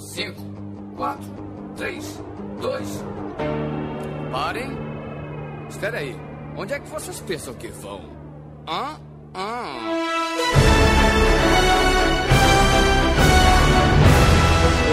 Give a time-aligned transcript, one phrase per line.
[0.00, 0.34] 5,
[0.96, 1.24] 4,
[1.76, 2.20] 3,
[2.60, 3.04] 2.
[4.32, 4.70] Parem.
[5.68, 6.16] Espera aí.
[6.56, 8.00] Onde é que vocês pensam que vão?
[8.66, 8.98] Hã?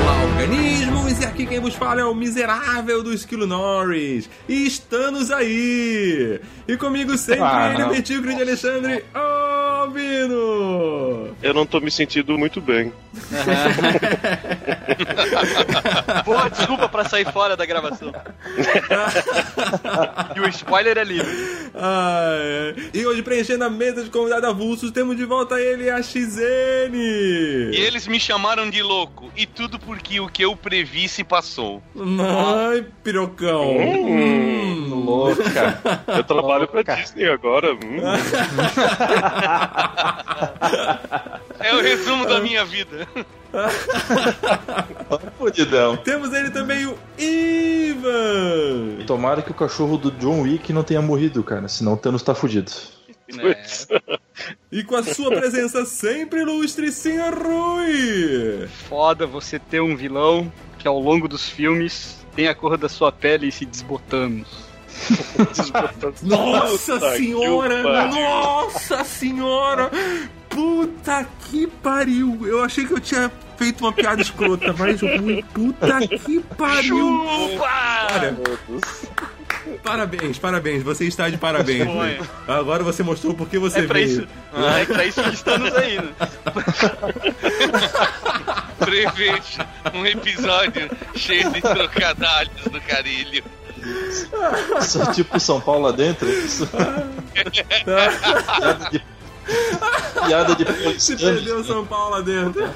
[0.02, 1.20] Olá, organismos!
[1.22, 4.30] E aqui quem vos fala é o miserável do Esquilo Norris.
[4.48, 6.40] E estamos aí!
[6.68, 7.90] E comigo sempre Ah, ele, não.
[7.90, 10.38] o medíocre de Alexandre Albino!
[11.42, 12.94] Eu não tô me sentindo muito bem.
[16.26, 18.12] Boa desculpa pra sair fora da gravação.
[20.36, 21.32] e o spoiler é livre.
[21.76, 22.76] Ah, é.
[22.94, 26.96] E hoje, preenchendo a mesa de convidado avulsos, temos de volta ele, a XN!
[26.96, 29.32] E eles me chamaram de louco.
[29.36, 31.82] E tudo porque o que eu previ se passou.
[31.96, 33.78] Ai, pirocão!
[33.78, 35.04] Hum.
[35.06, 35.80] Louca.
[36.08, 37.74] Eu trabalho pra Disney agora.
[37.74, 38.02] Hum.
[41.60, 43.08] É o resumo da minha vida.
[45.38, 45.98] Fudidão.
[45.98, 49.06] Temos ele também, o Ivan!
[49.06, 52.36] Tomara que o cachorro do John Wick não tenha morrido, cara, senão o Thanos tá
[52.36, 52.72] fudido.
[53.30, 53.88] Putz.
[54.72, 58.68] E com a sua presença sempre ilustre, Senhor Rui!
[58.88, 63.12] Foda você ter um vilão que ao longo dos filmes tem a cor da sua
[63.12, 64.46] pele se desbotando.
[66.24, 68.08] Nossa que senhora!
[68.08, 69.92] Nossa senhora!
[70.50, 72.40] Puta que pariu!
[72.46, 77.26] Eu achei que eu tinha feito uma piada escrota, mas Rui, puta que pariu!
[77.60, 78.38] Olha,
[79.84, 81.88] parabéns, parabéns, você está de parabéns.
[81.88, 82.20] Rui.
[82.48, 84.08] Agora você mostrou por que você É pra veio.
[84.08, 86.10] isso, é pra isso que estamos aí, né?
[88.80, 93.44] Prevejo um episódio cheio de trocadalhos do carilho.
[94.80, 96.28] Isso é tipo São Paulo lá dentro?
[96.30, 96.68] Isso...
[100.28, 101.36] piada de, de Se paulistano.
[101.36, 102.70] perdeu São Paulo lá dentro.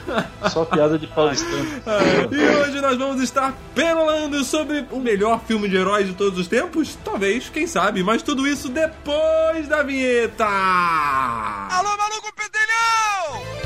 [0.49, 1.65] Só piada de paulistano.
[2.31, 6.47] E hoje nós vamos estar perolando sobre o melhor filme de heróis de todos os
[6.47, 6.97] tempos?
[7.03, 10.45] Talvez, quem sabe, mas tudo isso depois da vinheta!
[10.45, 13.61] Alô, maluco pedelhão!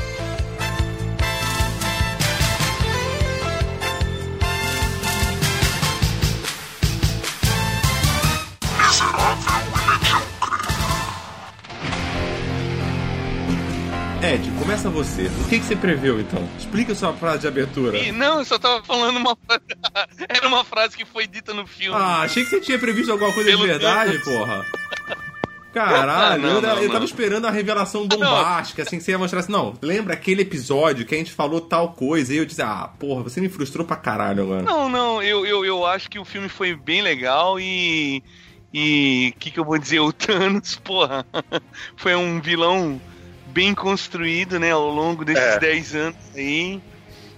[14.22, 15.26] Ed, começa você.
[15.26, 16.42] O que, que você preveu então?
[16.58, 17.98] Explica sua frase de abertura.
[17.98, 19.62] E não, eu só tava falando uma frase.
[20.28, 21.96] Era uma frase que foi dita no filme.
[21.98, 24.24] Ah, achei que você tinha previsto alguma coisa de Pelo verdade, menos.
[24.24, 24.66] porra.
[25.72, 29.40] Caralho, Não, eu, não, eu tava esperando a revelação bombástica, assim, que você ia mostrar
[29.40, 32.88] assim, não, lembra aquele episódio que a gente falou tal coisa, e eu disse, ah,
[32.98, 34.62] porra, você me frustrou pra caralho agora.
[34.62, 38.22] Não, não, eu, eu, eu acho que o filme foi bem legal e.
[38.72, 39.34] E.
[39.36, 40.00] O que, que eu vou dizer?
[40.00, 41.26] O Thanos, porra,
[41.94, 42.98] foi um vilão
[43.56, 45.58] bem construído, né, ao longo desses É.
[45.58, 46.78] 10 anos aí.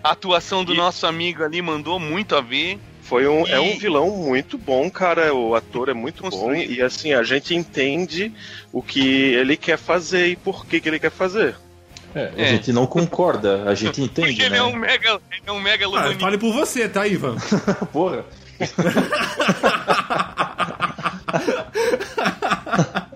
[0.02, 2.76] A atuação do E- nosso amigo ali mandou muito a ver.
[3.02, 5.32] Foi um, é E- um vilão muito bom, cara.
[5.32, 6.30] O ator é muito bom.
[6.30, 6.72] Construído.
[6.72, 8.32] E assim, a gente entende
[8.72, 11.54] o que ele quer fazer e por que, que ele quer fazer.
[12.14, 12.46] É, a É.
[12.50, 14.58] gente não concorda, a gente entende, Porque ele né?
[14.58, 15.20] é um mega.
[15.30, 17.36] Ele é um mega Ah, fale por você, tá, Ivan?
[17.92, 18.24] Porra.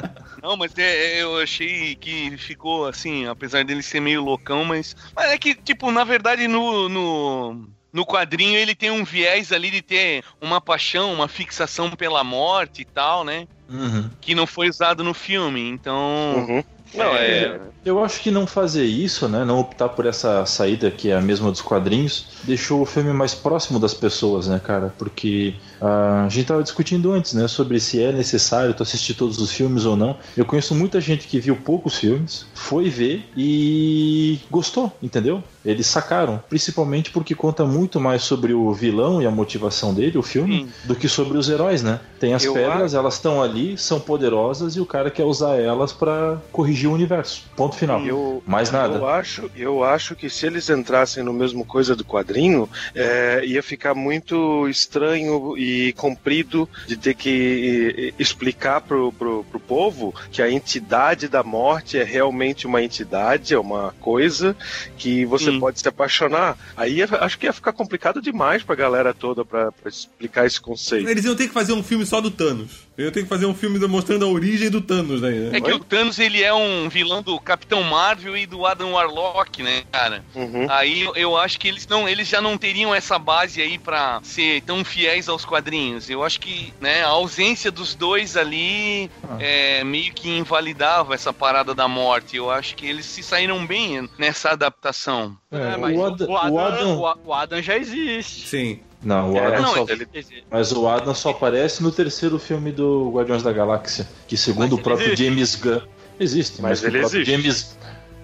[0.43, 4.97] Não, mas é- é, eu achei que ficou assim, apesar dele ser meio loucão, mas.
[5.15, 6.89] Mas é que, tipo, na verdade, no.
[6.89, 7.69] no...
[7.93, 12.81] No quadrinho ele tem um viés ali de ter uma paixão, uma fixação pela morte
[12.81, 13.47] e tal, né?
[13.69, 14.09] Uhum.
[14.19, 15.69] Que não foi usado no filme.
[15.69, 16.35] Então.
[16.49, 16.65] Uhum.
[16.95, 17.61] Não, é.
[17.85, 21.21] Eu acho que não fazer isso, né, não optar por essa saída que é a
[21.21, 24.95] mesma dos quadrinhos, deixou o filme mais próximo das pessoas, né, cara?
[24.99, 29.51] Porque a gente tava discutindo antes, né, sobre se é necessário tu assistir todos os
[29.51, 30.17] filmes ou não.
[30.37, 35.43] Eu conheço muita gente que viu poucos filmes, foi ver e gostou, entendeu?
[35.65, 40.23] Eles sacaram, principalmente porque conta muito mais sobre o vilão e a motivação dele, o
[40.23, 40.69] filme, Sim.
[40.85, 42.01] do que sobre os heróis, né?
[42.21, 45.93] Tem as Eu pedras, elas estão ali, são poderosas e o cara quer usar elas
[45.93, 47.45] pra corrigir o universo.
[47.57, 48.01] Ponto final.
[48.05, 48.99] Eu, Mais nada.
[48.99, 53.63] Eu acho, eu acho que se eles entrassem no mesmo coisa do quadrinho, é, ia
[53.63, 60.43] ficar muito estranho e comprido de ter que eh, explicar pro, pro, pro povo que
[60.43, 64.57] a entidade da morte é realmente uma entidade, é uma coisa
[64.97, 65.61] que você Sim.
[65.61, 66.57] pode se apaixonar.
[66.77, 71.09] Aí acho que ia ficar complicado demais pra galera toda pra, pra explicar esse conceito.
[71.09, 72.82] Eles iam ter que fazer um filme só do Thanos.
[73.03, 75.59] Eu tenho que fazer um filme mostrando a origem do Thanos aí, né?
[75.59, 79.63] É que o Thanos, ele é um vilão do Capitão Marvel e do Adam Warlock,
[79.63, 80.25] né, cara?
[80.35, 80.67] Uhum.
[80.71, 84.63] Aí eu acho que eles não, eles já não teriam essa base aí para ser
[84.63, 86.09] tão fiéis aos quadrinhos.
[86.09, 89.37] Eu acho que, né, a ausência dos dois ali ah.
[89.41, 92.37] é, meio que invalidava essa parada da morte.
[92.37, 95.37] Eu acho que eles se saíram bem nessa adaptação.
[95.51, 98.49] É, mas o, Ad o, Adam, o, Adam, o Adam já existe.
[98.49, 98.81] Sim.
[99.03, 99.93] Não, o é, Adam não, só...
[99.93, 100.07] ele...
[100.51, 104.83] Mas o Adam só aparece no terceiro filme do Guardiões da Galáxia, que segundo o
[104.83, 105.25] próprio existe.
[105.25, 105.81] James Gunn
[106.21, 107.43] existe, mas, mas ele o próprio existe.
[107.43, 107.77] James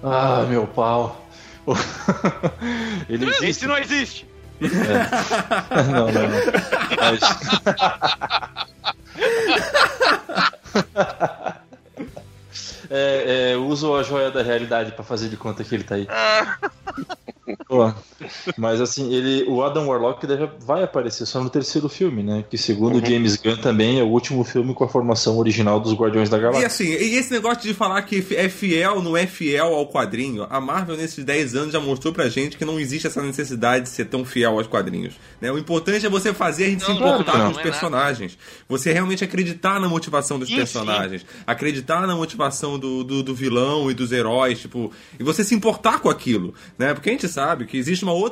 [0.02, 1.26] Ah, meu pau.
[3.08, 4.26] ele não existe, não existe.
[4.60, 4.68] É.
[5.84, 6.28] Não, não, não.
[6.98, 7.20] Mas...
[12.90, 16.08] é, é, uso a joia da realidade para fazer de conta que ele tá aí.
[17.68, 17.92] Pô,
[18.56, 22.44] mas assim, ele, o Adam Warlock deve, vai aparecer só no terceiro filme, né?
[22.48, 23.04] Que segundo uhum.
[23.04, 26.62] James Gunn também é o último filme com a formação original dos Guardiões da Galáxia.
[26.62, 30.46] E assim, e esse negócio de falar que é fiel, não é fiel ao quadrinho,
[30.48, 33.90] a Marvel nesses 10 anos já mostrou pra gente que não existe essa necessidade de
[33.90, 35.14] ser tão fiel aos quadrinhos.
[35.40, 35.50] Né?
[35.50, 38.38] O importante é você fazer a gente não, se importar com os é personagens.
[38.68, 41.24] Você realmente acreditar na motivação dos personagens.
[41.46, 46.00] Acreditar na motivação do, do, do vilão e dos heróis, tipo, e você se importar
[46.00, 46.94] com aquilo, né?
[46.94, 48.27] Porque a gente sabe que existe uma outra,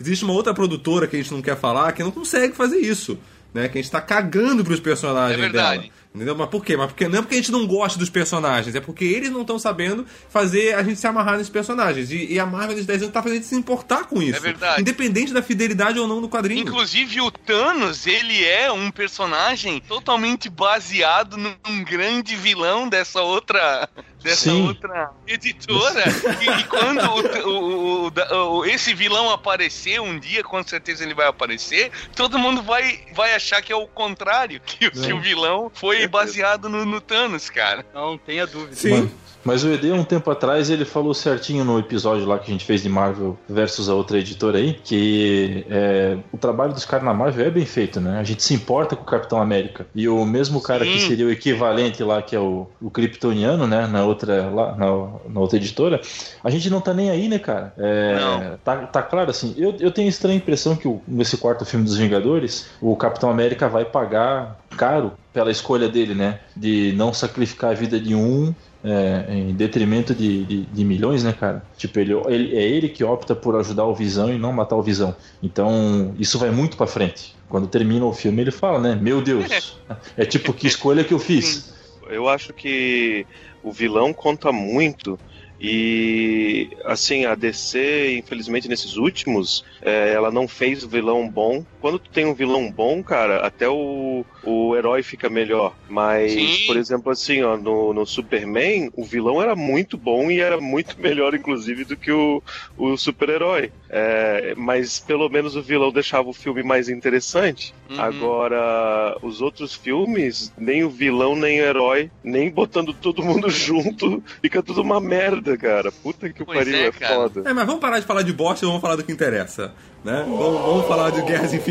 [0.00, 3.18] existe uma outra produtora que a gente não quer falar que não consegue fazer isso,
[3.54, 3.68] né?
[3.68, 5.82] Que a gente tá cagando pros personagens é verdade.
[5.82, 5.92] dela.
[6.12, 6.34] Entendeu?
[6.34, 6.76] Mas por quê?
[6.76, 9.42] Mas porque, não é porque a gente não gosta dos personagens, é porque eles não
[9.42, 12.10] estão sabendo fazer a gente se amarrar nesses personagens.
[12.10, 14.36] E, e a Marvel dos 10 anos tá fazendo a gente se importar com isso.
[14.36, 14.80] É verdade.
[14.80, 16.62] Independente da fidelidade ou não do quadrinho.
[16.62, 23.88] Inclusive o Thanos, ele é um personagem totalmente baseado num grande vilão dessa outra
[24.22, 24.66] dessa Sim.
[24.66, 26.04] outra editora.
[26.40, 27.00] e, e, quando
[27.46, 32.62] o, o, o, esse vilão aparecer um dia, com certeza ele vai aparecer, todo mundo
[32.62, 37.00] vai, vai achar que é o contrário, que, que o vilão foi baseado no, no
[37.00, 37.84] Thanos, cara.
[37.92, 38.76] Não tenha dúvida.
[38.76, 39.10] Sim.
[39.44, 42.64] Mas o ED, um tempo atrás, ele falou certinho no episódio lá que a gente
[42.64, 47.14] fez de Marvel versus a outra editora aí, que é, o trabalho dos caras na
[47.14, 48.18] Marvel é bem feito, né?
[48.18, 49.86] A gente se importa com o Capitão América.
[49.94, 50.92] E o mesmo cara Sim.
[50.92, 53.86] que seria o equivalente lá, que é o, o Kryptoniano, né?
[53.86, 54.86] Na outra, lá, na,
[55.28, 56.00] na, outra editora,
[56.44, 57.72] a gente não tá nem aí, né, cara?
[57.78, 58.58] É, não.
[58.58, 61.96] Tá, tá claro, assim, eu, eu tenho estranha impressão que o, nesse quarto filme dos
[61.96, 66.40] Vingadores, o Capitão América vai pagar caro pela escolha dele, né?
[66.56, 71.32] De não sacrificar a vida de um é, em detrimento de, de, de, milhões, né,
[71.32, 71.64] cara?
[71.76, 74.82] Tipo, ele, ele, é ele que opta por ajudar o Visão e não matar o
[74.82, 75.14] Visão.
[75.42, 77.34] Então, isso vai muito para frente.
[77.48, 78.98] Quando termina o filme, ele fala, né?
[79.00, 79.78] Meu Deus.
[80.16, 81.74] É tipo, que escolha que eu fiz.
[82.08, 83.26] Eu acho que
[83.60, 85.18] o vilão conta muito
[85.60, 91.64] e assim, a DC, infelizmente, nesses últimos, é, ela não fez vilão bom.
[91.80, 95.74] Quando tu tem um vilão bom, cara, até o, o herói fica melhor.
[95.88, 96.66] Mas, Sim.
[96.66, 100.96] por exemplo, assim, ó, no, no Superman, o vilão era muito bom e era muito
[101.00, 102.42] melhor, inclusive, do que o,
[102.76, 103.72] o super-herói.
[103.88, 107.74] É, mas pelo menos o vilão deixava o filme mais interessante.
[107.88, 108.00] Uhum.
[108.00, 114.22] Agora, os outros filmes, nem o vilão, nem o herói, nem botando todo mundo junto,
[114.40, 115.90] fica tudo uma merda cara.
[115.90, 117.48] Puta que pois pariu, é, é foda.
[117.48, 119.72] É, mas vamos parar de falar de bosta e vamos falar do que interessa.
[120.02, 120.24] Né?
[120.26, 121.69] Vamos, vamos falar de Guerras Infinitas.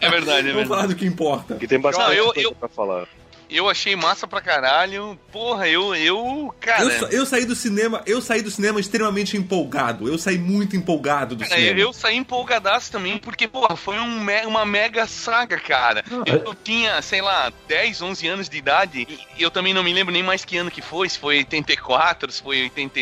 [0.00, 0.52] É verdade, é verdade.
[0.52, 1.56] Vamos falar do que importa.
[1.56, 3.06] Que tem bastante Não, eu, eu, pra falar.
[3.52, 5.18] Eu achei massa pra caralho.
[5.30, 6.84] Porra, eu, eu, cara.
[6.84, 10.08] Eu, eu, saí do cinema, eu saí do cinema extremamente empolgado.
[10.08, 11.78] Eu saí muito empolgado do cara, cinema.
[11.78, 16.04] Eu, eu saí empolgadaço também, porque, porra, foi um me uma mega saga, cara.
[16.26, 19.06] Eu tinha, sei lá, 10, 11 anos de idade.
[19.36, 21.08] E eu também não me lembro nem mais que ano que foi.
[21.08, 23.00] Se foi 84, se foi 80.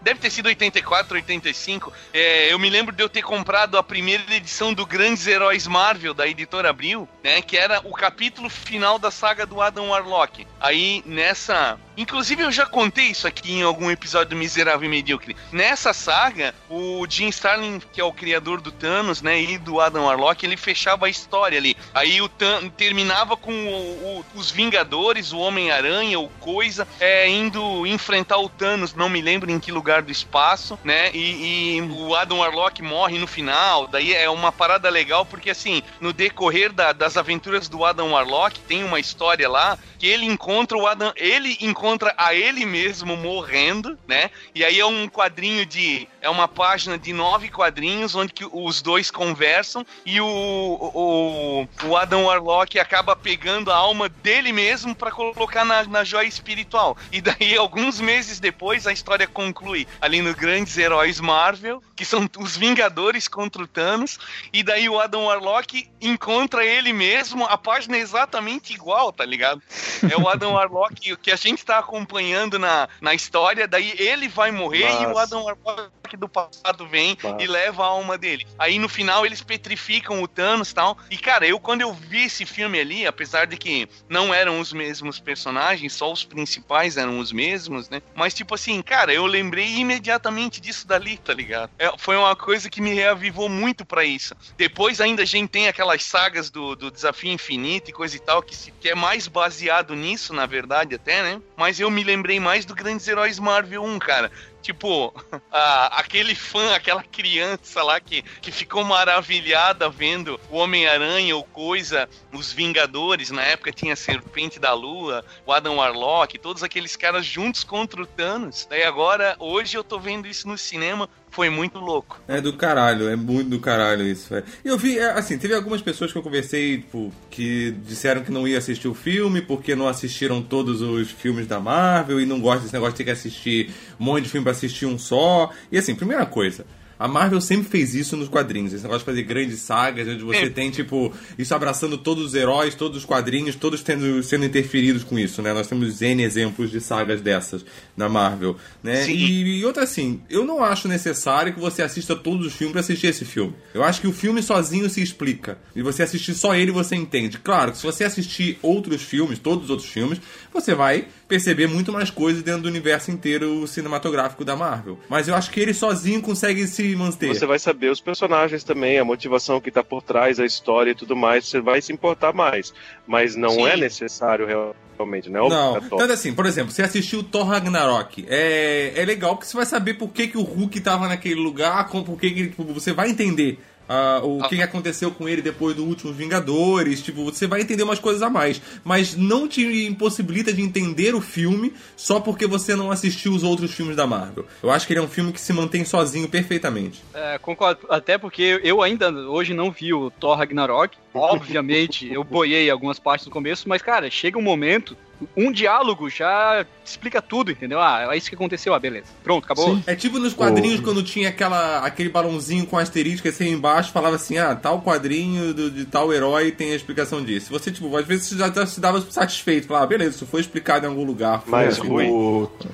[0.00, 1.92] Deve ter sido 84, 85.
[2.12, 6.14] É, eu me lembro de eu ter comprado a primeira edição do Grandes Heróis Marvel,
[6.14, 7.42] da editora Abril, né?
[7.42, 10.46] Que era o capítulo final da saga do Adam Warlock.
[10.60, 15.36] Aí nessa Inclusive, eu já contei isso aqui em algum episódio do Miserável e Medíocre.
[15.52, 20.06] Nessa saga, o Jim Starlin, que é o criador do Thanos, né, e do Adam
[20.06, 21.76] Warlock, ele fechava a história ali.
[21.92, 27.86] Aí o Thanos terminava com o, o, os Vingadores, o Homem-Aranha, o Coisa, é, indo
[27.86, 32.14] enfrentar o Thanos, não me lembro em que lugar do espaço, né, e, e o
[32.16, 33.86] Adam Warlock morre no final.
[33.86, 38.58] Daí é uma parada legal, porque assim, no decorrer da, das aventuras do Adam Warlock,
[38.60, 43.98] tem uma história lá que ele encontra o Adam, ele encontra a ele mesmo morrendo,
[44.06, 44.30] né?
[44.54, 48.82] E aí é um quadrinho de é uma página de nove quadrinhos onde que os
[48.82, 55.10] dois conversam e o, o, o Adam Warlock acaba pegando a alma dele mesmo para
[55.10, 56.96] colocar na, na joia espiritual.
[57.10, 62.28] E daí, alguns meses depois, a história conclui ali no Grandes Heróis Marvel, que são
[62.38, 64.18] os Vingadores contra o Thanos,
[64.52, 69.62] e daí o Adam Warlock encontra ele mesmo, a página é exatamente igual, tá ligado?
[70.10, 74.50] É o Adam Warlock que a gente tá acompanhando na, na história, daí ele vai
[74.50, 75.02] morrer Nossa.
[75.02, 77.42] e o Adam Warlock do passado vem Nossa.
[77.42, 78.46] e leva a alma dele.
[78.58, 80.98] Aí no final eles petrificam o Thanos e tal.
[81.10, 84.72] E cara, eu quando eu vi esse filme ali, apesar de que não eram os
[84.72, 88.02] mesmos personagens, só os principais eram os mesmos, né?
[88.14, 91.70] Mas tipo assim, cara, eu lembrei imediatamente disso dali, tá ligado?
[91.78, 94.34] É, foi uma coisa que me reavivou muito para isso.
[94.56, 98.42] Depois ainda a gente tem aquelas sagas do, do Desafio Infinito e coisa e tal,
[98.42, 101.40] que, se, que é mais baseado nisso, na verdade, até, né?
[101.56, 104.30] Mas eu me lembrei mais do Grandes Heróis Marvel 1, cara.
[104.62, 105.14] Tipo,
[105.50, 112.08] a, aquele fã, aquela criança lá que, que ficou maravilhada vendo o Homem-Aranha ou coisa,
[112.32, 117.24] os Vingadores, na época tinha a Serpente da Lua, o Adam Warlock, todos aqueles caras
[117.24, 118.66] juntos contra o Thanos.
[118.68, 122.20] Daí agora, hoje eu tô vendo isso no cinema, foi muito louco.
[122.26, 124.34] É do caralho, é muito do caralho isso.
[124.34, 124.42] É.
[124.64, 128.46] Eu vi, é, assim, teve algumas pessoas que eu conversei, tipo, que disseram que não
[128.46, 132.62] ia assistir o filme porque não assistiram todos os filmes da Marvel e não gostam
[132.62, 135.50] desse negócio de ter que assistir um monte de filme pra assistir um só.
[135.70, 136.66] E assim, primeira coisa,
[137.00, 138.74] a Marvel sempre fez isso nos quadrinhos.
[138.74, 140.50] Esse negócio de fazer grandes sagas, onde você é.
[140.50, 145.18] tem, tipo, isso abraçando todos os heróis, todos os quadrinhos, todos tendo, sendo interferidos com
[145.18, 145.54] isso, né?
[145.54, 147.64] Nós temos N exemplos de sagas dessas
[147.96, 149.10] na Marvel, né?
[149.10, 152.80] E, e outra assim, eu não acho necessário que você assista todos os filmes para
[152.82, 153.54] assistir esse filme.
[153.72, 155.56] Eu acho que o filme sozinho se explica.
[155.74, 157.38] E você assistir só ele, você entende.
[157.38, 160.20] Claro que se você assistir outros filmes, todos os outros filmes,
[160.52, 164.98] você vai perceber muito mais coisas dentro do universo inteiro cinematográfico da Marvel.
[165.08, 167.28] Mas eu acho que ele sozinho consegue se manter.
[167.28, 170.94] Você vai saber os personagens também, a motivação que tá por trás, a história e
[170.94, 172.74] tudo mais, você vai se importar mais.
[173.06, 173.66] Mas não Sim.
[173.68, 175.38] é necessário realmente, né?
[175.38, 179.66] Não, tanto assim, por exemplo, você assistiu Thor Ragnarok, é, é legal porque você vai
[179.66, 183.08] saber por que, que o Hulk tava naquele lugar, por que, que tipo, você vai
[183.08, 183.58] entender
[183.90, 184.48] Uh, o ah.
[184.48, 187.02] que, aconteceu com ele depois do último Vingadores.
[187.02, 188.62] Tipo, você vai entender umas coisas a mais.
[188.84, 193.72] Mas não te impossibilita de entender o filme só porque você não assistiu os outros
[193.72, 194.46] filmes da Marvel.
[194.62, 197.02] Eu acho que ele é um filme que se mantém sozinho perfeitamente.
[197.12, 197.80] É, concordo.
[197.88, 200.96] Até porque eu ainda hoje não vi o Thor Ragnarok.
[201.12, 204.96] Obviamente, eu boiei algumas partes no começo, mas, cara, chega um momento
[205.36, 207.80] um diálogo já explica tudo, entendeu?
[207.80, 209.06] Ah, é isso que aconteceu, ah, beleza.
[209.22, 209.76] Pronto, acabou.
[209.76, 209.84] Sim.
[209.86, 210.82] É tipo nos quadrinhos oh.
[210.82, 215.70] quando tinha aquela, aquele balãozinho com asterisco assim embaixo, falava assim, ah, tal quadrinho do,
[215.70, 217.50] de tal herói tem a explicação disso.
[217.50, 220.86] Você, tipo, às vezes você já se dava satisfeito, falava, ah, beleza, isso foi explicado
[220.86, 221.42] em algum lugar.
[221.46, 222.08] Mas, Rui,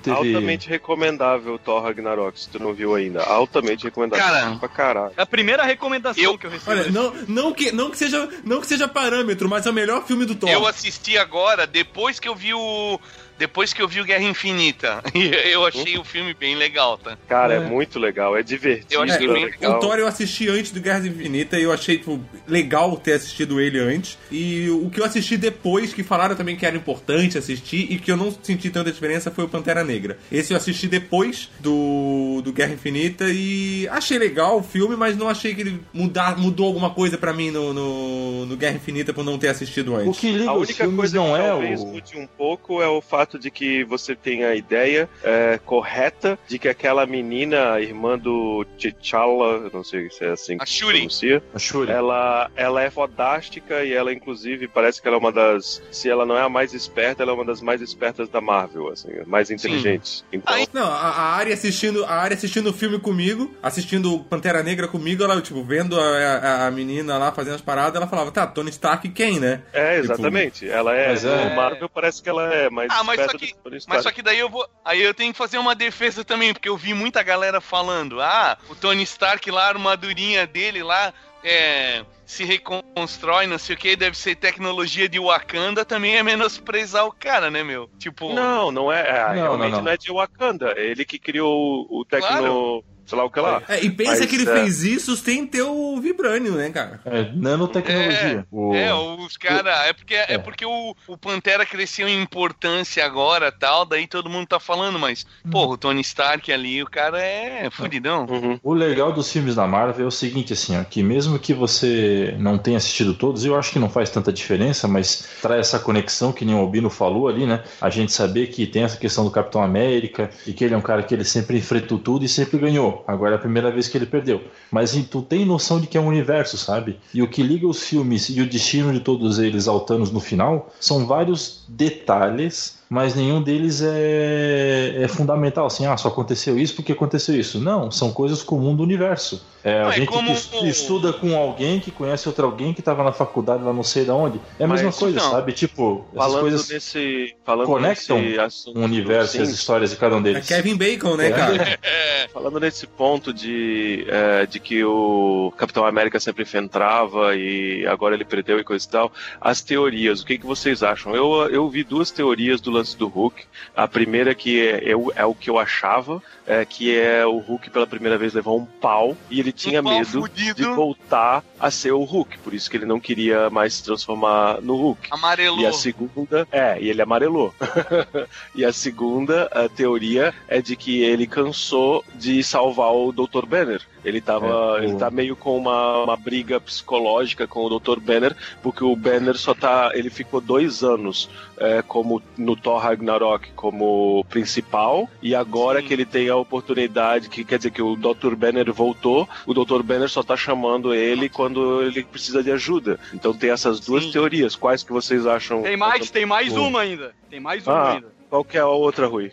[0.03, 0.17] teve...
[0.17, 3.23] altamente recomendável o Thor Ragnarok, se tu não viu ainda.
[3.23, 4.25] Altamente recomendável.
[4.25, 5.13] Cara, pra caralho.
[5.17, 6.39] É a primeira recomendação eu...
[6.39, 6.71] que eu recebi.
[6.71, 10.05] Olha, não, não, que, não, que seja, não que seja parâmetro, mas é o melhor
[10.07, 10.51] filme do Thor.
[10.51, 13.01] Eu assisti agora, depois que eu vi o
[13.39, 15.03] depois que eu vi o Guerra Infinita.
[15.15, 17.17] eu achei o filme bem legal, tá?
[17.29, 18.95] Cara, é, é muito legal, é divertido.
[18.95, 19.77] Eu achei é, bem legal.
[19.77, 23.61] O Thor eu assisti antes do Guerra Infinita e eu achei tipo, legal ter assistido
[23.61, 24.19] ele antes.
[24.31, 28.11] E o que eu assisti depois, que falaram também que era importante assistir e que
[28.11, 30.19] eu não senti tanta diferença, foi o Pantera Negra.
[30.31, 35.29] Esse eu assisti depois do, do Guerra Infinita e achei legal o filme, mas não
[35.29, 39.25] achei que ele mudar, mudou alguma coisa para mim no, no, no, Guerra Infinita por
[39.25, 40.17] não ter assistido antes.
[40.17, 41.87] O que liga A única coisa não que é talvez o...
[41.87, 46.39] mude um pouco é o fato fato de que você tem a ideia é, correta
[46.47, 51.91] de que aquela menina, irmã do T'Challa, não sei se é assim pronuncia, a Shuri.
[51.91, 55.83] Ela, ela é fodástica e ela, inclusive, parece que ela é uma das.
[55.91, 58.89] Se ela não é a mais esperta, ela é uma das mais espertas da Marvel,
[58.89, 60.25] assim, mais inteligentes.
[60.33, 60.55] Então...
[60.55, 64.87] Aí, não, a, a área assistindo a área assistindo o filme comigo, assistindo Pantera Negra
[64.87, 68.47] comigo, ela, tipo, vendo a, a, a menina lá fazendo as paradas, ela falava, tá,
[68.47, 69.63] Tony Stark quem, né?
[69.73, 70.61] É, exatamente.
[70.61, 70.73] Tipo...
[70.73, 71.09] Ela é.
[71.09, 71.55] Mas é...
[71.55, 72.91] Marvel parece que ela é mais.
[72.93, 73.55] Ah, mas mas só que,
[73.89, 74.69] mas só que daí eu vou.
[74.85, 78.57] Aí eu tenho que fazer uma defesa também, porque eu vi muita galera falando: ah,
[78.69, 81.13] o Tony Stark lá, a armadurinha dele lá.
[81.49, 87.07] É, se reconstrói, não sei o que, deve ser tecnologia de Wakanda, também é menosprezar
[87.07, 87.89] o cara, né, meu?
[88.01, 88.33] Tipo.
[88.33, 89.09] Não, não é.
[89.09, 89.85] é não, realmente não, não.
[89.85, 90.75] não, é de Wakanda.
[90.77, 92.27] É ele que criou o, tecno.
[92.27, 93.63] Claro sei lá o que lá.
[93.69, 94.53] É, e pensa Mas, que ele é.
[94.53, 97.01] fez isso sem ter o Vibranium, né, cara?
[97.05, 98.47] É, nanotecnologia.
[98.51, 99.87] O- É, os caras.
[99.87, 100.27] É porque, é.
[100.35, 100.39] É.
[100.39, 105.27] porque o, o Pantera cresceu em importância agora tal, daí todo mundo tá falando, mas,
[105.51, 108.27] porra, o Tony Stark ali, o cara é fudidão.
[108.29, 108.59] Uhum.
[108.63, 112.35] O legal dos filmes da Marvel é o seguinte, assim, ó, que mesmo que você
[112.39, 116.33] não tenha assistido todos, eu acho que não faz tanta diferença, mas traz essa conexão
[116.33, 117.63] que nem o Albino falou ali, né?
[117.81, 120.81] A gente saber que tem essa questão do Capitão América e que ele é um
[120.83, 122.96] cara que ele sempre enfrentou tudo e sempre ganhou.
[123.07, 124.43] Agora é a primeira vez que ele perdeu.
[124.71, 126.99] Mas assim, tu tem noção de que é um universo, sabe?
[127.13, 130.21] E o que liga os filmes e o destino de todos eles ao Thanos no
[130.21, 136.75] final são vários detalhes mas nenhum deles é, é fundamental, assim, ah, só aconteceu isso
[136.75, 137.59] porque aconteceu isso.
[137.59, 139.43] Não, são coisas comuns do universo.
[139.65, 140.31] É, a Não, é gente como
[140.69, 144.11] estuda com alguém que conhece outro alguém que estava na faculdade lá não sei de
[144.13, 144.41] onde.
[144.61, 145.31] É a Mas mesma coisa, não.
[145.33, 145.53] sabe?
[145.53, 147.35] Tipo, essas Falando coisas nesse.
[147.45, 150.47] Falando conectam nesse o universo e as histórias de cada um É deles.
[150.47, 151.31] Kevin Bacon, né, É.
[151.33, 151.79] cara?
[152.33, 158.25] Falando nesse ponto de, é, de que o Capitão América sempre enfrentava e agora ele
[158.25, 161.15] perdeu e coisa e tal, as teorias, o que, que vocês acham?
[161.17, 163.45] Eu, eu vi duas teorias do lance do Hulk.
[163.75, 167.71] A primeira que é, eu- é o que eu achava, é, que é o Hulk
[167.71, 170.55] pela primeira vez levou um pau e ele tinha pau medo fudido.
[170.63, 174.61] de voltar a ser o Hulk, por isso que ele não queria mais se transformar
[174.61, 175.09] no Hulk.
[175.11, 175.61] Amarelou.
[175.61, 177.55] E a segunda, é, e ele amarelou.
[178.55, 183.47] e a segunda a teoria é de que ele cansou de salvar o Dr.
[183.47, 183.83] Banner.
[184.05, 187.99] Ele tava, É, ele tá meio com uma, uma briga psicológica com o Dr.
[187.99, 193.51] Banner, porque o Banner só tá, ele ficou dois anos é, como no Thor Ragnarok
[193.57, 195.87] como principal e agora Sim.
[195.87, 198.35] que ele tem a oportunidade, que quer dizer que o Dr.
[198.37, 199.83] Banner voltou, o Dr.
[199.83, 201.46] Banner só tá chamando ele quando
[201.83, 202.99] ele precisa de ajuda.
[203.13, 204.13] Então tem essas duas Sim.
[204.13, 204.57] teorias.
[204.57, 205.63] Quais que vocês acham?
[205.63, 206.63] Tem mais, tem mais Pô.
[206.63, 207.15] uma ainda.
[207.31, 207.93] Tem mais uma Ah.
[207.95, 208.09] ainda.
[208.29, 209.33] Qual que é a outra, Rui?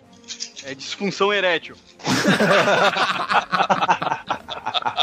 [0.66, 1.76] É disfunção erétil.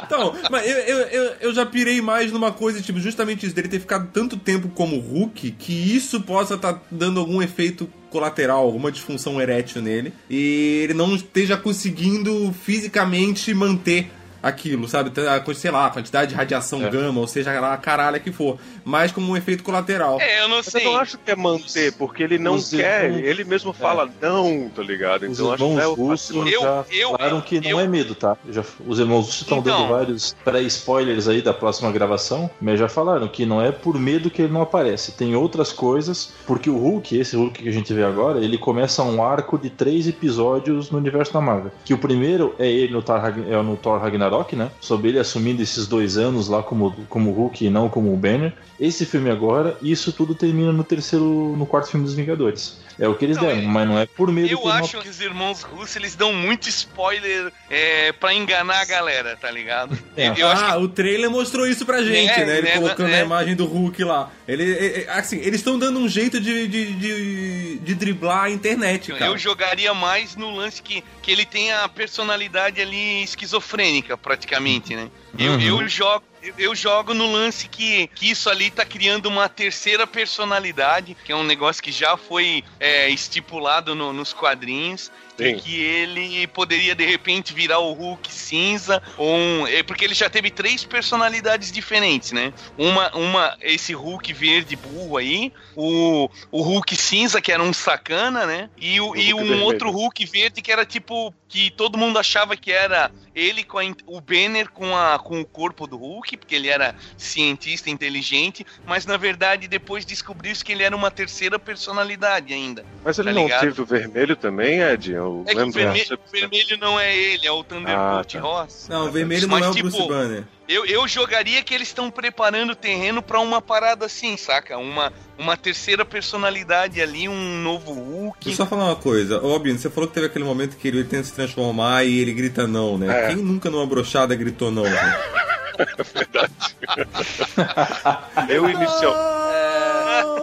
[0.04, 3.68] Então, mas eu, eu, eu, eu já pirei mais numa coisa, tipo, justamente isso, dele
[3.68, 8.90] ter ficado tanto tempo como Hulk, que isso possa estar dando algum efeito colateral, alguma
[8.90, 14.10] disfunção erétil nele, e ele não esteja conseguindo fisicamente manter
[14.42, 15.10] aquilo, sabe?
[15.28, 16.88] A coisa, sei lá, a quantidade de radiação É.
[16.90, 20.20] gama, ou seja lá, a caralho que for, mas como um efeito colateral.
[20.20, 20.86] É, eu não Mas sei.
[20.86, 24.08] eu não acho que é manter, porque ele não Os quer, irmãos- ele mesmo fala
[24.20, 25.24] não, tá ligado?
[25.26, 27.80] Os Então acho que irmãos é o russos Eu- já eu- falaram que não eu-
[27.80, 28.36] é medo, tá?
[28.48, 29.78] Já, os irmãos russos estão Então.
[29.78, 34.30] dando vários pré-spoilers aí da próxima gravação, mas já falaram que não é por medo
[34.30, 35.12] que ele não aparece.
[35.12, 39.02] Tem outras coisas, porque o Hulk, esse Hulk que a gente vê agora, ele começa
[39.02, 41.70] um arco de três episódios no universo da Marvel.
[41.84, 44.70] Que o primeiro é ele no Thor, é no Thor Ragnarok, né?
[44.80, 48.52] Sobre ele assumindo esses dois anos lá como, como Hulk e não como o Banner.
[48.78, 52.78] Esse filme agora, e isso tudo termina no terceiro, no quarto filme dos Vingadores.
[52.98, 55.00] É o que eles Não, deram, é- mas não é por medo que Eu acho
[55.00, 59.98] que os irmãos russos eles dão muito spoiler é, pra enganar a galera, tá ligado?
[60.16, 60.34] É.
[60.36, 62.58] Eu, ah, o trailer mostrou isso pra gente, É, né?
[62.58, 63.20] Ele né, colocando né?
[63.20, 64.30] a imagem do Hulk lá.
[64.46, 68.50] Ele, é, é, assim, eles estão dando um jeito de, de, de, de driblar a
[68.50, 69.30] internet, que cara.
[69.30, 75.10] eu jogaria mais no lance que, que ele tem a personalidade ali esquizofrênica, praticamente, né?
[75.38, 75.60] Eu, Uhum.
[75.80, 76.24] eu jogo.
[76.58, 81.36] Eu- jogo no lance que, que isso ali tá criando uma terceira personalidade, que é
[81.36, 85.44] um negócio que já foi é, estipulado no- nos quadrinhos, Sim.
[85.46, 90.14] e que ele poderia de repente virar o Hulk cinza, ou um, é, porque ele
[90.14, 92.52] já teve três personalidades diferentes, né?
[92.76, 98.44] Uma, uma esse Hulk verde burro aí, o, o Hulk cinza, que era um sacana,
[98.46, 98.70] né?
[98.78, 99.64] E, o, O e um vermelho.
[99.64, 101.34] outro Hulk verde que era tipo.
[101.48, 105.44] que todo mundo achava que era ele com a o Banner com, a, com o
[105.44, 110.82] corpo do Hulk, porque ele era cientista inteligente, mas na verdade depois descobriu-se que ele
[110.82, 112.84] era uma terceira personalidade ainda.
[113.04, 113.60] Mas ele Tá não ligado?
[113.60, 115.12] teve o vermelho também, Ed?
[115.12, 115.72] Eu É que o lembro.
[115.72, 118.40] vermelho, o vermelho não é ele, é o Thunderbolt Ah, tá.
[118.40, 118.86] Ross.
[118.88, 120.44] Não, o vermelho não Mas, é o tipo, Bruce Banner.
[120.68, 124.78] Eu, eu jogaria que eles estão preparando o terreno pra uma parada assim, saca?
[124.78, 128.44] Uma, uma terceira personalidade ali, um novo Hulk.
[128.44, 129.42] Deixa eu só falar uma coisa.
[129.44, 132.32] Ô, Albino, você falou que teve aquele momento que ele tenta se transformar e ele
[132.32, 133.24] grita não, né?
[133.24, 133.26] É.
[133.34, 134.84] Quem nunca numa brochada gritou não?
[134.84, 134.90] né?
[138.48, 139.14] Eu, inicial...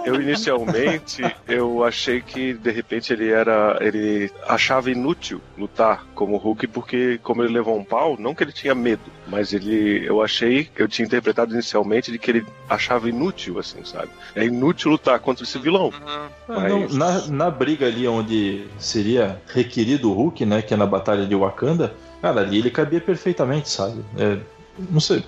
[0.05, 3.77] eu inicialmente eu achei que de repente ele era.
[3.81, 8.51] ele achava inútil lutar como Hulk, porque como ele levou um pau, não que ele
[8.53, 10.05] tinha medo, mas ele.
[10.07, 14.09] Eu achei, eu tinha interpretado inicialmente de que ele achava inútil, assim, sabe?
[14.35, 15.87] É inútil lutar contra esse vilão.
[15.87, 16.27] Uhum.
[16.49, 20.61] Ah, não, Mas- na, na briga ali onde seria requerido o Hulk, né?
[20.61, 24.03] Que é na Batalha de Wakanda, cara, ali ele cabia perfeitamente, sabe?
[24.17, 24.37] É,
[24.77, 25.23] não sei.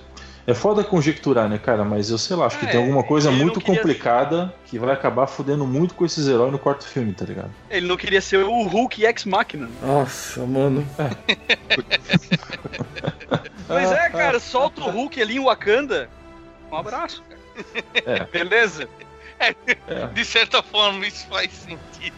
[0.46, 1.84] É foda conjecturar, né, cara?
[1.84, 4.92] Mas eu sei lá, acho que É, tem alguma coisa muito queria- complicada que vai
[4.92, 7.50] acabar fudendo muito com esses heróis no quarto filme, tá ligado?
[7.70, 9.68] Ele não queria ser o Hulk ex-máquina.
[9.82, 10.84] Nossa, mano.
[13.68, 16.08] Mas é, cara, solta o Hulk ali em Wakanda.
[16.70, 17.40] Um abraço, cara.
[18.06, 18.24] É.
[18.32, 18.88] Beleza?
[20.12, 22.14] De certa forma, isso faz sentido.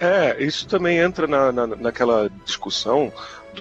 [0.00, 3.12] É, É, isso também entra na, na, naquela discussão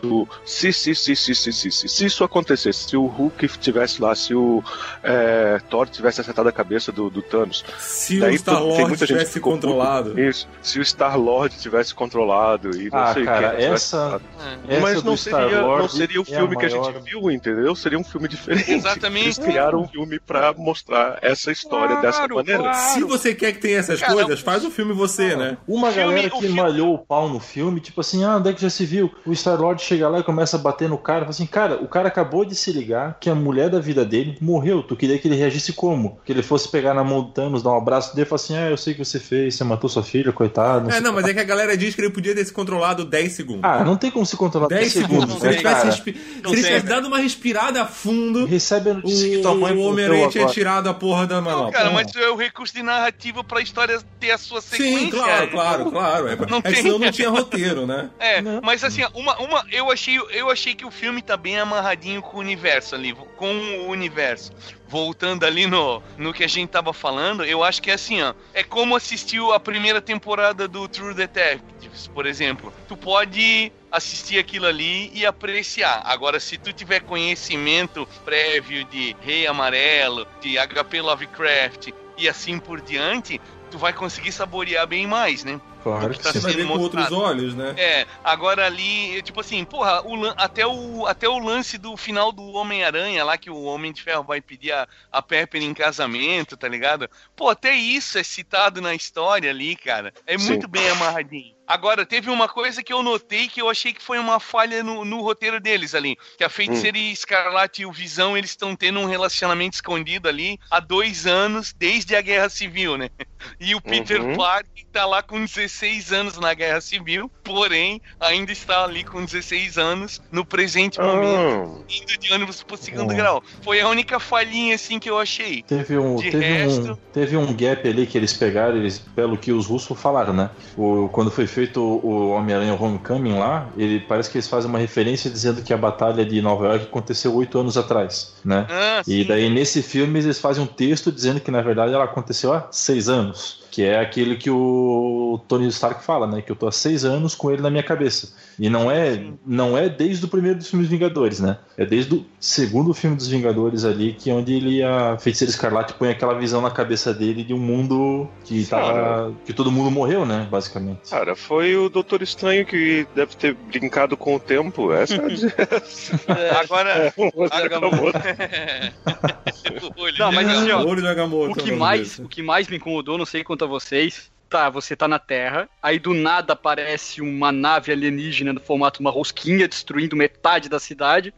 [0.01, 4.01] do se, se, se, se, se, se, se, se isso acontecesse, se o Hulk estivesse
[4.01, 4.63] lá, se o
[5.03, 7.63] é, Thor tivesse acertado a cabeça do, do Thanos.
[7.79, 10.11] Se Daí o Star tem Lord muita gente que tivesse ficou puto controlado.
[10.13, 13.73] com Isso, se o Star Lord tivesse controlado e não Ah, sei cara, quem tivesse
[13.73, 14.23] essa- controlado.
[14.67, 17.75] essa Mas não seria, não seria o é filme que a gente viu, entendeu?
[17.75, 18.71] Seria um filme diferente.
[18.71, 19.25] Exatamente.
[19.25, 22.63] Eles criaram um filme pra mostrar essa história dessa Claro, maneira.
[22.63, 22.93] claro.
[22.93, 25.57] Se você quer que tenha essas Cara, coisas, faz o filme você, né?
[25.67, 28.61] Uma filme- galera que malhou o pau no filme, tipo assim, ah, onde é que
[28.61, 29.13] já se viu?
[29.25, 32.07] O Star-Lord chega lá e começa a bater no cara, fala assim, cara, o cara
[32.07, 35.35] acabou de se ligar que a mulher da vida dele morreu, tu queria que ele
[35.35, 36.19] reagisse como?
[36.25, 38.55] Que ele fosse pegar na mão do Thanos, dar um abraço dele e falar assim,
[38.57, 40.89] ah, eu sei o que você fez, você matou sua filha, coitado.
[40.89, 42.53] É, sei não, o mas é que a galera diz que ele podia ter se
[42.53, 43.61] controlado 10 segundos.
[43.63, 45.39] Ah, não tem como se controlar 10 10 segundos.
[45.39, 45.85] Se ele tivesse, cara?
[45.85, 46.13] respi...
[46.13, 46.89] Se Não ele tivesse né?
[46.89, 50.45] dado uma respirada a fundo, Recebe a o, notícia que tua mãe o Homem-Aranha tinha
[50.47, 51.71] tirado a porra da Não, manopla.
[51.71, 54.99] cara, mas é o recurso de narrativa pra história ter a sua sequência.
[54.99, 56.27] Sim, claro, claro, claro.
[56.27, 56.83] É, Não é que tem.
[56.83, 58.09] senão não tinha roteiro, né?
[58.19, 58.59] É, Não.
[58.63, 62.37] mas assim, uma, uma, eu achei, eu achei que o filme tá bem amarradinho com
[62.37, 64.51] o universo ali, com o universo.
[64.87, 68.33] Voltando ali no, no que a gente tava falando, eu acho que é assim, ó.
[68.53, 72.73] É como assistiu a primeira temporada do True Detectives, por exemplo.
[72.87, 76.01] Tu pode assistir aquilo ali e apreciar.
[76.05, 82.81] Agora, se tu tiver conhecimento prévio de Rei Amarelo, de HP Lovecraft e assim por
[82.81, 85.59] diante, tu vai conseguir saborear bem mais, né?
[85.83, 87.15] Claro que que tá Você vai ver sendo com mostrado.
[87.15, 87.73] outros olhos, né?
[87.77, 92.43] É, agora ali, tipo assim, porra, o até, o, até o lance do final do
[92.53, 96.67] Homem-Aranha, lá que o Homem de Ferro vai pedir a, a Pepper em casamento, tá
[96.67, 97.09] ligado?
[97.35, 100.13] Pô, até isso é citado na história ali, cara.
[100.27, 100.49] É Sim.
[100.49, 101.59] muito bem amarradinho.
[101.69, 105.05] Agora, teve uma coisa que eu notei que eu achei que foi uma falha no,
[105.05, 106.17] no roteiro deles ali.
[106.35, 110.79] Que a Feiticeira Escarlate e o Visão, eles estão tendo um relacionamento escondido ali há
[110.79, 113.11] dois anos, desde a Guerra Civil, né?
[113.59, 114.35] E o Peter Uhum.
[114.37, 119.77] Parker tá lá com 16 anos na Guerra Civil, porém, ainda está ali com 16
[119.77, 123.15] anos no presente momento, Ah, indo de ônibus pro segundo Oh.
[123.15, 123.43] grau.
[123.63, 125.63] Foi a única falhinha, assim, que eu achei.
[125.63, 129.37] Teve um, De teve, resto- um, teve um gap ali que eles pegaram, eles, pelo
[129.37, 130.49] que os russos falaram, né?
[130.77, 135.29] O, quando foi feito o Homem-Aranha Homecoming lá, ele parece que eles fazem uma referência
[135.29, 138.65] dizendo que a batalha de Nova York aconteceu oito anos atrás, né?
[138.69, 139.27] Ah, E sim.
[139.27, 143.07] daí nesse filme eles fazem um texto dizendo que na verdade ela aconteceu há seis
[143.09, 143.28] anos.
[143.29, 146.41] months Que é aquele que o Tony Stark fala, né?
[146.41, 148.33] Que eu tô há seis anos com ele na minha cabeça.
[148.59, 151.59] E não é, não é desde o primeiro dos filmes Vingadores, né?
[151.77, 155.93] É desde o segundo filme dos Vingadores ali, que é onde ele, a Feiticeira Escarlate,
[155.93, 159.33] põe aquela visão na cabeça dele de um mundo que tava.
[159.45, 160.45] que todo mundo morreu, né?
[160.51, 161.09] Basicamente.
[161.09, 164.91] cara, foi o Doutor Estranho que deve ter brincado com o tempo.
[164.91, 167.13] Essa é a Agora.
[167.49, 168.19] Agamotto.
[169.97, 170.59] O olho Não, mas dele.
[170.59, 170.83] assim, ó.
[170.83, 174.69] O é que, mais, o que mais me incomodou, não sei quanto a vocês, tá,
[174.69, 179.11] você tá na Terra, aí do nada aparece uma nave alienígena no formato de uma
[179.11, 181.33] rosquinha destruindo metade da cidade.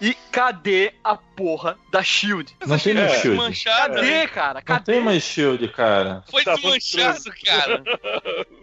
[0.00, 2.54] E cadê a porra da Shield?
[2.66, 3.64] Não tem mais Shield.
[3.64, 4.54] Cadê, cara?
[4.54, 4.92] Não Cadê?
[4.92, 6.22] tem mais Shield, cara.
[6.30, 7.82] Foi Tá desmanchado, cara.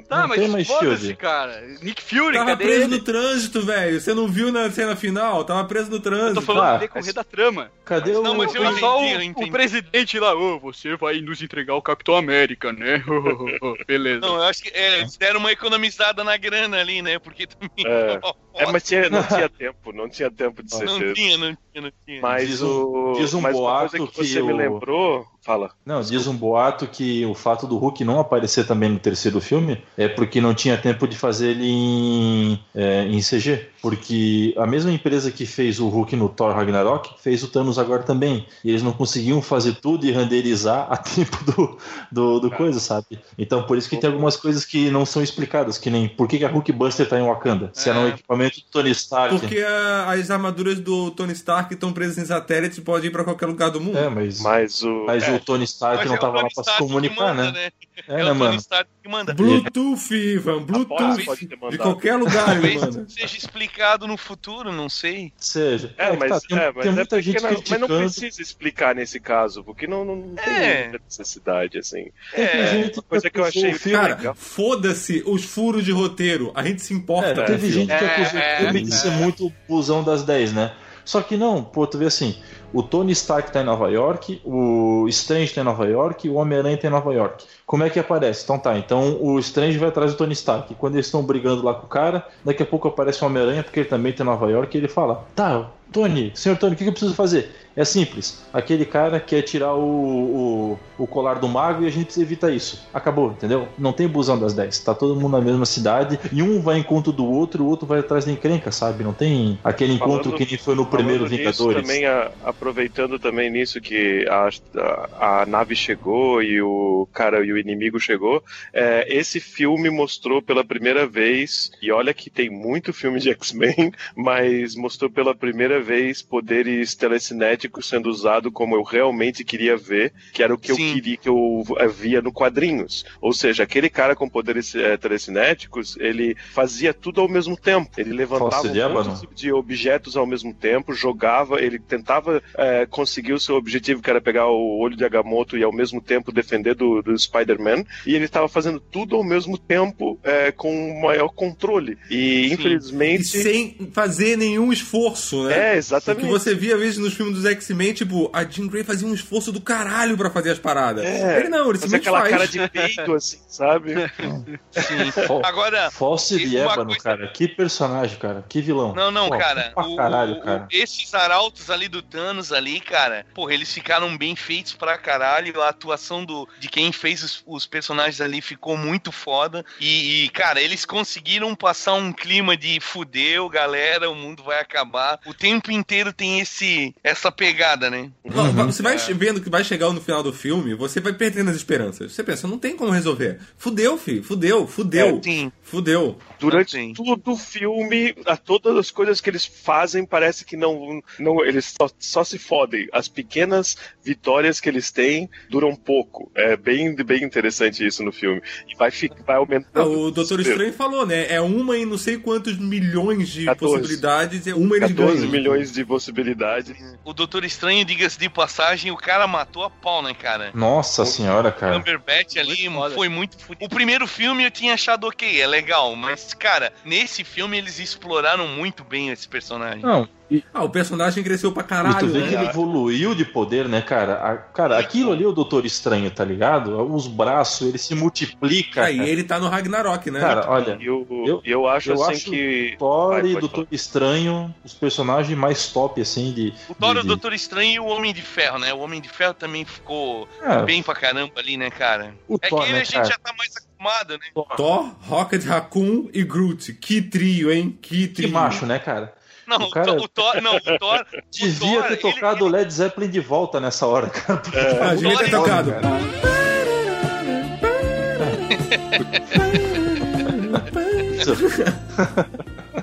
[0.08, 1.16] Tá, não mas tem mais Shield.
[1.16, 1.62] cara.
[1.82, 2.96] Nick Fury, Tava cadê preso ele?
[2.98, 4.00] no trânsito, velho.
[4.02, 5.44] Você não viu na cena final?
[5.46, 6.36] Tava preso no Eu trânsito.
[6.36, 7.72] tô falando Ah, de decorrer da trama.
[7.86, 8.22] Cadê o.
[8.22, 11.42] Não, mas eu Foi só o, entendi, eu o presidente lá, ô, você vai nos
[11.42, 13.04] entregar o Capitão América, né?
[13.88, 14.20] Beleza.
[14.22, 17.20] Não, eu acho que é, eles deram uma economizada na grana ali, né?
[17.20, 17.86] Porque também.
[17.86, 18.20] É.
[18.54, 21.82] É, mas tinha- não tinha tempo, não tinha tempo de ser Não tinha, não tinha,
[21.84, 22.22] não tinha.
[22.22, 23.14] Mas Diz um- o.
[23.14, 25.26] diz um mas uma boato coisa que que você me o- lembrou.
[25.44, 25.72] Fala.
[25.84, 29.82] Não, diz um boato que o fato do Hulk não aparecer também no terceiro filme
[29.98, 33.68] é porque não tinha tempo de fazer ele em, é, em CG.
[33.82, 38.04] Porque a mesma empresa que fez o Hulk no Thor Ragnarok fez o Thanos agora
[38.04, 38.46] também.
[38.64, 41.78] E eles não conseguiam fazer tudo e renderizar a tempo do,
[42.12, 43.20] do, do coisa, sabe?
[43.38, 46.38] Então por isso que tem algumas coisas que não são explicadas, que nem por que,
[46.38, 47.72] que a Hulkbuster tá em Wakanda?
[47.74, 48.10] Se era um É.
[48.10, 49.40] equipamento do Tony Stark.
[49.40, 53.24] Porque a- as armaduras do Tony Stark estão presas em satélites e podem ir pra
[53.24, 53.98] qualquer lugar do mundo.
[53.98, 55.06] É, mas, Mas o.
[55.08, 57.34] mas é, o Tony Stark não é o tava lá Tony pra se Stark comunicar,
[57.36, 57.72] manda, né?
[58.08, 58.56] É, É, o né, Tony mano?
[58.58, 59.34] Stark que manda.
[59.34, 61.48] Bluetooth, Ivan, Bluetooth.
[61.72, 63.06] De qualquer lugar, manda.
[63.10, 65.34] seja explicado no futuro, não sei.
[65.38, 65.94] Seja.
[65.98, 67.88] É, que mas, tá, tem, é, mas tem é muita porque gente não, mas não
[67.88, 70.84] precisa explicar nesse caso, porque não, não, não tem É.
[70.90, 72.12] muita necessidade, assim.
[72.36, 76.52] Tem É, gente uma coisa que eu achei- o Cara, foda-se os furos de roteiro.
[76.56, 77.74] A gente se importa É, o teve filme.
[77.74, 78.96] gente que É, acusou é, o filme de é.
[78.96, 80.74] ser muito busão das 10, né?
[81.04, 82.40] Só que não, pô, tu vê assim,
[82.74, 86.78] o Tony Stark tá em Nova York, o Strange tá em Nova York, o Homem-Aranha
[86.78, 87.46] tá em Nova York.
[87.66, 88.44] Como é que aparece?
[88.44, 90.74] Então tá, então o Strange vai atrás do Tony Stark.
[90.76, 93.82] Quando eles estão brigando lá com o cara, daqui a pouco aparece o Homem-Aranha, porque
[93.82, 96.86] ele também tá em Nova York, e ele fala: Tá, Tony, senhor Tony, o que
[96.86, 97.52] eu preciso fazer?
[97.76, 98.42] É simples.
[98.54, 102.50] Aquele cara quer tirar o, o, o, colar do mago e a gente precisa evitar
[102.52, 102.86] isso.
[102.94, 103.68] Acabou, entendeu?
[103.78, 104.80] Não tem busão das 10.
[104.80, 107.86] Tá todo mundo na mesma cidade e um vai em encontro do outro, o outro
[107.86, 109.04] vai atrás da encrenca, sabe?
[109.04, 111.82] Não tem aquele encontro falando, que nem foi no primeiro Vingadores.
[111.82, 112.32] Também a,
[112.62, 118.00] aproveitando também nisso que a, a, a, nave chegou e o cara e o inimigo
[118.00, 123.32] chegou, é, esse filme mostrou pela primeira vez, e olha que tem muito filme de
[123.32, 130.14] X-Men, mas mostrou pela primeira vez poderes telecinéticos sendo usado como eu realmente queria ver,
[130.32, 130.88] que era o que Sim.
[130.88, 133.04] eu queria que eu via no quadrinhos.
[133.20, 137.90] Ou seja, aquele cara com poderes é, telecinéticos, ele fazia tudo ao mesmo tempo.
[137.98, 143.56] Ele levantava um de objetos ao mesmo tempo, jogava, ele tentava é, conseguir o seu
[143.56, 147.18] objetivo, que era pegar o olho de Agamotto e ao mesmo tempo defender do, do
[147.18, 151.98] Spider-Man, e ele estava fazendo tudo ao mesmo tempo é, com maior controle.
[152.10, 152.54] E Sim.
[152.54, 153.38] infelizmente.
[153.38, 155.74] E sem fazer nenhum esforço, né?
[155.74, 156.24] É, exatamente.
[156.24, 159.08] O que você via às vezes nos filmes dos X-Men, tipo, a Jean Grey fazia
[159.08, 161.06] um esforço do caralho pra fazer as paradas.
[161.06, 162.32] É, ele não, ele simplesmente aquela faz.
[162.32, 163.94] cara de peito, assim, sabe?
[164.72, 165.12] Sim.
[165.44, 165.92] Agora.
[165.92, 167.04] Fosse de Ébano, coisa...
[167.04, 167.28] cara.
[167.28, 168.46] Que personagem, cara.
[168.48, 168.94] Que vilão.
[168.94, 169.74] Não, não, Pô, cara.
[169.76, 170.68] O, caralho, o, cara.
[170.72, 175.62] Esses arautos ali do Thanos ali, cara, porra, eles ficaram bem feitos pra caralho.
[175.62, 179.66] A atuação do, de quem fez os, os personagens ali ficou muito foda.
[179.82, 185.20] E, e, cara, eles conseguiram passar um clima de fudeu, galera, o mundo vai acabar.
[185.26, 188.10] O tempo inteiro tem esse essa pegada, né?
[188.24, 188.66] Uhum.
[188.68, 189.14] Você vai é.
[189.14, 192.14] vendo que vai chegar no final do filme, você vai perdendo as esperanças.
[192.14, 193.40] Você pensa, não tem como resolver.
[193.58, 194.24] Fudeu, filho.
[194.24, 195.20] Fudeu, fudeu.
[195.20, 195.52] É, sim.
[195.72, 196.18] Fudeu.
[196.38, 196.94] Durante sim.
[196.94, 201.02] todo o filme, a todas as coisas que eles fazem, parece que não.
[201.18, 202.90] não eles só, só se fodem.
[202.92, 206.30] As pequenas vitórias que eles têm duram pouco.
[206.36, 208.42] É bem, bem interessante isso no filme.
[208.68, 208.92] E vai,
[209.26, 209.80] vai aumentando.
[209.80, 211.34] Ah, o Doutor Estranho falou, né?
[211.34, 213.76] É uma em não sei quantos milhões de 14.
[213.78, 214.48] possibilidades.
[214.48, 215.32] É uma eles 14 ganham.
[215.32, 216.76] milhões de possibilidades.
[217.06, 220.52] O Doutor Estranho, diga-se de passagem, o cara matou a pau, né, cara?
[220.54, 221.78] Nossa o senhora, cara.
[221.78, 226.34] O Cumberbatch ali foi muito O primeiro filme eu tinha achado ok, é legal, mas,
[226.34, 229.82] cara, nesse filme eles exploraram muito bem esse personagem.
[229.82, 230.42] Não, e...
[230.54, 231.98] Ah, o personagem cresceu pra caralho.
[231.98, 232.28] E tu vê né?
[232.30, 234.14] que ele evoluiu de poder, né, cara?
[234.14, 236.82] A, cara, aquilo ali é o Doutor Estranho, tá ligado?
[236.94, 238.86] Os braços, ele se multiplica.
[238.86, 240.22] Aí ele tá no Ragnarok, né?
[240.22, 240.78] Cara, olha.
[240.80, 242.76] Eu, eu, eu acho eu assim acho que.
[242.80, 243.68] Thor e Doutor falar.
[243.72, 246.54] Estranho, os personagens mais top, assim, de.
[246.70, 248.74] O Thor, de, o Doutor Estranho e o Homem de Ferro, né?
[248.74, 250.64] O Homem de Ferro também ficou é.
[250.64, 252.16] bem pra caramba ali, né, cara?
[252.30, 253.06] O é Thor, que ele né, a gente cara?
[253.06, 254.20] já tá mais acostumado, né?
[254.56, 256.74] Thor, Rocket Raccoon e Groot.
[256.74, 257.78] Que trio, hein?
[257.82, 258.28] Que trio.
[258.28, 259.14] Que macho, né, cara?
[259.48, 259.94] Não, o, cara...
[259.94, 261.06] o Thor, não, o Thor.
[261.30, 262.58] Devia o Thor, ter tocado o ele...
[262.58, 264.42] Led Zeppelin de volta nessa hora, cara.
[264.54, 265.72] É, a gente ter tocado.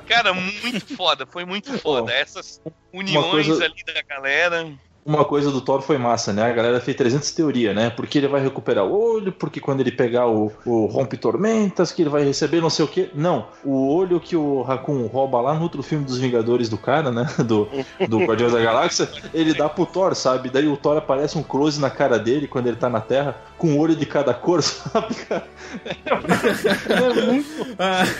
[0.06, 2.12] Cara, muito foda, foi muito foda.
[2.12, 2.60] Essas
[2.92, 3.64] uniões coisa...
[3.64, 4.72] ali da galera
[5.08, 6.42] uma coisa do Thor foi massa, né?
[6.42, 7.88] A galera fez 300 teoria, né?
[7.88, 12.02] Porque ele vai recuperar o olho, porque quando ele pegar o, o rompe tormentas, que
[12.02, 13.08] ele vai receber não sei o quê.
[13.14, 17.10] Não, o olho que o Raccoon rouba lá no outro filme dos Vingadores do cara,
[17.10, 17.26] né?
[17.48, 17.66] Do,
[18.06, 20.50] do Guardião da Galáxia, ele dá pro Thor, sabe?
[20.50, 23.68] Daí o Thor aparece um close na cara dele quando ele tá na Terra, com
[23.68, 25.16] o olho de cada cor, sabe?
[26.04, 27.66] é muito,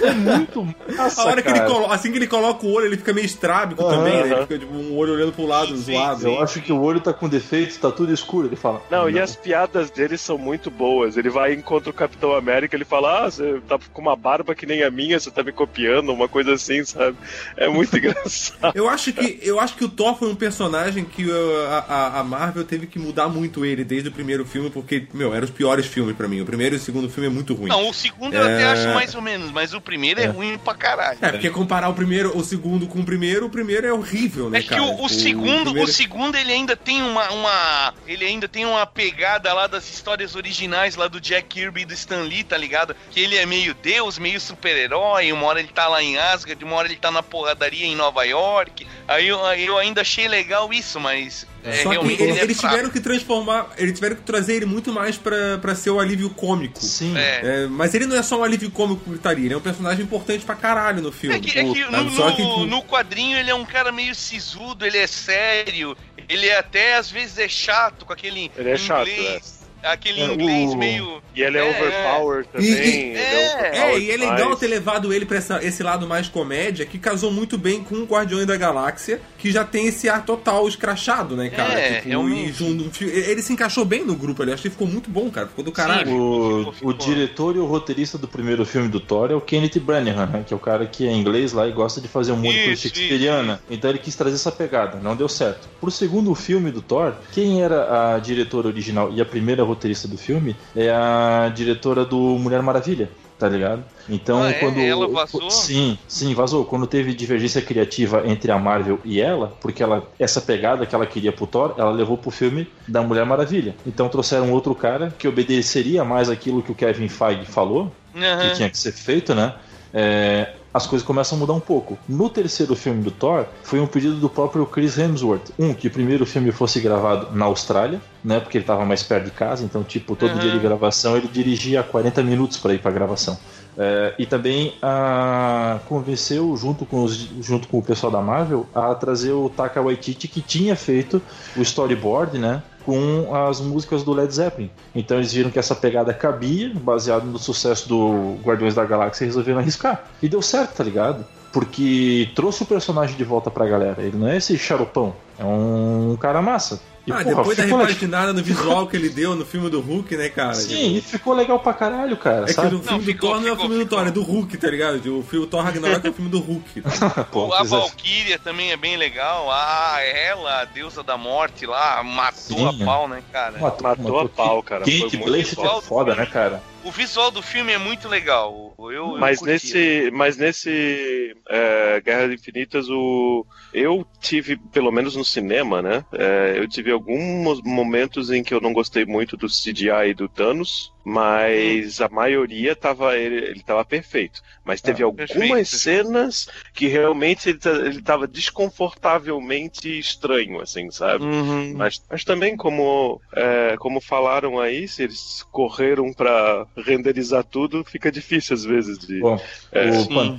[0.03, 2.97] é muito massa, A hora que ele coloca, assim que ele coloca o olho, ele
[2.97, 4.33] fica meio estrábico uhum, também, né?
[4.33, 6.27] Ele fica tipo um olho olhando pro lado, zoado.
[6.27, 8.83] Eu acho que o olho tá com defeito, tá tudo escuro, ele fala.
[8.91, 11.17] Não, não, e as piadas dele são muito boas.
[11.17, 14.67] Ele vai encontra o Capitão América, ele fala: Ah, você tá com uma barba que
[14.67, 17.17] nem a minha, você tá me copiando, uma coisa assim, sabe?
[17.57, 18.73] É muito engraçado.
[18.75, 22.25] Eu acho que eu acho que o Thor foi um personagem que uh, a, a,
[22.25, 25.87] Marvel teve que mudar muito ele desde o primeiro filme, porque, meu, eram os piores
[25.87, 26.41] filmes para mim.
[26.41, 27.69] O primeiro e o segundo filme é muito ruim.
[27.69, 28.39] Não, o segundo é...
[28.39, 31.19] eu até acho mais ou menos, mas o primeiro é, é ruim pra caralho.
[31.21, 34.59] É, porque comparar o primeiro, o segundo com o primeiro, o primeiro é horrível, né?
[34.59, 34.83] É que cara?
[34.83, 35.91] o, o, tipo, o segundo, o, primeiro...
[35.91, 37.95] o segundo ele ainda tem uma, uma.
[38.07, 41.95] Ele ainda tem uma pegada lá das histórias originais lá do Jack Kirby e do
[41.95, 42.95] Stan Lee, tá ligado?
[43.11, 45.33] Que ele é meio Deus, meio super-herói.
[45.33, 48.25] Uma hora ele tá lá em Asgard, uma hora ele tá na porradaria em Nova
[48.25, 48.87] York.
[49.07, 52.89] Aí eu, eu ainda achei legal isso, mas é, Só que ele, é eles tiveram
[52.89, 56.81] que transformar, eles tiveram que trazer ele muito mais pra, pra ser o alívio cômico.
[56.81, 57.17] Sim.
[57.17, 57.41] É.
[57.43, 60.05] É, mas ele não é só um alívio cômico que gritaria, ele é um personagem
[60.05, 61.37] importante pra caralho no filme.
[61.37, 62.67] É que, é que no, no, que...
[62.67, 65.97] no, quadrinho ele é um cara meio sisudo, ele é sério,
[66.29, 68.81] ele é até às vezes é chato com aquele ele é inglês.
[68.81, 69.58] Chato, é.
[69.83, 71.23] Aquele É, inglês o- meio.
[71.35, 72.69] E ele é, É, overpower E- também.
[72.69, 76.07] e- ele é, É, overpower e é legal ter levado ele pra essa- esse lado
[76.07, 80.09] mais comédia, que casou muito bem com o Guardiões da Galáxia, que já tem esse
[80.09, 81.75] ar total escrachado, né, cara?
[81.79, 82.51] É, Tipo, realmente.
[82.51, 85.47] e junto- ele se encaixou bem no grupo ali, acho que ficou muito bom, cara.
[85.47, 86.11] Ficou do caralho.
[86.13, 86.91] O, Ficou, ficou.
[86.91, 90.45] o diretor e o roteirista do primeiro filme do Thor é o Kenneth Branagh, né?
[90.45, 93.61] Que é o cara que é inglês lá e gosta de fazer um Isso, shakespeariana.
[93.71, 95.69] Então ele quis trazer essa pegada, não deu certo.
[95.81, 100.19] Pro segundo filme do Thor, quem era a diretora original e a primeira roteirista do
[100.19, 103.09] filme é a diretora do Mulher Maravilha.
[103.39, 103.85] Tá ligado?
[104.09, 104.55] Então, Ah, é?
[104.55, 104.81] quando.
[104.81, 105.49] Ela vazou?
[105.49, 106.65] Sim, sim, vazou.
[106.65, 111.07] Quando teve divergência criativa entre a Marvel e ela, porque ela, essa pegada que ela
[111.07, 113.77] queria pro Thor, ela levou pro filme da Mulher Maravilha.
[113.87, 118.49] Então trouxeram outro cara que obedeceria mais aquilo que o Kevin Feige falou, Aham.
[118.49, 119.55] que tinha que ser feito, né?
[119.93, 121.99] É, as coisas começam a mudar um pouco.
[122.09, 125.51] No terceiro filme do Thor, foi um pedido do próprio Chris Hemsworth.
[125.59, 128.39] Um, que o primeiro filme fosse gravado na Austrália, né?
[128.39, 130.39] Porque ele tava mais perto de casa, então, tipo, todo Uhum.
[130.39, 133.39] dia de gravação ele dirigia 40 minutos para ir pra gravação.
[133.81, 138.95] É, e também a, convenceu, junto com, os, junto com o pessoal da Marvel, a
[138.95, 141.23] trazer o Taka Waititi, que tinha feito
[141.57, 142.63] o storyboard, né?
[142.89, 144.71] Com as músicas do Led Zeppelin.
[144.95, 149.27] Então eles viram que essa pegada cabia, baseado no sucesso do Guardiões da Galáxia, e
[149.27, 150.07] resolveram arriscar.
[150.23, 151.23] E deu certo, tá ligado?
[151.53, 154.01] Porque trouxe o personagem de volta pra galera.
[154.03, 156.81] Ele não é esse xaropão, é um cara massa.
[157.09, 159.81] E, ah, porra, depois da ficou repaginada no visual que ele deu no filme do
[159.81, 160.55] Hulk, né, cara?
[160.55, 162.43] Sim, e ficou legal pra caralho, cara.
[162.43, 162.75] É que sabe?
[162.75, 163.99] o filme do ficou, Thor não é o ficou, filme do ficou.
[163.99, 165.19] Thor, é do Hulk, tá ligado?
[165.19, 166.83] O filme Thor Ragnarok é o filme do Hulk.
[167.33, 167.65] Pô, a é.
[167.65, 169.51] Valkyria também é bem legal.
[169.51, 172.83] Ah, ela, a deusa da morte lá, matou Sim.
[172.83, 173.59] a pau, né, cara?
[173.59, 174.85] Matou a pau, cara.
[174.85, 175.79] Kate legal.
[175.79, 176.63] é foda, né, cara?
[176.89, 178.75] O visual do filme é muito legal.
[178.79, 179.53] Eu, eu Mas curti.
[179.53, 186.03] nesse, mas nesse é, Guerra Infinitas, o, eu tive, pelo menos no cinema, né?
[186.15, 190.91] é, eu tive alguns momentos em que eu não gostei muito do CGI do Thanos,
[191.09, 194.41] mas a maioria tava, ele, ele tava perfeito.
[194.65, 195.79] Mas teve Ah, algumas perfeito, perfeito.
[195.79, 201.25] cenas que realmente ele, tá- ele tava desconfortavelmente estranho, assim, sabe?
[201.25, 201.73] Uhum.
[201.77, 208.13] Mas, mas também, como, é, como falaram aí, se eles correram pra renderizar tudo, fica
[208.13, 209.21] difícil às vezes de.
[209.21, 209.41] Bom,
[209.73, 209.91] É,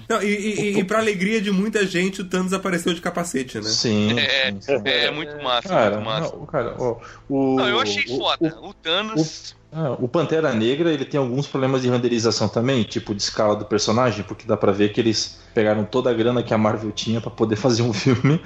[0.08, 3.64] Não, e, e, e pra alegria de muita gente, o Thanos apareceu de capacete, né?
[3.64, 4.82] Sim, É, sim, sim.
[4.86, 6.36] É muito massa, Cara, muito massa.
[6.36, 8.56] não, cara, ó, o, Não, eu achei o- foda.
[8.62, 9.56] O, O, Thanos.
[9.72, 13.66] Ah, o Pantera Negra ele tem alguns problemas de renderização também, tipo de escala do
[13.66, 17.22] personagem, porque dá pra ver que eles pegaram toda a grana que a Marvel tinha
[17.22, 18.42] pra poder fazer um filme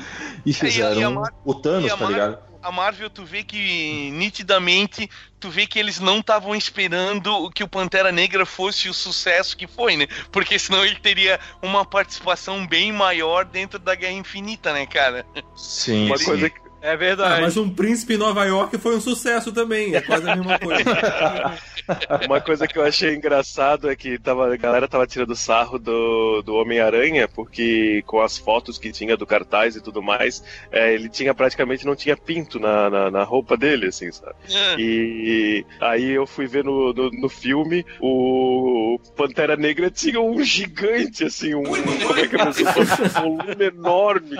[0.45, 2.53] e fizeram e o Thanos, a tá ligado?
[2.61, 7.67] A Marvel, tu vê que nitidamente, tu vê que eles não estavam esperando que o
[7.67, 10.07] Pantera Negra fosse o sucesso que foi, né?
[10.31, 15.25] Porque senão ele teria uma participação bem maior dentro da Guerra Infinita, né, cara?
[15.57, 16.23] Sim, Uma sim.
[16.23, 17.41] coisa que, É Ah, verdade.
[17.41, 20.83] mas um príncipe em Nova York foi um sucesso também, é quase a mesma coisa.
[22.27, 26.41] uma coisa que eu achei engraçado é que tava, a galera tava tirando sarro do,
[26.41, 30.43] do Homem-Aranha, porque com as fotos que tinha do cartaz e tudo mais,
[30.73, 34.35] é, ele tinha praticamente não tinha pinto na, na, na roupa dele, assim, sabe?
[34.77, 41.23] E aí eu fui ver no, no, no filme, o Pantera Negra tinha um gigante,
[41.23, 44.37] assim, um, como é que dizer, um volume enorme.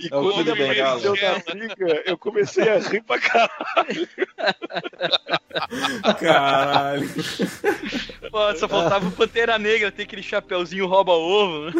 [0.00, 4.08] E É quando ele apareceu na briga, eu comecei a rir pra caralho.
[6.20, 7.08] Caralho.
[8.30, 11.72] Pô, só faltava o Pantera Negra ter aquele chapeuzinho rouba-ovo, né?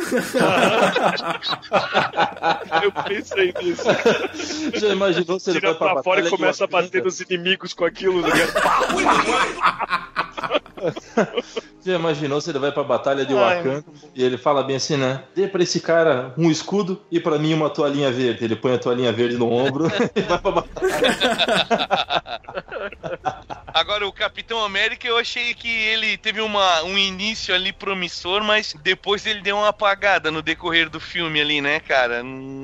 [2.82, 3.84] Eu pensei nisso.
[4.74, 7.72] Já imaginou se ele Tira vai pra, pra fora e começa a bater nos inimigos
[7.72, 8.22] com aquilo.
[8.22, 8.28] Né?
[11.84, 14.96] Já imaginou se ele vai pra batalha de Ai, Wakanda e ele fala bem assim,
[14.96, 15.22] né?
[15.34, 18.44] Dê pra esse cara um escudo e pra mim uma toalhinha verde.
[18.44, 20.94] Ele põe a toalhinha verde no ombro e vai pra batalha.
[23.74, 28.72] Agora, o Capitão América, eu achei que ele teve uma, um início ali promissor, mas
[28.82, 32.22] depois ele deu uma apagada no decorrer do filme ali, né, cara?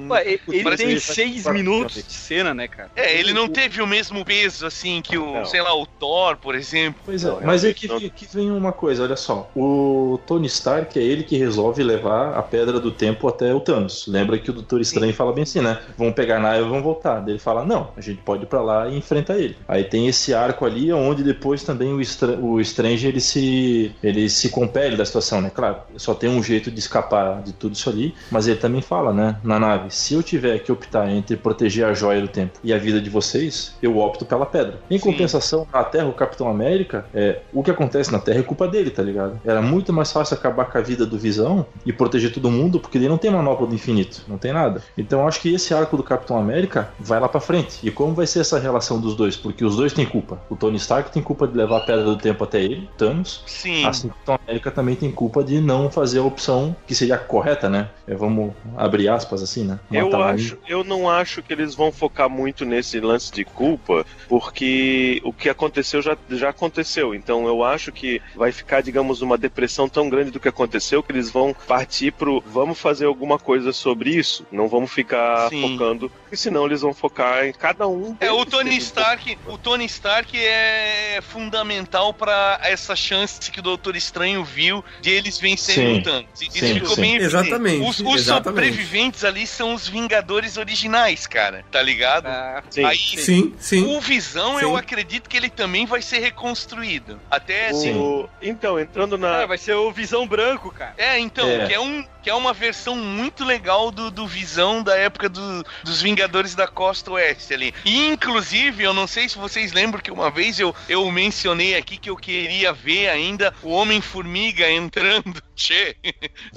[0.09, 2.90] Ué, ele ele Parece tem que- seis minutos de cena, né, cara?
[2.94, 5.44] É, ele não teve o mesmo peso, assim, que o, Não.
[5.44, 7.01] sei lá, o Thor, por exemplo.
[7.05, 9.51] Pois é, Não, mas é que, que vem uma coisa, olha só.
[9.57, 14.07] O Tony Stark é ele que resolve levar a pedra do tempo até o Thanos.
[14.07, 15.81] Lembra que o Doutor Estranho fala bem assim, né?
[15.99, 17.27] Vão pegar a nave e vão voltar.
[17.29, 19.57] Ele fala, não, a gente pode ir pra lá e enfrentar ele.
[19.66, 22.00] Aí tem esse arco ali, onde depois também o,
[22.44, 25.50] o Strange ele se, ele se compele da situação, né?
[25.54, 29.12] Claro, só tem um jeito de escapar de tudo isso ali, mas ele também fala,
[29.12, 29.36] né?
[29.42, 32.78] Na nave, se eu tiver que optar entre proteger a joia do tempo e a
[32.78, 34.80] vida de vocês, eu opto pela pedra.
[34.90, 35.04] Em Sim.
[35.04, 38.90] compensação, na Terra, o Capitão América, é, o que acontece na Terra é culpa dele,
[38.90, 39.40] tá ligado?
[39.44, 42.98] Era muito mais fácil acabar com a vida do Visão e proteger todo mundo, porque
[42.98, 44.82] ele não tem manopla do infinito, não tem nada.
[44.96, 47.78] Então eu acho que esse arco do Capitão América vai lá pra frente.
[47.82, 49.36] E como vai ser essa relação dos dois?
[49.36, 50.40] Porque os dois têm culpa.
[50.48, 53.44] O Tony Stark tem culpa de levar a pedra do tempo até ele, Thanos.
[53.46, 53.85] Sim.
[53.87, 57.68] Assim, o Capitão América também tem culpa de não fazer a opção que seria correta,
[57.68, 57.88] né?
[58.09, 59.79] É, vamos abrir aspas assim, né?
[59.92, 63.44] Eu, Matar um- acho, eu não acho que eles vão focar muito nesse lance de
[63.44, 67.14] culpa, porque o que aconteceu já, já aconteceu.
[67.14, 71.12] Então eu acho que vai ficar, digamos, uma depressão tão grande do que aconteceu que
[71.12, 74.44] eles vão partir pro vamos fazer alguma coisa sobre isso.
[74.50, 75.62] Não vamos ficar Sim.
[75.70, 78.16] focando, porque senão eles vão focar em cada um.
[78.18, 78.44] É, o.
[78.50, 80.80] Tony Stark, o Tony Stark é
[81.23, 86.01] fundamental pra essa chance que o Doutor Estranho viu de eles vencerem Sim.
[86.01, 86.40] o Thanos.
[86.40, 87.01] Isso Sim, ficou sim.
[87.01, 87.16] bem.
[87.16, 88.45] Exatamente, Os, os exatamente.
[88.69, 91.64] sobreviventes ali são os Vingadores originais, cara.
[91.71, 92.27] Tá ligado?
[92.27, 92.85] Ah, Sim.
[92.85, 93.97] Aí, Sim, sim.
[93.97, 94.62] o Visão, Sim.
[94.64, 97.21] eu acredito que ele também vai ser reconstruído.
[97.31, 97.95] Até assim.
[97.97, 99.43] O- Então, entrando na.
[99.43, 100.95] Ah, vai ser o Visão Branco, cara.
[100.97, 101.66] É, então, É.
[101.66, 105.64] Que, é um, que é uma versão muito legal do, do Visão da época do-
[105.85, 107.75] dos Vingadores da Costa Oeste ali.
[107.85, 111.97] E, inclusive, eu não sei se vocês lembram que uma vez eu, eu mencionei aqui
[111.99, 115.97] que eu queria ver ainda o Homem-Formiga entrando tchê,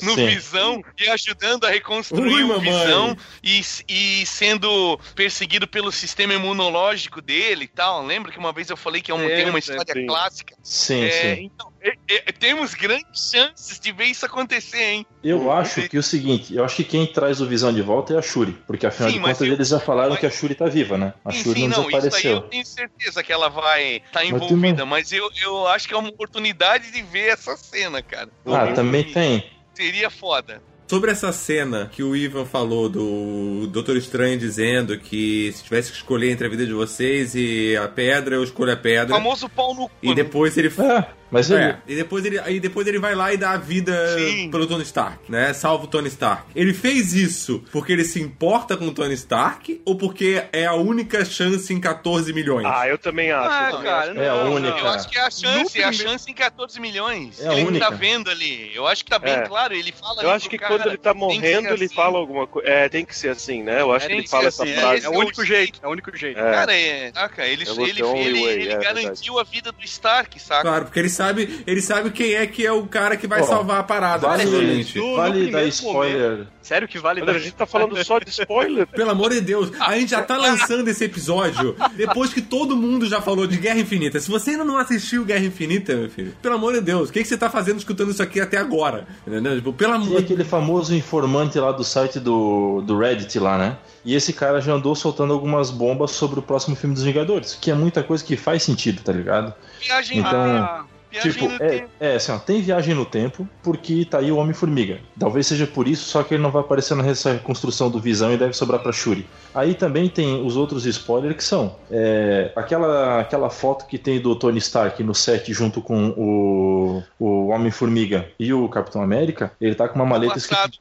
[0.02, 0.28] no Sim.
[0.28, 2.60] Visão e ajudando a reconstruir Ui, o.
[2.60, 8.06] Visão e, e sendo perseguido pelo sistema imunológico dele e tal.
[8.06, 10.06] Lembra que uma vez eu falei que é uma, tem uma história sim.
[10.06, 10.56] clássica?
[10.64, 11.44] Sim, É, sim.
[11.46, 15.06] então, é- é- temos grandes chances de ver isso acontecer, hein?
[15.24, 18.18] Eu acho que o seguinte, eu acho que quem traz o Visão de volta é
[18.18, 20.32] a Shuri, porque afinal Sim, de mas contas eu- eles já falaram mas- que a
[20.32, 21.14] Shuri tá viva, né?
[21.26, 22.42] A Sim, Shuri sim, não não, isso daí eu desapareceu.
[22.50, 26.10] tenho certeza que ela vai estar tem envolvida, mas eu, eu acho que é uma
[26.10, 28.30] oportunidade de ver essa cena, cara.
[28.46, 28.74] Ah, Uhum.
[28.74, 29.44] também tem.
[29.74, 30.62] Seria foda.
[30.88, 35.98] Sobre essa cena que o Ivan falou do Doutor Estranho dizendo que se tivesse que
[35.98, 39.16] escolher entre a vida de vocês e a pedra, eu escolho a O pedra.
[39.16, 39.96] famoso pau no cu.
[40.04, 43.34] E depois ele É, mas ele, É, e depois ele, aí depois ele vai lá
[43.34, 44.50] e dá a vida Sim.
[44.52, 45.54] pelo Tony Stark, né?
[45.54, 46.44] Salva o Tony Stark.
[46.56, 50.74] Ele fez isso porque ele se importa com o Tony Stark ou porque é a
[50.76, 52.66] única chance em 14 milhões?
[52.70, 53.50] Ah, eu também acho.
[53.50, 54.20] Ah, também cara, acho.
[54.22, 54.78] É a não, única.
[54.78, 57.42] Eu acho que é a chance, é a chance em 14 milhões.
[57.42, 57.90] É a ele única.
[57.90, 58.72] tá vendo ali.
[58.76, 59.42] Eu acho que tá bem É.
[59.48, 59.74] claro.
[59.74, 61.96] Ele fala Eu acho que cara, quando ele tá morrendo, ele assim.
[61.96, 62.68] fala alguma coisa.
[62.70, 63.82] É, tem que ser assim, né?
[63.82, 65.06] Eu acho É, que ele que fala ser essa assim, frase.
[65.06, 66.40] É o único jeito, é o único jeito.
[66.40, 66.52] É.
[66.52, 67.12] Cara, é.
[67.14, 67.46] Saca?
[67.46, 70.62] Ele, É ele, ele, way, ele é garantiu a vida do Stark, saca?
[70.62, 71.23] Claro, porque ele sabe,
[71.66, 74.46] ele sabe quem é que é o cara que vai salvar a parada, Vale.
[74.46, 76.48] No- no vale dar spoiler.
[76.62, 78.88] Sério que vale Olha, a dar- gente tá falando só de spoiler.
[78.88, 83.06] Pelo amor de Deus, a gente já tá lançando esse episódio depois que todo mundo
[83.06, 84.20] já falou de Guerra Infinita.
[84.20, 87.22] Se você ainda não assistiu Guerra Infinita, meu filho, pelo amor de Deus, o que,
[87.22, 89.06] que você tá fazendo escutando isso aqui até agora?
[89.28, 89.56] Entendeu?
[89.58, 93.78] Tipo, pelo amor de aquele famoso informante lá do site do, do Reddit lá, né?
[94.06, 97.72] E esse cara já andou soltando algumas bombas sobre o próximo filme dos Vingadores, que
[97.72, 99.54] é muita coisa que faz sentido, tá ligado?
[99.82, 101.90] Viagem, Então, ah, viagem tipo, no é, tempo.
[102.00, 105.00] é assim, ó, tem viagem no tempo, porque tá aí o Homem-Formiga.
[105.20, 108.38] Talvez seja por isso, só que ele não vai aparecer nessa reconstrução do Visão e
[108.38, 109.28] deve sobrar pra Shuri.
[109.54, 114.36] Aí também tem os outros spoilers que são é, aquela, aquela foto que tem do
[114.36, 119.52] Tony Stark no set junto com o, o Homem-Formiga e o Capitão América.
[119.62, 120.72] Ele tá com uma maleta escrita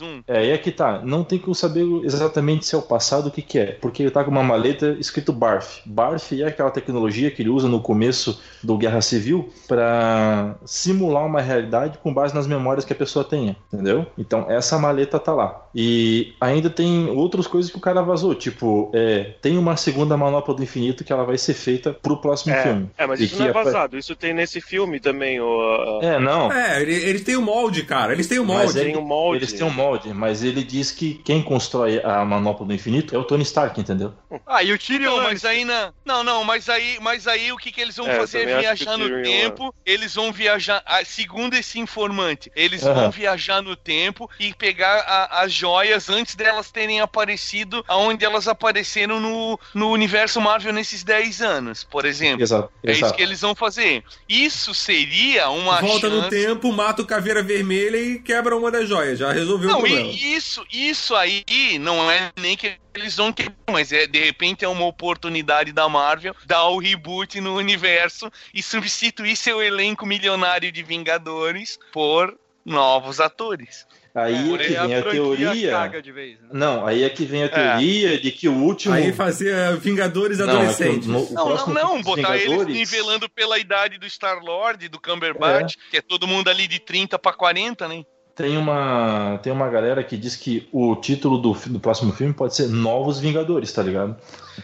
[0.00, 0.22] um.
[0.26, 1.00] é, e aqui tá.
[1.04, 3.66] Não tem como saber exatamente se é o passado o que, que é.
[3.72, 5.80] Porque ele tá com uma maleta escrito BARF.
[5.84, 9.31] BARF é aquela tecnologia que ele usa no começo do Guerra Civil
[9.68, 13.56] para simular uma realidade com base nas memórias que a pessoa tenha.
[13.72, 14.06] Entendeu?
[14.18, 15.61] Então essa maleta tá lá.
[15.74, 18.34] E ainda tem outras coisas que o cara vazou.
[18.34, 22.54] Tipo, é, tem uma segunda manopla do infinito que ela vai ser feita pro próximo
[22.54, 22.90] É, filme.
[22.96, 23.96] é, mas E isso que não é apa- vazado.
[23.98, 25.40] Isso tem nesse filme também.
[25.40, 26.52] O, É, não.
[26.52, 28.12] É, ele- eles têm o molde, cara.
[28.12, 28.78] Eles têm o Mas molde.
[28.80, 29.38] ele- um molde.
[29.44, 33.18] Eles têm um molde, mas ele diz que quem constrói a manopla do infinito é
[33.18, 34.12] o Tony Stark, entendeu?
[34.46, 35.92] Ah, e o Tyrion Não, mas aí na...
[36.04, 38.94] Não, não, mas aí, mas aí o que, que eles vão É, fazer é viajar
[38.94, 39.74] o no Tyrion, tempo.
[39.86, 42.94] Eles vão viajar, ah, segundo esse informante, eles Aham.
[43.02, 48.48] vão viajar no tempo e pegar a- as joias antes delas terem aparecido aonde elas
[48.48, 52.42] apareceram no, no universo Marvel nesses 10 anos, por exemplo.
[52.42, 52.68] Exato.
[52.82, 54.02] É isso que eles vão fazer.
[54.28, 56.22] Isso seria uma Volta chance...
[56.22, 59.20] no tempo, mata o caveira vermelha e quebra uma das joias.
[59.20, 60.08] Já resolveu o Não, problema.
[60.08, 61.44] e isso, isso aí
[61.78, 65.88] não é nem que eles vão ter, mas é de repente é uma oportunidade da
[65.88, 73.20] Marvel dar o reboot no universo e substituir seu elenco milionário de Vingadores por novos
[73.20, 73.86] atores.
[74.14, 76.12] Aí é, que vem a, franquia teoria.
[76.12, 76.48] vez, né?
[76.52, 78.94] Não, aí é que vem a teoria de que o último.
[78.94, 81.08] Aí fazia Vingadores Não, é Adolescentes.
[81.08, 85.00] no- o Não, não, próximo não, botar eles Vingadores- nivelando pela idade do Star-Lord, do
[85.00, 88.04] Cumberbatch, que é todo mundo ali de 30 pra 40, né?
[88.34, 92.56] Tem uma, tem uma galera que diz que o título do, do próximo filme pode
[92.56, 94.16] ser Novos Vingadores, tá ligado?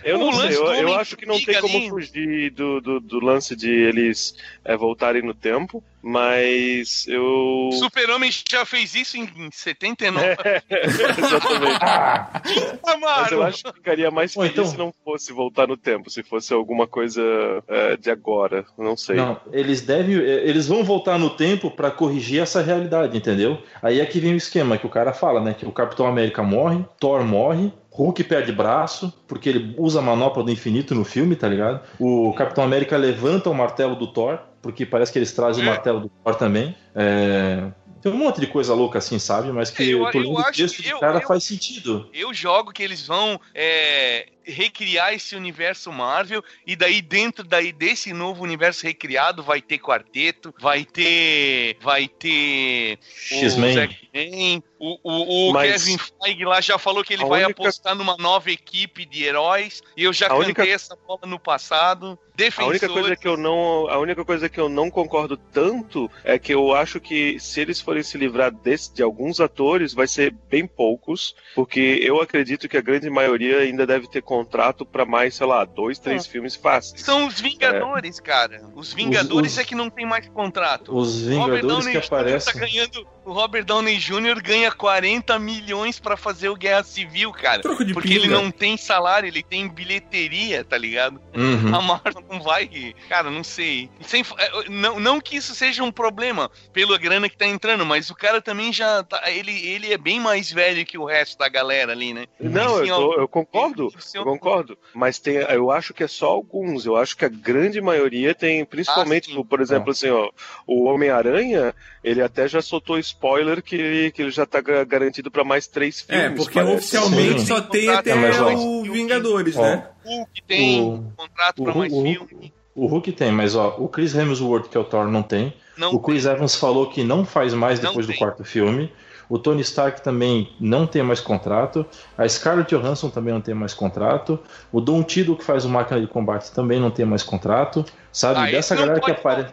[0.02, 3.20] Eu não sei, eu, eu acho que não tem como ali- fugir do, do, do
[3.22, 4.34] lance de eles
[4.64, 7.70] é, voltarem no tempo, mas eu.
[7.72, 10.26] Super-Homem já fez isso em 79.
[10.70, 11.78] Exatamente.
[11.78, 16.10] Tá, Mas eu acho que ficaria mais feliz então- se não fosse voltar no tempo,
[16.10, 17.22] se fosse alguma coisa
[17.68, 18.64] é, de agora.
[18.76, 19.16] Não sei.
[19.16, 23.62] Não, eles devem, eles vão voltar no tempo pra corrigir essa realidade, entendeu?
[23.82, 25.54] Aí é que vem o esquema que o cara fala, né?
[25.54, 30.44] Que o Capitão América morre, Thor morre, Hulk perde braço, porque ele usa a manopla
[30.44, 31.80] do infinito no filme, tá ligado?
[31.98, 34.38] O Capitão América levanta o martelo do Thor,
[34.68, 35.70] porque parece que eles trazem o É.
[35.70, 36.76] martelo do Thor também.
[36.94, 37.70] É,
[38.02, 39.50] Tem um monte de coisa louca assim, sabe?
[39.50, 41.42] Mas que Eu- eu, tô eu lendo o acho texto que eu- cara eu- faz
[41.42, 42.08] sentido.
[42.12, 48.12] Eu jogo que eles vão é, recriar esse universo Marvel e daí dentro daí desse
[48.12, 54.62] novo universo recriado vai ter quarteto, vai ter vai ter X-Men.
[54.80, 57.94] O, o, o Mas- Kevin Feige lá já falou que ele A vai única- apostar
[57.96, 62.06] numa nova equipe de heróis e eu já A cantei única- essa bola no passado.
[62.06, 66.08] A única Defensores, coisa que eu não, a única coisa que eu não concordo tanto
[66.22, 70.06] é que eu acho que se eles forem se livrar desse, de alguns atores, vai
[70.06, 75.04] ser bem poucos, porque eu acredito que a grande maioria ainda deve ter contrato para
[75.04, 77.02] mais, sei lá, dois, três filmes fáceis.
[77.02, 78.62] são os Vingadores, cara.
[78.74, 80.96] Os Vingadores os- é que não tem mais contrato.
[80.96, 82.60] Os Vingadores que tá aparecem.
[82.60, 84.40] ganhando, o Robert Downey Jr.
[84.42, 87.60] ganha 40 milhões pra fazer o Guerra Civil, cara.
[87.62, 88.20] Troco de Porque pinga.
[88.24, 91.20] ele não tem salário, ele tem bilheteria, tá ligado?
[91.36, 91.74] Uhum.
[91.74, 92.94] A Marvel não vai.
[93.08, 93.90] Cara, não sei.
[94.02, 98.10] Sem, é, não, não que isso seja um problema pela grana que tá entrando, mas
[98.10, 99.02] o cara também já.
[99.02, 102.26] Tá, ele, ele é bem mais velho que o resto da galera ali, né?
[102.40, 104.76] Não, eu, Sim, tô- ó, eu concordo, é eu concordo.
[104.94, 106.84] Mas tem, eu acho que é só alguns.
[106.86, 110.28] Eu acho que a grande maioria tem, principalmente, Ah, por exemplo, assim, ó,
[110.66, 115.30] o Homem-Aranha, ele até já soltou spoiler que ele, que ele já tá ga- garantido
[115.30, 116.24] para mais três filmes.
[116.24, 116.74] É, porque parece.
[116.76, 117.46] oficialmente Sim.
[117.46, 119.86] só tem até É, mas, ó, o Vingadores, ó, né?
[120.04, 122.52] Hulk tem O- contrato pra o- mais o- filme.
[122.74, 125.52] O Hulk tem, mas ó, o Chris Hemsworth, que é o Thor, não tem.
[125.76, 128.18] Não o Chris Evans falou que não faz mais Não depois do tem.
[128.18, 128.92] quarto filme.
[129.28, 131.84] O Tony Stark também não tem mais contrato.
[132.16, 134.38] A Scarlett Johansson também não tem mais contrato.
[134.72, 137.84] O Don Tiddle, que faz o Máquina de Combate, também não tem mais contrato.
[138.10, 138.40] Sabe?
[138.40, 139.50] Ah, dessa galera que aparece.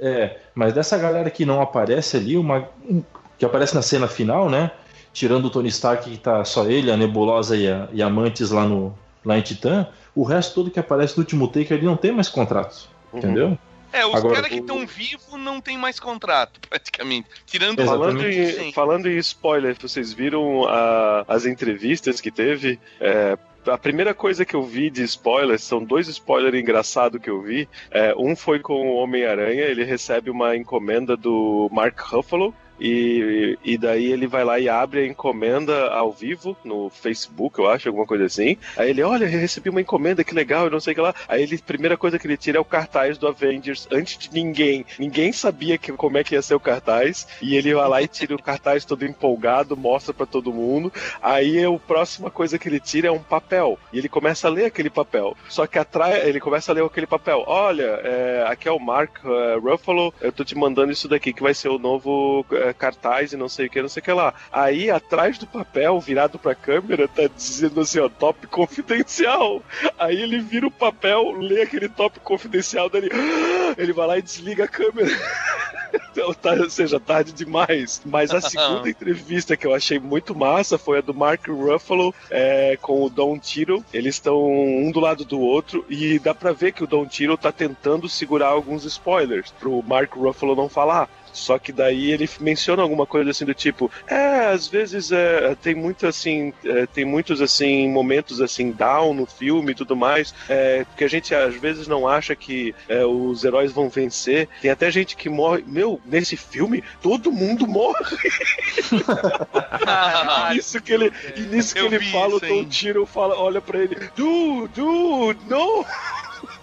[0.00, 3.02] É, mas dessa galera que não aparece ali, uma um-
[3.36, 4.70] que aparece na cena final, né?
[5.12, 8.50] Tirando o Tony Stark, que tá só ele, a Nebulosa e a, e a Mantis
[8.50, 11.96] lá, no, lá em Titã, o resto todo que aparece no último take ali não
[11.96, 12.88] tem mais contratos.
[13.12, 13.18] Uhum.
[13.18, 13.58] Entendeu?
[13.92, 17.28] É, os Agora, caras que o- estão vivos não tem mais contrato, praticamente.
[17.46, 17.84] Tirando.
[17.84, 22.78] Falando em, falando em spoiler, vocês viram a- as entrevistas que teve?
[23.00, 23.36] É,
[23.66, 27.68] a primeira coisa que eu vi de spoilers são dois spoilers engraçados que eu vi.
[27.90, 32.54] É, um foi com o Homem-Aranha, ele recebe uma encomenda do Mark Ruffalo.
[32.80, 37.68] E, e daí ele vai lá e abre a encomenda ao vivo no Facebook, eu
[37.68, 38.56] acho, alguma coisa assim.
[38.76, 41.14] Aí ele, olha, recebi uma encomenda, que legal, eu não sei o que lá.
[41.28, 44.84] Aí ele, primeira coisa que ele tira é o cartaz do Avengers antes de ninguém.
[44.98, 47.26] Ninguém sabia que, como é que ia ser o cartaz.
[47.42, 50.92] E ele vai lá e tira o cartaz todo empolgado, mostra pra todo mundo.
[51.20, 53.78] Aí a próxima coisa que ele tira é um papel.
[53.92, 55.36] E ele começa a ler aquele papel.
[55.48, 57.44] Só que atrás, ele começa a ler aquele papel.
[57.46, 61.42] Olha, é, aqui é o Mark é, Ruffalo, eu tô te mandando isso daqui que
[61.42, 64.12] vai ser o novo é, cartaz e não sei o que, não sei o que
[64.12, 64.34] lá.
[64.52, 69.62] Aí atrás do papel, virado pra câmera, tá dizendo assim, ó, top confidencial.
[69.98, 73.10] Aí ele vira o papel, lê aquele top confidencial dele.
[73.76, 75.08] Ele vai lá e desliga a câmera.
[76.10, 78.02] Então, tá- ou seja, tarde demais.
[78.04, 82.76] Mas a segunda entrevista que eu achei muito massa foi a do Mark Ruffalo é,
[82.82, 83.82] com o Don Tiro.
[83.94, 87.38] Eles estão um do lado do outro e dá pra ver que o Don Tiro
[87.38, 91.08] tá tentando segurar alguns spoilers pro Mark Ruffalo não falar.
[91.32, 95.74] Só que daí ele menciona alguma coisa assim do tipo, é, às vezes é, tem
[95.74, 100.84] muito assim, é, tem muitos assim momentos assim down no filme e tudo mais, é,
[100.84, 104.48] porque a gente às vezes não acha que é, os heróis vão vencer.
[104.60, 105.64] Tem até gente que morre.
[105.66, 107.98] Meu, nesse filme todo mundo morre.
[110.56, 112.40] Isso que ele, e nisso que Eu ele fala, o.
[112.40, 115.84] Tom Tiro fala, olha pra ele, dude, dude, não.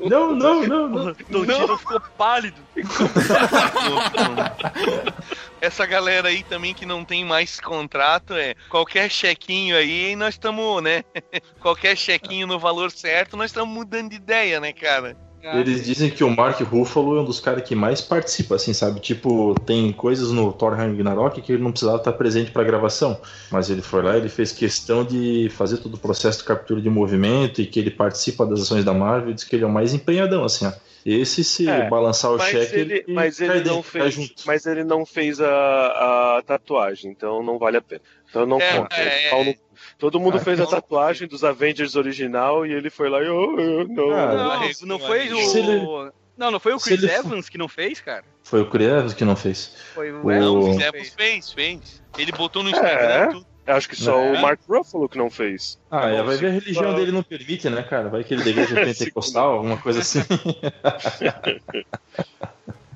[0.00, 1.10] Não, não, não, não.
[1.10, 2.60] O Tiro ficou pálido.
[5.60, 10.82] Essa galera aí também que não tem mais contrato, é qualquer chequinho aí, nós estamos,
[10.82, 11.02] né?
[11.60, 15.16] qualquer chequinho no valor certo, nós estamos mudando de ideia, né, cara?
[15.54, 18.98] Eles dizem que o Mark Ruffalo é um dos caras que mais participa, assim, sabe?
[19.00, 23.20] Tipo, tem coisas no Thor Ragnarok que ele não precisava estar presente pra gravação.
[23.50, 26.90] Mas ele foi lá, ele fez questão de fazer todo o processo de captura de
[26.90, 29.32] movimento e que ele participa das ações da Marvel.
[29.34, 30.72] Diz que ele é o mais empenhadão, assim, ó.
[31.04, 34.82] Esse, se É, balançar o Mas cheque, ele, mas cai ele dentro, fez, mas ele
[34.82, 38.00] não fez a, a tatuagem, então não vale a pena.
[38.28, 38.96] Então não É, conta.
[38.96, 39.54] é, no-
[39.98, 40.70] Todo mundo Ah, fez a não.
[40.70, 44.10] tatuagem dos Avengers original e ele foi lá e oh, eu não.
[44.12, 46.12] Ah, Não, não foi Se ele- o.
[46.36, 48.22] Não, não foi o Chris Evans que não fez, cara?
[48.42, 49.74] Foi o Crievs que não fez.
[49.94, 51.50] Foi o O- Evans Não, que o não Zevos fez.
[51.52, 52.02] fez.
[52.18, 52.72] Ele botou no É?
[52.72, 53.46] Instagram tudo.
[53.66, 54.32] Acho que só É.
[54.32, 55.80] o Mark Ruffalo que não fez.
[55.90, 58.08] Ah, é, vai ver a religião dele não permite, né, cara?
[58.10, 60.20] Vai que ele igreja pentecostal, alguma coisa assim.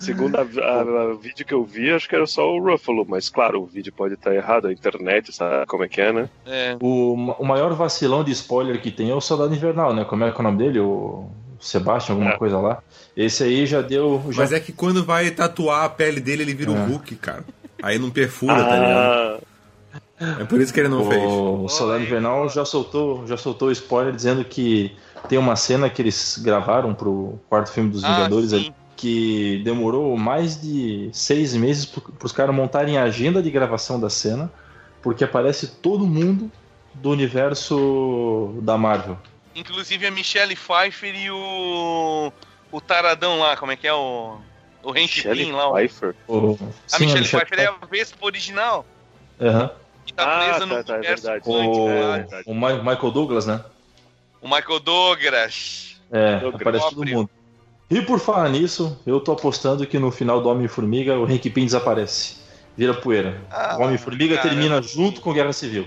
[0.00, 0.80] Segundo a, a-
[1.10, 3.92] a vídeo que eu vi, acho que era só o Ruffalo, mas claro, o vídeo
[3.92, 6.28] pode estar errado, a internet, sabe como é que é, né?
[6.46, 6.76] É.
[6.80, 10.04] O, o maior vacilão de spoiler que tem é o Soldado Invernal, né?
[10.04, 10.80] Como é que é o nome dele?
[10.80, 11.28] O
[11.60, 12.36] Sebastian, alguma É.
[12.38, 12.82] coisa lá.
[13.16, 14.22] Esse aí já deu.
[14.30, 14.42] Já...
[14.42, 16.74] Mas é que quando vai tatuar a pele dele, ele vira É.
[16.74, 17.44] o Hulk, cara.
[17.82, 19.42] Aí não perfura, tá ligado?
[20.22, 21.22] Ah, É por isso que ele não fez.
[21.24, 24.94] O Soldado Invernal já soltou, já soltou spoiler dizendo que
[25.28, 28.72] tem uma cena que eles gravaram pro quarto filme dos Ah, Vingadores sim.
[29.00, 34.10] Que demorou mais de seis meses pro, pros caras montarem a agenda de gravação da
[34.10, 34.52] cena,
[35.02, 36.50] porque aparece todo mundo
[36.94, 39.16] do universo da Marvel.
[39.54, 42.32] Inclusive a Michelle Pfeiffer e o.
[42.72, 44.36] O Taradão lá, como é que é o.
[44.82, 45.68] O Hank Michelle Pym lá.
[45.68, 46.14] o- Pfeiffer.
[46.28, 48.86] O, A sim, Michelle Michelle Pfeiffer é a Vespa original.
[49.40, 49.70] Aham.
[50.06, 51.44] Que tá Ah, presa no tá, tá, é universo verdade.
[51.44, 52.42] Quântico, O, verdade.
[52.46, 53.64] o Michael Douglas, né?
[54.40, 56.00] O Michael Douglas.
[56.12, 56.60] É, Douglas.
[56.62, 57.30] aparece todo mundo.
[57.90, 61.64] E por falar nisso, eu tô apostando que no final do Homem-Formiga o Hank Pym
[61.64, 62.36] desaparece.
[62.76, 63.40] Vira poeira.
[63.50, 65.86] Ah, o Homem-Formiga termina junto com Guerra Civil.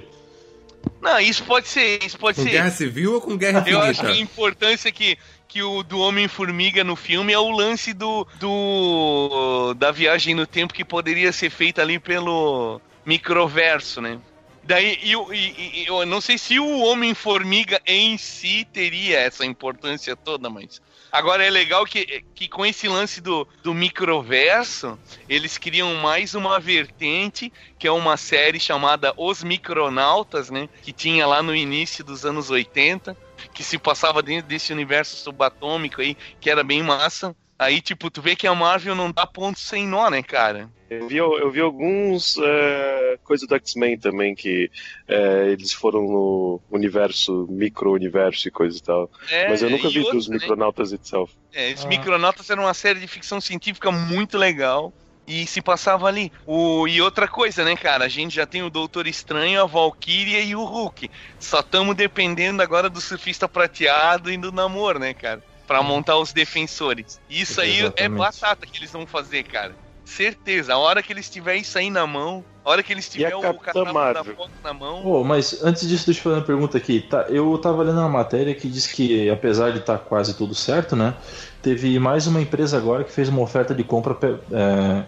[1.01, 2.49] Não, isso pode ser, isso pode Com ser.
[2.49, 4.31] Guerra Civil ou com Guerra Eu acho que a Infinita?
[4.33, 10.35] importância que, que o do Homem-Formiga no filme é o lance do, do da viagem
[10.35, 14.19] no tempo que poderia ser feita ali pelo microverso, né?
[14.65, 19.45] Daí, e, o- e- e- eu não sei se o Homem-Formiga em si teria essa
[19.45, 20.81] importância toda, mas.
[21.13, 24.97] Agora é legal que, que com esse lance do, do microverso,
[25.29, 30.67] eles criam mais uma vertente, que é uma série chamada Os Micronautas, né?
[30.81, 33.15] Que tinha lá no início dos anos 80
[33.53, 37.35] que se passava dentro desse universo subatômico aí, que era bem massa.
[37.63, 40.69] Aí, tipo, tu vê que a Marvel não dá ponto sem nó, né, cara?
[40.89, 44.69] Eu vi, eu vi alguns é, coisas do X-Men também, que
[45.07, 49.09] é, eles foram no universo, micro-universo e coisa e tal.
[49.29, 50.37] É, Mas eu nunca vi outra, dos né?
[50.37, 51.33] Micronautas itself.
[51.51, 51.87] É, os Ah.
[51.87, 54.93] Micronautas eram uma série de ficção científica muito legal.
[55.25, 56.33] E se passava ali.
[56.45, 58.03] O, e outra coisa, né, cara?
[58.03, 61.09] A gente já tem o Doutor Estranho, a Valkyria e o Hulk.
[61.39, 65.41] Só estamos dependendo agora do surfista prateado e do namoro, né, cara?
[65.73, 67.19] Pra montar os defensores.
[67.27, 68.19] Isso aí é Exatamente.
[68.19, 69.73] batata que eles vão fazer, cara.
[70.05, 70.75] Certeza.
[70.75, 73.55] A hora que eles tiverem isso aí na mão, a hora que eles tiverem o
[73.55, 75.01] catálogo da foto na mão.
[75.01, 77.01] Pô, mas antes disso, deixa eu fazer uma pergunta aqui.
[77.01, 80.95] Tá, eu tava lendo uma matéria que diz que, apesar de estar quase tudo certo,
[80.95, 81.15] né?
[81.63, 84.15] Teve mais uma empresa agora que fez uma oferta de compra
[84.51, 85.03] é,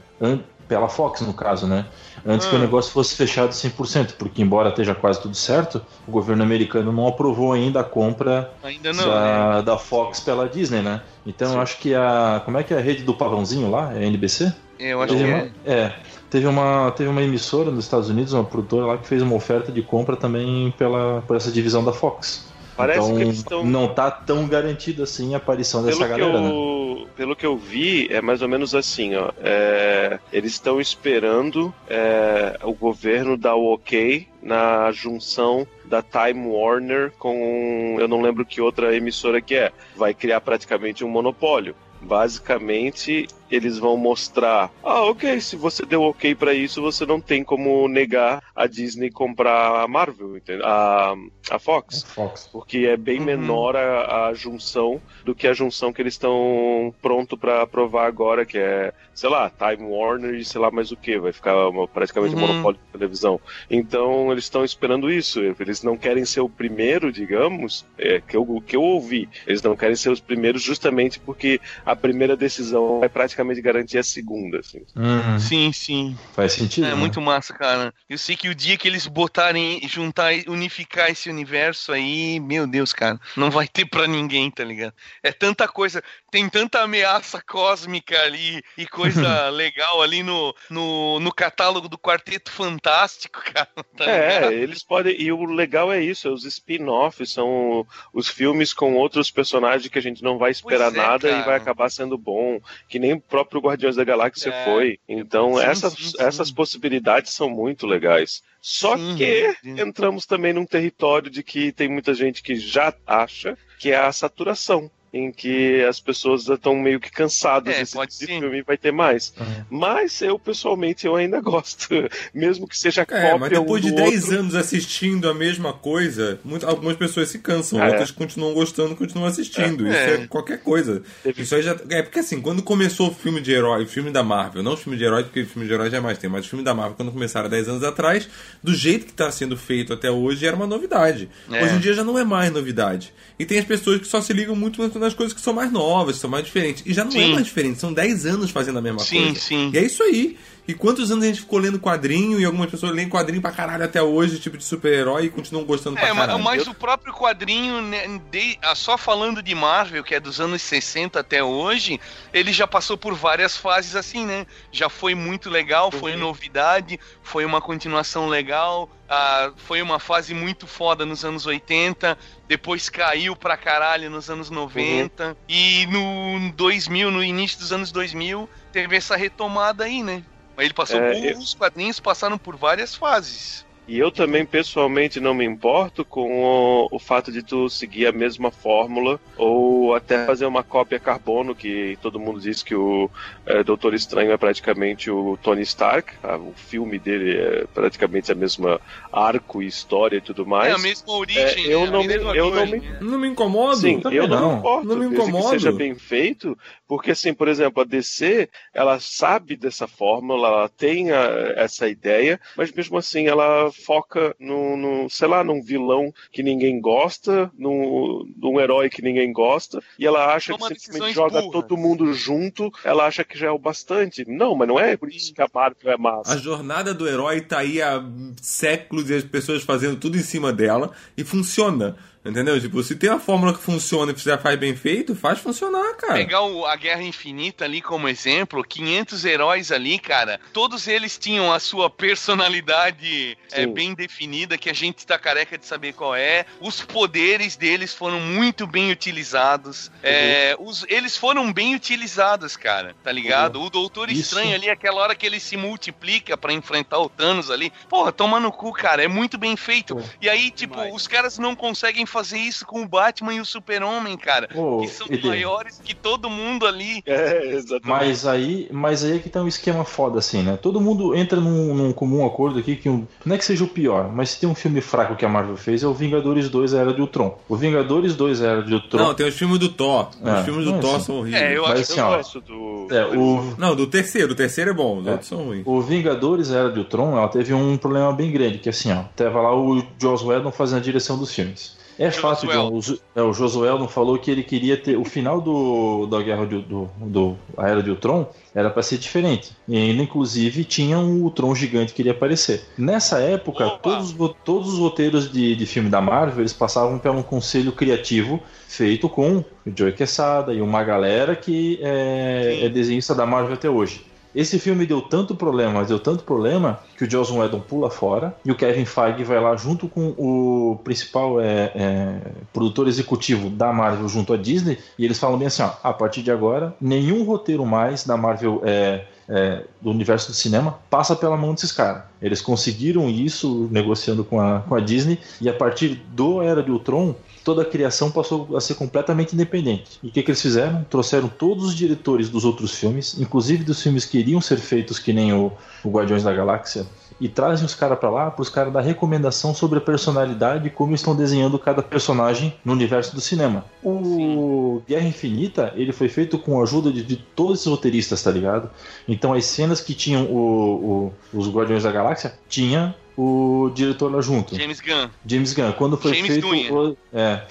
[0.67, 1.85] pela Fox, no caso, né?
[2.25, 2.61] Antes que o Hum.
[2.61, 7.53] negócio fosse fechado 100%, porque embora esteja quase tudo certo, o governo americano não aprovou
[7.53, 9.11] ainda a compra Ainda não, né?
[9.11, 11.01] da, da Fox pela Disney, né?
[11.25, 12.41] Então eu acho que a.
[12.43, 13.93] Como é que é a rede do pavãozinho lá?
[13.93, 14.51] É a NBC?
[14.79, 15.73] Eu acho Teve que uma, é.
[15.73, 15.95] é,
[16.29, 19.71] teve uma, teve uma emissora nos Estados Unidos, uma produtora lá que fez uma oferta
[19.71, 22.47] de compra também pela, por essa divisão da Fox.
[22.75, 23.65] Parece então que eles estão.
[23.65, 26.49] não tá tão garantido assim a aparição Pelo dessa galera, né?
[26.49, 29.31] eu, pelo que eu vi, é mais ou menos assim, ó.
[29.41, 37.11] é, eles estão esperando é, o governo dar o ok na junção da Time Warner
[37.17, 39.71] com eu não lembro que outra emissora que é.
[39.95, 41.75] Vai criar praticamente um monopólio.
[42.01, 47.43] Basicamente, eles vão mostrar: ah, ok, se você deu ok pra isso, você não tem
[47.43, 50.65] como negar a Disney comprar a Marvel, entendeu?
[50.65, 51.15] A,
[51.51, 52.47] a Fox Fox.
[52.51, 53.25] porque é bem Uhum.
[53.25, 58.45] menor a, a junção do que a junção que eles estão pronto para aprovar agora,
[58.45, 61.87] que é, sei lá, Time Warner e sei lá mais o que, vai ficar uma-
[61.87, 62.47] praticamente um Uhum.
[62.47, 63.39] monopólio de televisão.
[63.69, 68.63] Então eles estão esperando isso, eles não querem ser o primeiro, digamos, é, que, eu,
[68.65, 73.09] que eu ouvi, eles não querem ser os primeiros justamente porque a primeira decisão vai
[73.09, 74.79] praticamente praticamente garantir a segunda, assim.
[74.95, 75.39] Uhum.
[75.39, 76.17] Sim, sim.
[76.33, 76.87] Faz sentido.
[76.87, 76.95] É né?
[76.95, 77.93] muito massa, cara.
[78.09, 82.93] Eu sei que o dia que eles botarem, juntar, unificar esse universo aí, meu Deus,
[82.93, 84.93] cara, não vai ter pra ninguém, tá ligado?
[85.21, 86.01] É tanta coisa,
[86.35, 92.51] tem tanta ameaça cósmica ali e coisa legal ali no, no, no catálogo do Quarteto
[92.51, 93.69] Fantástico, cara.
[93.95, 95.15] Tá é, eles podem.
[95.17, 100.01] E o legal é isso, os spin-offs são os filmes com outros personagens que a
[100.01, 101.45] gente não vai esperar é, nada e cara.
[101.45, 102.59] vai acabar sendo bom.
[102.89, 104.65] Que nem o próprio Guardiões da Galáxia É.
[104.65, 104.99] foi.
[105.07, 106.17] Então, Sim, essas, sim, sim.
[106.19, 108.43] essas possibilidades são muito legais.
[108.59, 109.79] Só Sim, que sim.
[109.79, 114.11] entramos também num território de que tem muita gente que já acha que é a
[114.11, 114.91] saturação.
[115.17, 118.61] Em que as pessoas já estão meio que cansadas É, desse pode tipo filme e
[118.63, 119.33] vai ter mais.
[119.39, 119.45] Uhum.
[119.79, 121.87] Mas eu, pessoalmente, eu ainda gosto.
[122.33, 124.39] Mesmo que seja cópia É, mas depois um de do 10 outro.
[124.39, 127.87] anos assistindo a mesma coisa, muito- algumas pessoas se cansam, É.
[127.87, 129.87] outras continuam gostando, continuam assistindo.
[129.87, 129.89] É.
[130.15, 131.01] Isso é qualquer coisa.
[131.23, 131.77] Teve- Isso aí já.
[131.89, 134.77] É porque assim, quando começou o filme de herói, o filme da Marvel, não o
[134.77, 136.95] filme de herói, porque o filme de herói jamais tem, mas o filme da Marvel,
[136.97, 138.27] quando começaram há 10 anos atrás,
[138.61, 141.29] do jeito que está sendo feito até hoje, era uma novidade.
[141.49, 141.63] É.
[141.63, 143.13] Hoje em dia já não é mais novidade.
[143.39, 146.15] E tem as pessoas que só se ligam muito nas coisas que são mais novas,
[146.15, 146.83] que são mais diferentes.
[146.85, 147.33] E já não é Sim.
[147.33, 149.39] mais diferente, são 10 anos fazendo a mesma Sim, coisa.
[149.39, 149.71] sim.
[149.73, 150.37] E é isso aí.
[150.67, 153.83] E quantos anos a gente ficou lendo quadrinho e algumas pessoas leem quadrinho pra caralho
[153.85, 156.43] até hoje, tipo de super-herói, e continuam gostando pra É, mas, caralho.
[156.43, 160.63] mas o próprio quadrinho, né, de- ah, só falando de Marvel, que é dos anos
[160.63, 161.99] 60 até hoje,
[162.33, 164.47] ele já passou por várias fases assim, né?
[164.71, 170.65] Já foi muito legal, foi novidade, foi uma continuação legal, ah, foi uma fase muito
[170.65, 172.17] foda nos anos 80,
[172.47, 178.49] depois caiu pra caralho nos anos 90, e no 2000, no início dos anos 2000,
[178.71, 180.23] teve essa retomada aí, né?
[180.57, 183.64] Ele passou É, por, eu- os quadrinhos passaram por várias fases.
[183.87, 188.11] E eu também, pessoalmente, não me importo com o, o fato de tu seguir a
[188.11, 193.11] mesma fórmula ou até fazer uma cópia carbono, que todo mundo diz que o
[193.45, 196.13] é, Doutor Estranho é praticamente o Tony Stark.
[196.23, 198.81] ah, o filme dele é praticamente a mesma
[199.11, 200.69] arco e história e tudo mais.
[200.69, 201.91] é a mesma origem, é, eu né?
[201.91, 202.97] não A mesma me- eu não origem, me- né?
[203.01, 203.75] Não me incomodo.
[203.77, 204.51] Sim, eu não, não.
[204.53, 204.87] me importo.
[204.87, 205.49] Não me desde que incomodo.
[205.49, 206.57] seja bem feito,
[206.87, 212.39] porque assim, por exemplo, a DC, ela sabe dessa fórmula, ela tem a- essa ideia,
[212.55, 218.23] mas mesmo assim ela foca no, no, sei lá, num vilão que ninguém gosta, num,
[218.37, 221.51] num herói que ninguém gosta, e ela acha Toma que simplesmente joga burras.
[221.67, 224.23] todo mundo junto, ela acha que já é o bastante.
[224.27, 226.33] Não, mas não é por isso que a Marvel é massa.
[226.33, 228.03] A jornada do herói tá aí há
[228.41, 231.95] séculos e as pessoas fazendo tudo em cima dela e funciona.
[232.25, 232.59] Entendeu?
[232.59, 236.13] Tipo, se tem uma fórmula que funciona e você faz bem feito, faz funcionar, cara.
[236.15, 241.53] Pegar o- a Guerra Infinita ali como exemplo, 500 heróis ali, cara, todos eles tinham
[241.53, 246.45] a sua personalidade é, bem definida, que a gente tá careca de saber qual é.
[246.59, 249.91] Os poderes deles foram muito bem utilizados.
[250.03, 253.61] É, os- eles foram bem utilizados, cara, tá ligado?
[253.61, 254.21] O Doutor Isso.
[254.21, 258.39] Estranho ali, aquela hora que ele se multiplica pra enfrentar o Thanos ali, porra, toma
[258.39, 259.97] no cu, cara, é muito bem feito.
[260.21, 260.93] E aí, tipo, Demais.
[260.93, 264.47] os caras não conseguem fazer isso com o Batman e o Super-Homem, cara.
[264.53, 267.03] Pô, que são Ede, maiores que todo mundo ali.
[267.05, 267.87] É, exatamente.
[267.87, 270.57] Mas aí, mas aí é que tá um esquema foda assim, né?
[270.61, 273.67] Todo mundo entra num, num comum acordo aqui que um- não é que seja o
[273.67, 276.73] pior, mas se tem um filme fraco que a Marvel fez é o Vingadores 2
[276.73, 277.37] A Era de Ultron.
[277.49, 278.97] O Vingadores 2 A Era de Ultron.
[278.99, 280.09] Não, tem os filmes do Thor.
[280.23, 281.05] É, os filmes do não, Thor assim.
[281.05, 281.43] são horríveis.
[281.43, 282.87] É, eu Mas acho assim, eu ó, gosto do.
[282.91, 284.31] é, o, Não, do terceiro.
[284.31, 285.11] O terceiro é bom, os É.
[285.11, 285.63] outros são ruins.
[285.65, 289.41] O Vingadores Era de Ultron, ela teve um problema bem grande, que assim, ó, tava
[289.41, 291.75] lá o Joss Whedon fazendo a direção dos filmes.
[291.97, 292.79] É de Whedon.
[292.79, 296.45] o, é, o Joss Whedon falou que ele queria ter o final do da guerra
[296.45, 299.51] de, do, do a era de Ultron era para ser diferente.
[299.67, 302.63] E ainda inclusive tinha um Ultron gigante que iria aparecer.
[302.77, 303.77] Nessa época, Opa!
[303.77, 308.41] todos, todos os roteiros de, de filme da Marvel, eles passavam por um conselho criativo
[308.67, 313.69] feito com o Joey Quesada e uma galera que é, é desenhista da Marvel até
[313.69, 314.03] hoje.
[314.35, 318.35] Esse filme deu tanto problema, mas deu tanto problema que o Joss Whedon pula fora
[318.43, 322.19] e o Kevin Feige vai lá junto com o principal é, é,
[322.51, 326.21] produtor executivo da Marvel junto à Disney e eles falam bem assim, ó, a partir
[326.21, 331.37] de agora nenhum roteiro mais da Marvel é, é, do universo do cinema passa pela
[331.37, 332.03] mão desses caras.
[332.21, 336.71] Eles conseguiram isso negociando com a, com a Disney e a partir do Era de
[336.71, 337.15] Ultron
[337.45, 339.99] toda a criação passou a ser completamente independente.
[340.01, 340.83] E o que, que eles fizeram?
[340.89, 345.13] Trouxeram todos os diretores dos outros filmes, inclusive dos filmes que iriam ser feitos que
[345.13, 345.51] nem o,
[345.83, 346.87] o Guardiões da Galáxia,
[347.19, 350.69] e trazem os caras para lá para os caras dar recomendação sobre a personalidade e
[350.69, 353.63] como estão desenhando cada personagem no universo do cinema.
[353.83, 358.31] O Guerra Infinita, ele foi feito com a ajuda de, de todos esses roteiristas, tá
[358.31, 358.69] ligado?
[359.07, 364.21] Então as cenas que tinham o- o- os Guardiões da Galáxia tinha o diretor lá
[364.21, 364.55] junto.
[364.55, 365.09] James Gunn.
[365.25, 365.71] James Gunn.
[365.73, 366.73] Quando foi James feito.
[366.73, 367.41] O- é.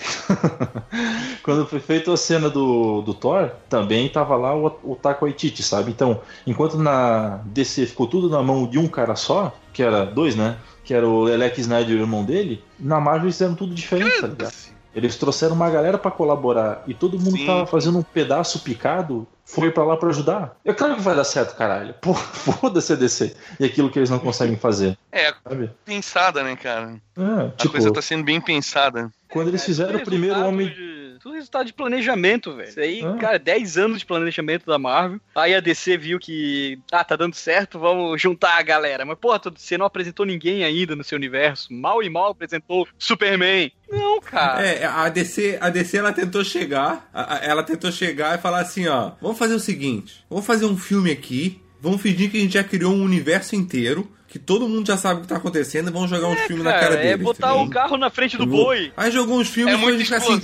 [1.42, 5.62] Quando foi feita a cena do, do Thor, também tava lá o, o Taika Waititi,
[5.62, 5.90] sabe?
[5.90, 10.36] Então, enquanto na DC ficou tudo na mão de um cara só, que era dois,
[10.36, 10.56] né?
[10.84, 14.20] Que era o Elec Snyder e o irmão dele, na Marvel eles fizeram tudo diferente,
[14.20, 14.52] tá ligado?
[14.94, 17.46] Eles trouxeram uma galera pra colaborar e todo mundo Sim.
[17.46, 20.56] tava fazendo um pedaço picado, foi pra lá pra ajudar.
[20.64, 21.94] É claro que vai dar certo, caralho.
[22.00, 23.36] Pô, foda-se a DC.
[23.60, 25.70] E aquilo que eles não conseguem fazer, É, sabe?
[25.84, 26.94] pensada, né, cara?
[27.16, 29.10] É, A tipo, coisa tá sendo bem pensada.
[29.28, 30.68] quando eles fizeram o Tudo primeiro Homem...
[30.68, 32.68] de- Tudo resultado de planejamento, velho.
[32.68, 33.16] Isso aí, Ah.
[33.16, 35.18] cara, 10 anos de planejamento da Marvel.
[35.34, 39.06] Aí a DC viu que, ah, tá dando certo, vamos juntar a galera.
[39.06, 41.72] Mas, porra, você não apresentou ninguém ainda no seu universo.
[41.72, 43.72] Mal e mal apresentou Superman.
[43.90, 44.66] Não, cara.
[44.66, 47.08] É, a DC, a DC ela tentou chegar,
[47.40, 51.10] ela tentou chegar e falar assim, ó, vamos fazer o seguinte, vamos fazer um filme
[51.10, 54.96] aqui, vamos fingir que a gente já criou um universo inteiro, que todo mundo já
[54.96, 57.12] sabe o que tá acontecendo e vamos jogar uns filmes na cara Cara, deles.
[57.12, 57.66] é botar entendeu?
[57.66, 58.92] o carro na frente do boi.
[58.96, 60.40] Aí jogou uns filmes É e muita fica assim,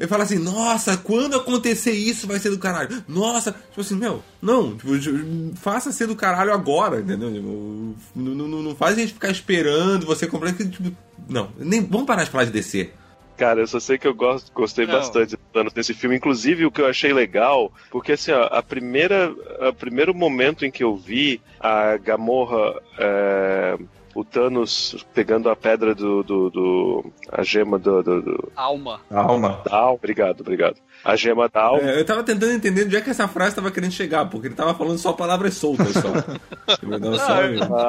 [0.00, 3.00] ele fala assim, nossa, quando acontecer isso vai ser do caralho.
[3.06, 4.90] Nossa, tipo assim, meu, não, tipo,
[5.54, 7.32] faça ser do caralho agora, entendeu?
[7.32, 10.52] Tipo, não, não, não- faz a gente ficar esperando você comprar.
[10.52, 10.90] que, Tipo,
[11.28, 12.90] não, nem, vamos parar de falar de DC.
[13.38, 14.94] Cara, eu só sei que eu gosto, gostei Não.
[14.94, 16.16] bastante do Thanos nesse filme.
[16.16, 19.32] Inclusive, o que eu achei legal, porque assim, ó, a primeira,
[19.68, 23.78] o primeiro momento em que eu vi a Gamorra, é,
[24.14, 29.00] o Thanos pegando a pedra do, do, do- a gema do, do, do Alma.
[29.08, 29.60] Alma.
[29.64, 30.74] da Al- obrigado, obrigado.
[31.04, 31.88] A gema da alma.
[31.88, 34.56] É, eu tava tentando entender onde é que essa frase tava querendo chegar, porque ele
[34.56, 36.08] tava falando só palavras soltas só.
[36.74, 37.44] Tipo, não, só- A,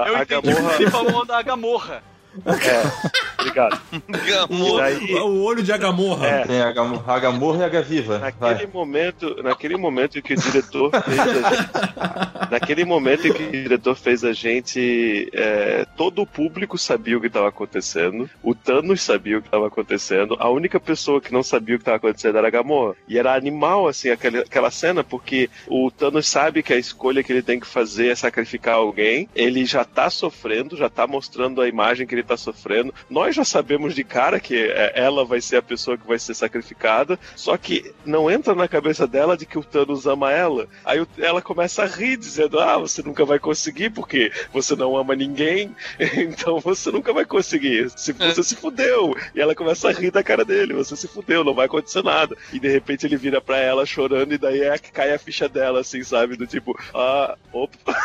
[0.07, 2.03] Eu a entendi Gamorra, que ele falou da Gamorra.
[2.45, 3.81] É, obrigado.
[4.27, 4.81] Gamorra.
[4.83, 6.27] daí, o olho de Agamorra.
[6.27, 6.45] É.
[6.45, 8.19] Tem a Gam- a Gamorra e a Gaviva.
[8.19, 8.67] Naquele Vai.
[8.67, 13.51] momento, naquele momento em que o diretor fez a gente, naquele momento em que o
[13.51, 19.01] diretor fez a gente, é, todo o público sabia o que estava acontecendo, o Thanos
[19.01, 22.37] sabia o que estava acontecendo, a única pessoa que não sabia o que estava acontecendo
[22.37, 22.95] era a Gamorra.
[23.07, 27.31] E era animal assim aquela, aquela cena porque o Thanos sabe que a escolha que
[27.31, 31.67] ele tem que fazer é sacrificar alguém, ele já tá sofrendo, já tá mostrando a
[31.67, 32.93] imagem que ele tá sofrendo.
[33.09, 36.33] Nós já sabemos de cara que é, ela vai ser a pessoa que vai ser
[36.33, 40.67] sacrificada, só que não entra na cabeça dela de que o Thanos ama ela.
[40.85, 45.15] Aí ela começa a rir, dizendo: Ah, você nunca vai conseguir porque você não ama
[45.15, 45.75] ninguém,
[46.17, 47.89] então você nunca vai conseguir.
[47.91, 49.15] Se você se fudeu.
[49.33, 52.35] E ela começa a rir da cara dele: Você se fudeu, não vai acontecer nada.
[52.53, 55.49] E de repente ele vira pra ela chorando, e daí é que cai a ficha
[55.49, 56.35] dela, assim, sabe?
[56.35, 57.97] Do tipo: Ah, opa.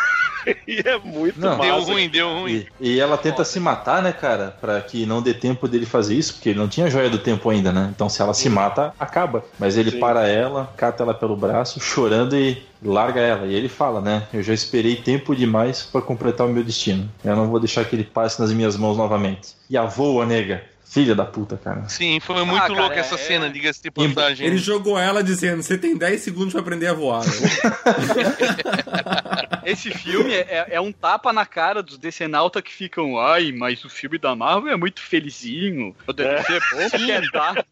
[0.66, 1.58] e é muito Não.
[1.58, 1.92] Deu massa.
[1.92, 2.66] ruim, deu ruim.
[2.80, 4.54] E, e ela tenta se matar, né, cara?
[4.60, 7.48] Pra que não dê tempo dele fazer isso, porque ele não tinha joia do tempo
[7.50, 7.90] ainda, né?
[7.94, 9.42] Então se ela se mata, acaba.
[9.58, 9.98] Mas ele Sim.
[9.98, 13.46] para ela, cata ela pelo braço, chorando e larga ela.
[13.46, 14.24] E ele fala, né?
[14.32, 17.10] Eu já esperei tempo demais pra completar o meu destino.
[17.24, 19.54] Eu não vou deixar que ele passe nas minhas mãos novamente.
[19.68, 20.62] E a voa, nega.
[20.94, 21.88] Filha da puta, cara.
[21.88, 24.46] Sim, foi muito cara, louca essa é- cena, diga-se de passagem.
[24.46, 27.22] Ele jogou ela dizendo: você tem 10 segundos pra aprender a voar.
[29.64, 33.84] Esse filme é, é- é um tapa na cara dos decenautas que ficam, ai, mas
[33.84, 35.94] o filme da Marvel é muito felizinho.
[36.06, 37.66] O DC é bom porque é dark.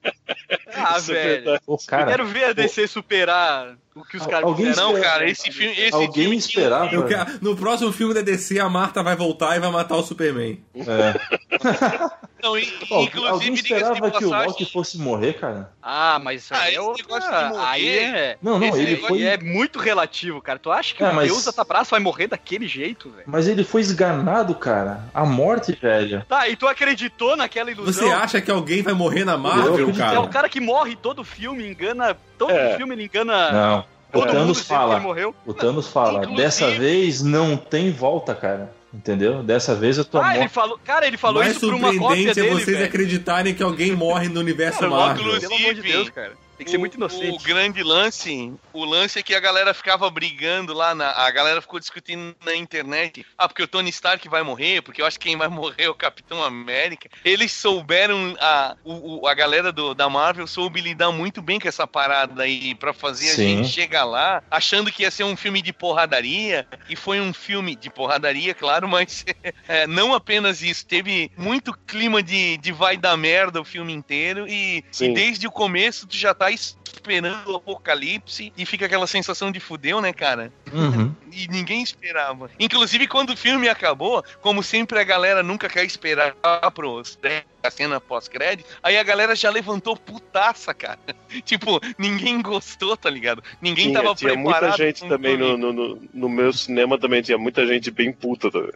[0.74, 1.34] Ah, Isso é velho.
[1.44, 1.62] verdade.
[1.66, 4.93] Ô, Eu cara, quero ver a DC superar o que os caras Alguém fizeram.
[4.93, 5.72] Não, cara, esse filme.
[5.78, 6.95] Esse alguém filme esperava.
[6.95, 10.03] Eu quero- no próximo filme da DC, a Marta vai voltar e vai matar o
[10.03, 10.62] Superman.
[10.74, 11.20] É.
[12.43, 14.28] Não, e- Ó, inclusive, alguém esperava que o.
[14.30, 15.70] Loki fosse morrer, cara?
[15.80, 17.09] Ah, mas isso Ah, aí é negócio de
[17.49, 18.36] morrer- Aí é...
[18.43, 19.22] Não, não, esse ele foi.
[19.22, 20.59] é muito relativo, cara.
[20.59, 23.22] Tu acha que É, o mas- Deus Atapraço vai morrer daquele jeito, velho?
[23.28, 25.05] Mas ele foi esganado, cara.
[25.14, 26.24] A morte, velho.
[26.28, 27.93] Tá, e tu acreditou naquela ilusão?
[28.09, 30.03] Você acha que alguém vai morrer na Marvel, acredito.
[30.03, 30.20] É cara?
[30.20, 32.16] o cara que morre todo filme, engana...
[32.36, 32.76] Todo É.
[32.76, 33.53] filme ele engana...
[33.53, 33.82] Não.
[34.12, 35.00] O Thanos ele fala.
[35.00, 35.34] morreu.
[35.46, 36.18] O Thanos fala.
[36.20, 38.72] Inclusive- Dessa vez não tem volta, cara.
[38.94, 39.42] Entendeu?
[39.42, 40.52] Dessa vez eu tô Ah, ele morto.
[40.52, 40.78] falou...
[40.84, 42.84] Cara, ele falou Mais isso pra uma cópia surpreendente é dele, vocês velho.
[42.88, 45.24] acreditarem que alguém morre no universo Cara, Marvel.
[45.24, 46.32] óculos- Pelo amor de Deus, cara.
[46.62, 47.44] Tem que ser muito O inocente.
[47.44, 51.80] grande lance, o lance é que a galera ficava brigando lá, na, a galera ficou
[51.80, 53.24] discutindo na internet.
[53.36, 55.88] Ah, porque o Tony Stark vai morrer, porque eu acho que quem vai morrer é
[55.88, 57.08] o Capitão América.
[57.24, 61.66] Eles souberam, a, o, o- a galera do, da Marvel soube lidar muito bem com
[61.68, 63.56] essa parada aí, pra fazer a Sim.
[63.56, 67.74] gente chegar lá, achando que ia ser um filme de porradaria, e foi um filme
[67.74, 69.24] de porradaria, claro, mas
[69.66, 74.46] é, não apenas isso, teve muito clima de, de vai dar merda o filme inteiro,
[74.48, 79.50] e, e desde o começo tu já tá esperando o apocalipse e fica aquela sensação
[79.50, 80.53] de fudeu, né, cara?
[80.72, 81.14] Uhum.
[81.32, 82.50] E ninguém esperava.
[82.59, 86.34] Inclusive, quando o filme acabou, como sempre, a galera nunca quer esperar
[86.74, 87.18] pros
[87.68, 90.98] a cena pós-crédito, aí a galera já levantou putaça, cara.
[91.44, 93.42] tipo, ninguém gostou, tá ligado?
[93.60, 94.62] Ninguém Tinha, tava tinha preparado.
[94.62, 98.50] muita gente também no, no, no, no meu cinema também tinha muita gente bem puta
[98.50, 98.72] também.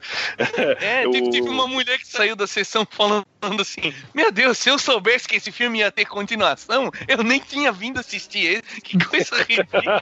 [0.80, 3.26] É, Eu- teve, teve uma mulher que saiu da sessão falando
[3.60, 7.72] assim: Meu Deus, se eu soubesse que esse filme ia ter continuação, eu nem tinha
[7.72, 8.62] vindo assistir ele.
[8.82, 10.00] Que coisa ridícula.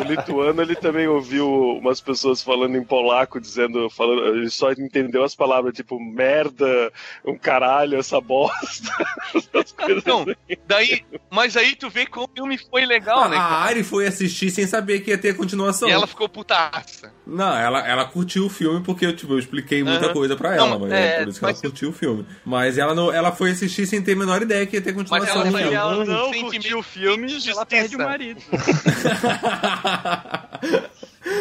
[0.00, 1.48] O lituano ele também ouviu
[1.78, 6.43] umas pessoas falando em polaco, dizendo, falando, ele só entendeu as palavras tipo merda,
[7.24, 8.90] um caralho, essa bosta.
[9.88, 10.34] Então, assim.
[10.66, 13.36] daí, mas aí tu vê como o filme foi legal, né?
[13.36, 13.54] a cara?
[13.66, 15.88] Ari foi assistir sem saber que ia ter continuação.
[15.88, 17.12] E ela ficou putaça.
[17.26, 20.12] Não, ela, ela curtiu o filme porque eu, tipo, eu expliquei muita Aham.
[20.14, 22.26] coisa pra ela, Não, mas é, é por isso que ela mas- curtiu o filme.
[22.44, 25.02] Mas ela, não, ela foi assistir sem ter a menor ideia que ia ter Mas
[25.08, 25.34] continuação.
[25.34, 25.76] ela no foi- filme.
[25.76, 28.40] ela um não curtiu o filme, de ela perde o marido.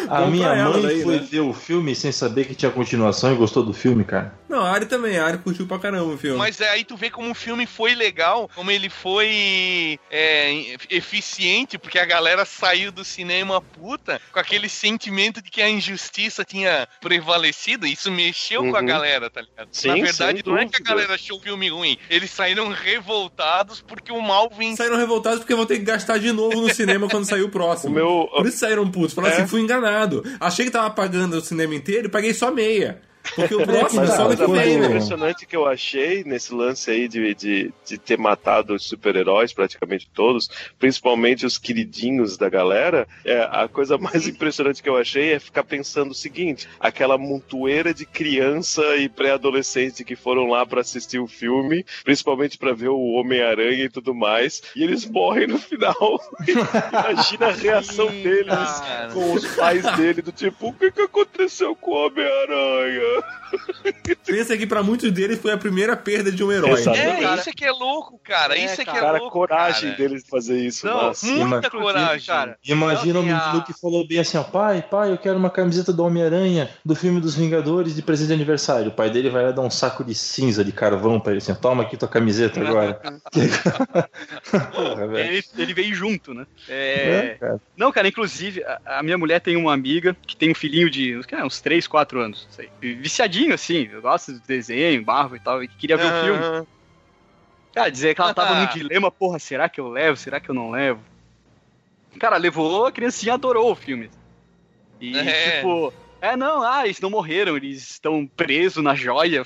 [0.10, 1.28] A Bom minha mãe daí, foi né?
[1.30, 4.34] ver o filme sem saber que tinha continuação e gostou do filme, cara.
[4.48, 6.38] Não, a Ari também, a Ari curtiu pra caramba o filme.
[6.38, 11.78] Mas é, aí tu vê como o filme foi legal, como ele foi é, eficiente,
[11.78, 16.88] porque a galera saiu do cinema puta com aquele sentimento de que a injustiça tinha
[17.02, 17.86] prevalecido.
[17.88, 18.86] Isso mexeu com a Uhum.
[18.86, 19.68] galera, tá ligado?
[19.72, 23.82] Sim, Na verdade, não é que a galera achou o filme ruim, eles saíram revoltados
[23.82, 24.76] porque o mal vem.
[24.76, 27.56] Saíram revoltados porque vão ter que gastar de novo no cinema quando sair o O
[27.56, 27.94] próximo.
[27.94, 29.14] meu, Por isso saíram putos.
[29.14, 29.38] Falaram É.
[29.40, 29.72] assim, fui enganado.
[30.39, 33.01] Achei que tava pagando o cinema inteiro e paguei só meia.
[33.36, 34.88] Porque o próximo é coisa que mais vem, né?
[34.88, 40.09] impressionante que eu achei nesse lance aí de, de, de ter matado os super-heróis, praticamente
[40.13, 45.39] todos, principalmente os queridinhos da galera, é, a coisa mais impressionante que eu achei é
[45.39, 51.19] ficar pensando o seguinte: aquela montoeira de criança e pré-adolescente que foram lá pra assistir
[51.19, 56.19] o filme, principalmente pra ver o Homem-Aranha e tudo mais, e eles morrem no final.
[56.47, 58.82] Imagina a reação deles
[59.13, 63.12] com os pais dele, do tipo, o que, que aconteceu com o Homem-Aranha?
[64.26, 66.72] Pensa que pra muitos deles foi a primeira perda de um herói.
[66.72, 66.97] Exato.
[66.97, 67.36] É, cara.
[67.39, 68.57] isso é que é louco, cara.
[68.57, 69.18] É, isso é que é cara.
[69.20, 69.32] Louco.
[69.32, 69.97] coragem cara.
[69.97, 70.86] deles de fazer isso.
[70.86, 71.26] Não, nossa.
[71.26, 72.57] Muita coragem, cara.
[72.66, 75.91] Imagina o a- menino que falou bem assim, ó, pai, pai, eu quero uma camiseta
[75.93, 78.88] do Homem-Aranha, do filme dos Vingadores de presente de aniversário.
[78.88, 81.53] O pai dele vai lá dar um saco de cinza, de carvão pra ele assim,
[81.55, 82.99] toma aqui tua camiseta agora.
[84.74, 85.20] Porra.
[85.20, 86.45] Ele, ele veio junto, né?
[86.68, 86.84] É,
[87.34, 87.61] É, cara.
[87.78, 91.18] Não, cara, inclusive, a, a minha mulher tem uma amiga que tem um filhinho de
[91.18, 92.70] uns, cara, uns 3, 4 anos, não sei.
[93.04, 96.41] Viciadinho, assim, eu gosto de desenho, barro e tal, e queria ver o filme.
[96.41, 96.66] Aham.
[97.74, 100.56] Cara, dizer que ela tava num dilema, porra, será que eu levo, será que eu
[100.56, 101.04] não levo?
[102.18, 104.10] Cara, levou, a criancinha adorou o filme.
[105.01, 105.58] E, É.
[105.58, 109.43] tipo, é, não, ah, eles não morreram, eles estão presos na joia,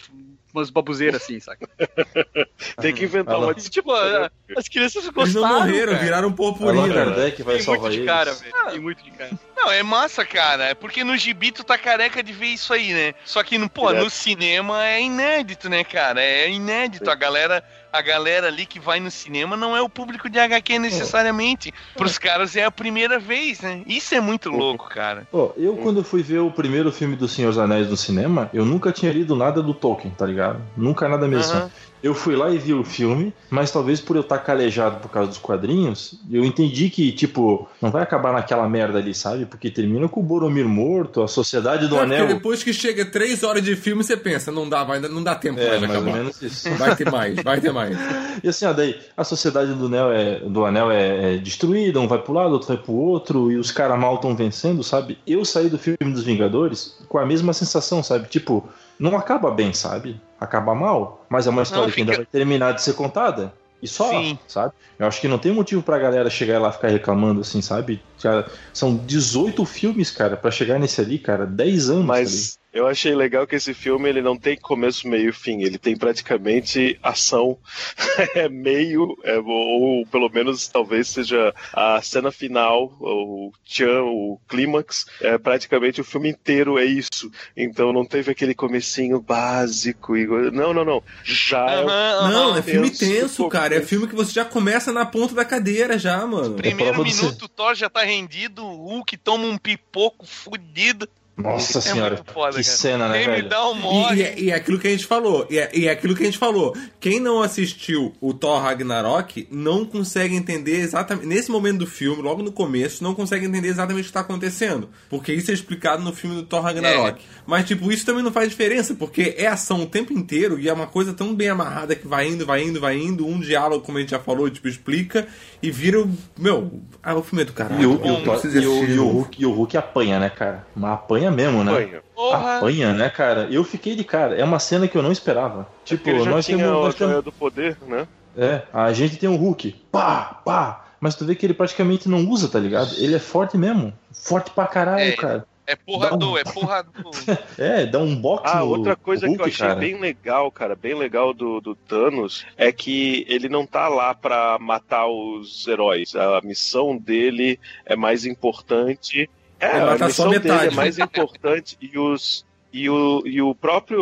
[0.54, 1.68] umas babuzeiras assim, saca?
[2.82, 6.04] Tem que inventar uma tipo, a- as crianças Eles gostaram, não morreram, cara.
[6.04, 6.94] viraram Allan purpurina.
[6.94, 8.10] Kardec vai Tem salvar muito de eles.
[8.12, 8.54] cara, velho.
[8.72, 9.32] Tem muito de cara.
[9.56, 10.66] Não, é massa, cara.
[10.66, 13.14] É porque no gibi tu tá careca de ver isso aí, né?
[13.26, 14.04] Só que, no, pô, Direto.
[14.04, 16.22] no cinema é inédito, né, cara?
[16.24, 17.10] É inédito.
[17.10, 17.64] A galera,
[17.98, 21.74] a galera ali que vai no cinema não é o público de HQ necessariamente.
[21.96, 23.82] Pros caras é a primeira vez, né?
[23.88, 25.28] Isso é muito louco, cara.
[25.32, 28.66] Pô, eu quando fui ver o primeiro filme do Senhor dos Anéis no cinema, eu
[28.66, 30.62] nunca tinha lido nada do Tolkien, tá ligado?
[30.76, 31.72] Nunca nada mesmo.
[32.04, 35.30] Eu fui lá e vi o filme, mas talvez por eu estar calejado por causa
[35.30, 39.46] dos quadrinhos, eu entendi que, tipo, não vai acabar naquela merda ali, sabe?
[39.46, 42.28] Porque termina com o Boromir morto, a Sociedade do É, Anel.
[42.28, 45.60] depois que chega três horas de filme, você pensa, não dá, vai, não dá tempo
[45.60, 46.18] É, mais mais ou acabar.
[46.18, 46.70] menos isso.
[46.78, 47.98] Vai ter mais, vai ter mais.
[48.44, 52.08] E assim, ó, daí a sociedade do anel é, do anel é, é destruída, um
[52.08, 55.18] vai pro lado, outro vai pro outro, e os caras mal estão vencendo, sabe?
[55.26, 58.28] Eu saí do filme dos Vingadores com a mesma sensação, sabe?
[58.30, 58.68] Tipo,
[59.00, 60.20] não acaba bem, sabe?
[60.40, 63.54] Acaba mal, mas é uma história Não, que ainda fica- vai terminar de ser contada.
[63.82, 64.40] E só, Sim.
[64.48, 64.74] sabe?
[64.98, 68.02] Eu acho que não tem motivo pra galera chegar lá e ficar reclamando assim, sabe?
[68.22, 72.00] Cara, são 18 filmes, cara, pra chegar nesse ali, cara, 10 anos.
[72.02, 72.08] ali.
[72.08, 75.64] Mas eu achei legal que esse filme ele não tem começo, meio e fim.
[75.64, 77.58] Ele tem praticamente ação.
[78.36, 85.06] é meio, é, ou pelo menos talvez seja a cena final, o tchan, o clímax.
[85.22, 87.32] É, praticamente o filme inteiro é isso.
[87.56, 90.16] Então não teve aquele comecinho básico.
[90.16, 90.28] E...
[90.52, 91.04] Não, não, não.
[91.24, 93.76] Já é o Aham, Não, é filme tenso, tenso, cara.
[93.76, 96.56] É filme que você já começa na ponta da cadeira já, mano.
[96.56, 101.08] Primeiro do minuto, o Thor já tá rendido, o Hulk toma um pipoco fudido.
[101.38, 102.78] Nossa É senhora, foda, que cara.
[102.78, 103.50] cena, né, Quem me velho?
[103.50, 105.46] dá um E, e é- e é aquilo que a gente falou.
[105.50, 106.76] E é, e é aquilo que a gente falou.
[107.00, 111.28] Quem não assistiu o Thor Ragnarok não consegue entender exatamente.
[111.28, 114.90] Nesse momento do filme, logo no começo, não consegue entender exatamente o que está acontecendo.
[115.10, 117.22] Porque isso é explicado no filme do Thor Ragnarok.
[117.46, 120.74] Mas, tipo, isso também não faz diferença, porque é ação o tempo inteiro e é
[120.74, 123.28] uma coisa tão bem amarrada que vai indo, vai indo, vai indo.
[123.28, 125.28] Um diálogo, como a gente já falou, tipo, explica
[125.62, 126.10] e vira o.
[126.38, 127.82] Meu, ah, o filme é do caralho.
[127.82, 129.08] E o, e o Thor- e o- e o.
[129.08, 130.66] Hulk, e o Hulk apanha, né, cara?
[130.76, 131.72] Mas apanha apanha mesmo, né?
[131.72, 132.02] Apanha.
[132.16, 132.58] Porra!
[132.58, 133.48] Apanha, né, cara?
[133.52, 134.36] Eu fiquei de cara.
[134.36, 135.68] É uma cena que eu não esperava.
[135.86, 136.72] Tipo, ele já nós tinha temos.
[136.80, 138.08] a Nós temos do poder, né?
[138.38, 139.76] é, a gente tem um Hulk.
[139.92, 140.84] Pá, pá.
[141.00, 142.92] Mas tu vê que ele praticamente não usa, tá ligado?
[142.98, 143.94] Ele é forte mesmo.
[144.12, 145.12] Forte pra caralho, É.
[145.16, 145.46] cara.
[145.70, 147.12] É porrador, Dá um- é porrador.
[147.60, 149.78] É, dá um boxe Ah, no outra coisa Hulk, que eu achei cara.
[149.78, 154.58] bem legal, cara, bem legal do, do Thanos é que ele não tá lá pra
[154.62, 156.16] matar os heróis.
[156.16, 159.30] A missão dele é mais importante.
[159.60, 163.42] É, É a matar missão só dele é mais importante e os e o, e
[163.42, 164.02] o próprio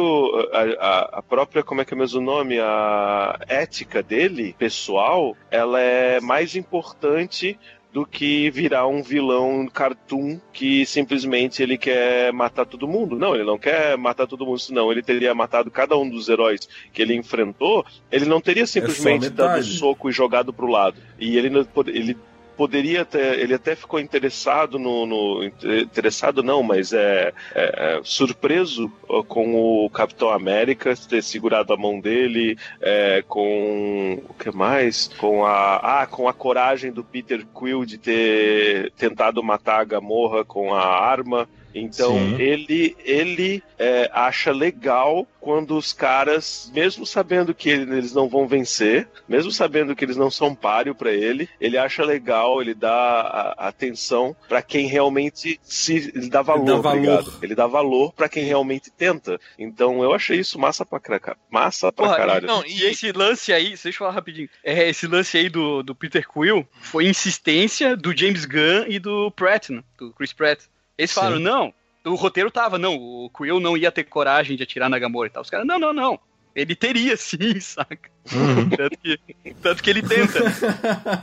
[0.51, 5.36] a, a- a própria como é que é mesmo o nome a ética dele pessoal
[5.51, 7.58] ela é mais importante
[7.93, 13.18] do que virar um vilão cartoon que simplesmente ele quer matar todo mundo.
[13.18, 16.68] Não, ele não quer matar todo mundo, senão ele teria matado cada um dos heróis
[16.91, 17.86] que ele enfrentou.
[18.12, 19.78] Ele não teria simplesmente dado metade.
[19.78, 20.97] soco e jogado pro lado.
[21.18, 21.47] E ele
[21.88, 22.18] ele
[22.56, 28.89] poderia ter, ele até ficou interessado no, no- interessado não, mas é, é, é, surpreso
[29.28, 35.08] com o Capitão América ter segurado a mão dele, é, com o que mais?
[35.18, 40.43] Com a ah, com a coragem do Peter Quill de ter tentado matar a Gamorra
[40.45, 41.47] com a arma.
[41.76, 42.41] Então Sim.
[42.41, 48.47] ele ele é, acha legal quando os caras, mesmo sabendo que ele- eles não vão
[48.47, 52.91] vencer, mesmo sabendo que eles não são páreo pra ele, ele acha legal, ele dá
[52.93, 57.39] a- a atenção pra quem realmente se ele dá valor, dá valor.
[57.43, 59.39] Ele dá valor pra quem realmente tenta.
[59.59, 62.47] Então eu achei isso massa pra, cra- massa pra Porra, caralho.
[62.47, 64.49] Não, e esse lance aí, deixa eu falar rapidinho.
[64.63, 69.30] É, esse lance aí do, do Peter Quill foi insistência do James Gunn e do
[69.32, 69.84] Pratt, né?
[69.97, 70.59] do Chris Pratt.
[70.98, 71.16] Eles Sim.
[71.16, 71.74] falaram, não,
[72.06, 75.32] o roteiro tava, não, o Quill não ia ter coragem de atirar na Gamora e
[75.32, 75.41] tal.
[75.41, 76.20] Os caras, não, não, não.
[76.56, 78.14] Ele teria sim, saca?
[78.34, 78.69] Uhum.
[78.69, 79.19] Tanto que,
[79.61, 80.39] tanto que ele tenta.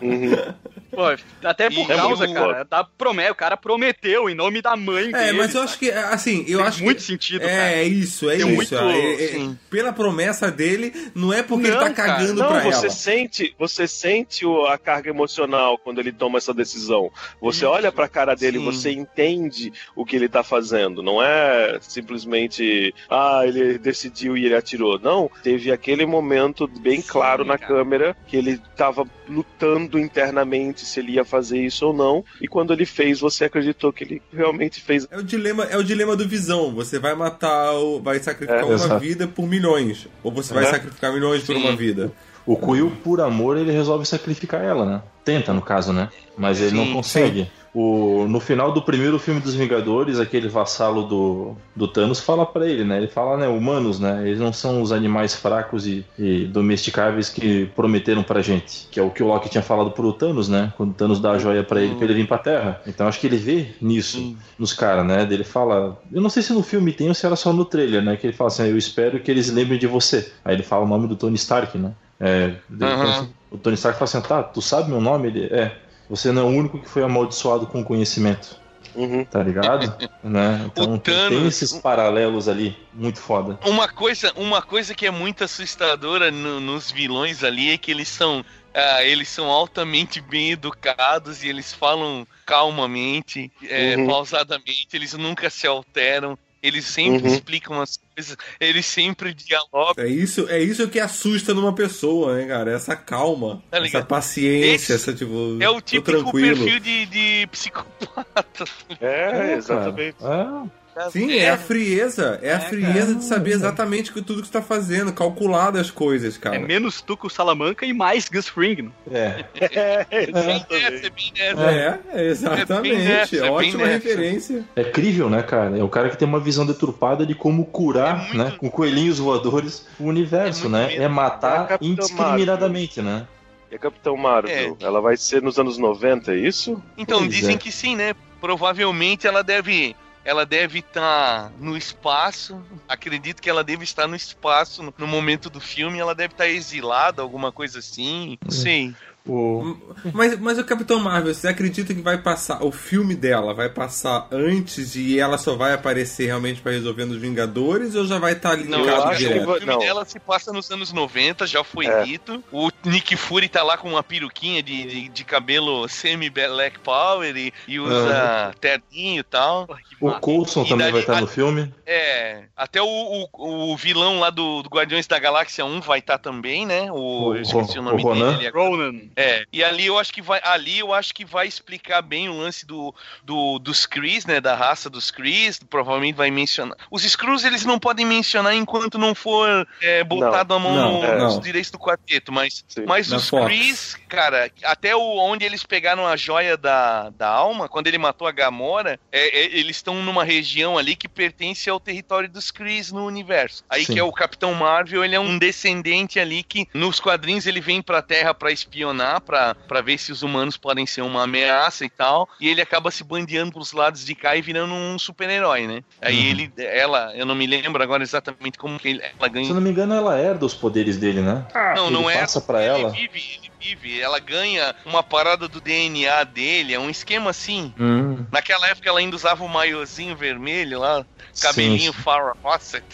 [0.00, 0.54] Uhum.
[0.90, 1.02] Pô,
[1.42, 3.32] até por E é causa, cara, da promessa.
[3.32, 5.38] O cara prometeu em nome da mãe É, dele.
[5.38, 7.02] mas eu acho que, assim, eu Fez acho muito que...
[7.04, 7.72] sentido, É, cara.
[7.72, 8.54] é isso, é Tem isso.
[8.54, 9.58] muito- É, é, sim.
[9.70, 12.94] pela promessa dele, não é porque ele Não, tá cara, cagando Não, pra você ela.
[12.94, 17.10] sente, você sente o- a carga emocional quando ele toma essa decisão.
[17.40, 18.64] Você olha pra cara dele, Sim.
[18.64, 21.02] você entende o que ele tá fazendo.
[21.02, 24.98] Não é simplesmente, ah, ele decidiu e ele atirou.
[24.98, 27.74] Não, teve aquele momento bem Sim, claro na cara.
[27.74, 32.24] câmera que ele tava lutando internamente se ele ia fazer isso ou não.
[32.40, 35.06] E quando ele fez, você acreditou que ele realmente fez.
[35.10, 36.72] É o dilema, é o dilema do visão.
[36.74, 39.00] Você vai matar, o, vai sacrificar É, uma exato.
[39.00, 40.70] vida por milhões, ou você vai É.
[40.70, 41.62] sacrificar milhões por Sim.
[41.62, 42.12] uma vida.
[42.44, 45.02] O Quill, por amor, ele resolve sacrificar ela, né?
[45.24, 46.08] Tenta, no caso, né?
[46.36, 47.50] Mas ele não Sim, consegue.
[47.74, 52.68] O, no final do primeiro filme dos Vingadores, aquele vassalo do, do Thanos fala pra
[52.68, 52.98] ele, né?
[52.98, 53.48] Ele fala, né?
[53.48, 54.22] Humanos, né?
[54.26, 58.86] Eles não são os animais fracos e, e domesticáveis que prometeram pra gente.
[58.90, 60.72] Que é o que o Loki tinha falado pro Thanos, né?
[60.76, 62.80] Quando o Thanos dá a joia pra ele, pra ele vir pra Terra.
[62.86, 64.36] Então acho que ele vê nisso, Sim.
[64.58, 65.26] nos caras, né?
[65.30, 65.98] Ele fala.
[66.12, 68.16] Eu não sei se no filme tem ou se era só no trailer, né?
[68.16, 70.30] Que ele fala assim: Eu espero que eles lembrem de você.
[70.44, 71.92] Aí ele fala o nome do Tony Stark, né?
[72.20, 73.28] É, Aham.
[73.50, 75.26] o Tony Stark fala assim, tá, tu sabe meu nome?
[75.26, 75.76] Ele, é,
[76.08, 78.60] você não é o único que foi amaldiçoado com conhecimento,
[78.94, 79.24] Uhum.
[79.24, 79.86] tá ligado?
[80.22, 80.62] né?
[80.66, 83.58] Então O tem- Thanos- esses paralelos ali, muito foda.
[83.64, 88.08] Uma coisa, uma coisa que é muito assustadora no- nos vilões ali é que eles
[88.08, 88.44] são.
[88.74, 94.06] ah, eles são altamente bem educados e eles falam calmamente, é, Uhum.
[94.06, 97.34] pausadamente, eles nunca se alteram, eles sempre Uhum.
[97.34, 100.04] explicam as coisas, eles sempre dialogam.
[100.04, 102.70] É isso, é isso que assusta numa pessoa, né, cara?
[102.72, 105.58] Essa calma, Tá essa paciência, Esse essa tipo.
[105.60, 106.56] É o típico tranquilo.
[106.64, 108.64] perfil de, de psicopata.
[109.00, 109.52] É, cara.
[109.54, 110.16] exatamente.
[110.20, 112.38] É, Sim, é a frieza.
[112.42, 113.14] É a É, frieza cara.
[113.14, 116.56] de saber exatamente que- tudo que você tá fazendo, calcular das coisas, cara.
[116.56, 118.90] É menos Tuco Salamanca e mais Gus Fring.
[119.06, 119.44] né?
[119.60, 120.06] é.
[120.10, 121.32] É, exatamente.
[121.40, 121.70] nessa.
[121.70, 122.72] É, é, exatamente.
[122.72, 124.64] É bem nessa, é Ótima referência.
[124.76, 125.78] É crível, né, cara?
[125.78, 128.70] É o cara que tem uma visão deturpada de como curar, É muito- né, com
[128.70, 130.94] coelhinhos voadores o universo, É né?
[130.94, 133.26] É É matar a indiscriminadamente, né?
[133.70, 134.84] E a Capitão Marvel, É.
[134.84, 136.82] ela vai ser nos anos 90, é isso?
[136.98, 137.58] Então, Pois dizem é.
[137.58, 138.14] que sim, né?
[138.40, 139.96] Provavelmente ela deve.
[140.24, 142.62] Ela deve estar no espaço.
[142.88, 145.98] Acredito que ela deve estar no espaço no- momento do filme.
[145.98, 148.38] Ela deve estar exilada, alguma coisa assim.
[148.44, 148.94] Não sei.
[149.26, 149.76] O...
[150.12, 152.62] Mas, mas o Capitão Marvel, você acredita que vai passar.
[152.64, 157.18] O filme dela vai passar antes e ela só vai aparecer realmente pra resolver nos
[157.18, 159.44] Vingadores ou já vai estar Não, linkado eu acho direto?
[159.44, 159.78] que o filme não.
[159.78, 162.02] dela se passa nos anos 90, já foi É.
[162.04, 162.42] dito.
[162.50, 167.52] O Nick Fury tá lá com uma peruquinha de, de, de cabelo semi-black power e,
[167.68, 169.68] e usa terninho e tal.
[170.00, 170.10] O.
[170.12, 171.72] Coulson E também dali- vai estar a- no filme.
[171.86, 172.86] É, até o,
[173.32, 176.90] o, o vilão lá do, do Guardiões da Galáxia 1 vai estar também, né?
[176.90, 178.32] O, O eu esqueci o nome o Ronan?
[178.32, 178.46] dele.
[178.46, 178.92] ele Ronan.
[179.16, 182.36] É, e ali eu acho que vai, ali eu acho que vai explicar bem o
[182.36, 186.76] lance do, do dos Krees, né, da raça dos Krees, provavelmente vai mencionar.
[186.90, 191.04] Os Screws eles não podem mencionar enquanto não for é, botado a mão Não, no-
[191.04, 191.40] é, nos não.
[191.40, 192.84] direitos do quarteto, mas, Sim.
[192.86, 193.44] mas Na os Fox.
[193.44, 198.26] Krees, cara, até o, onde eles pegaram a joia da, da alma, quando ele matou
[198.26, 202.90] a Gamora, é, é, eles estão numa região ali que pertence ao território dos Krees
[202.92, 203.64] no universo.
[203.68, 203.94] Aí Sim.
[203.94, 207.82] que é o Capitão Marvel, ele é um descendente ali que nos quadrinhos ele vem
[207.82, 211.90] pra Terra pra espionar, pra pra ver se os humanos podem ser uma ameaça e
[211.90, 215.82] tal, e ele acaba se bandeando pros lados de cá e virando um super-herói, né?
[216.00, 216.24] Aí Uhum.
[216.30, 219.54] ele, ela, eu não me lembro agora exatamente como que ele- ela ganha Se eu
[219.54, 221.46] não me engano, ela herda os poderes dele, né?
[221.76, 222.18] não, ele não é.
[222.20, 222.90] passa pra ele ela.
[222.90, 224.00] Vive, ele vive.
[224.00, 226.74] Ela ganha uma parada do DNA dele.
[226.74, 227.72] É um esquema assim.
[227.78, 231.04] Hum, Naquela época ela ainda usava o maiozinho vermelho lá,
[231.40, 231.90] cabelinho.
[231.90, 232.02] É.
[232.02, 232.84] Farrah Fawcett.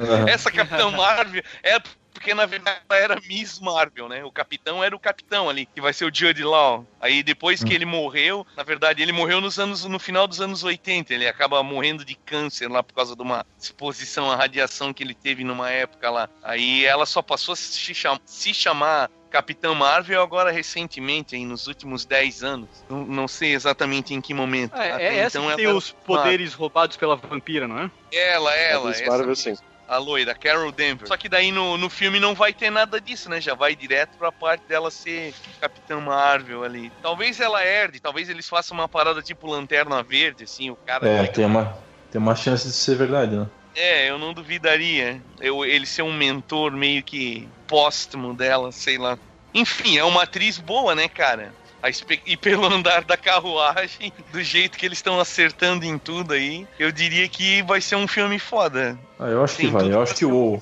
[0.00, 0.28] Aham.
[0.28, 1.78] Essa Capitão Marvel é
[2.24, 4.24] porque na verdade ela era Miss Marvel, né?
[4.24, 6.86] O capitão era o capitão ali, que vai ser o Jude Law.
[6.98, 7.66] Aí depois Hum.
[7.66, 11.28] que ele morreu, na verdade ele morreu nos anos no final dos anos 80, ele
[11.28, 15.44] acaba morrendo de câncer lá por causa de uma exposição à radiação que ele teve
[15.44, 16.26] numa época lá.
[16.42, 21.66] Aí ela só passou a se, cham- se chamar Capitã Marvel agora recentemente, aí, nos
[21.66, 22.68] últimos 10 anos.
[22.88, 24.74] Não, não sei exatamente em que momento.
[24.76, 27.90] É, Até é essa que tem ela- os poderes roubados pela vampira, não é?
[28.12, 28.88] Ela, ela.
[28.88, 29.54] Miss essa Marvel, sim.
[29.88, 31.06] A loira, Carol Denver.
[31.06, 33.40] Só que daí no, no filme não vai ter nada disso, né?
[33.40, 36.92] Já vai direto pra parte dela ser Capitã Marvel ali.
[37.02, 41.08] Talvez ela herde, talvez eles façam uma parada tipo Lanterna Verde, assim, o cara...
[41.08, 41.76] É, tem uma,
[42.10, 43.46] tem uma chance de ser verdade, né?
[43.74, 45.20] É, eu não duvidaria.
[45.40, 49.18] Eu, ele ser um mentor meio que póstumo dela, sei lá.
[49.52, 51.52] Enfim, é uma atriz boa, né, cara?
[51.90, 56.66] Espe- E pelo andar da carruagem, do jeito que eles estão acertando em tudo aí,
[56.78, 58.98] eu diria que vai ser um filme foda.
[59.18, 59.92] Ah, eu acho que vai.
[59.92, 60.60] Eu acho que o,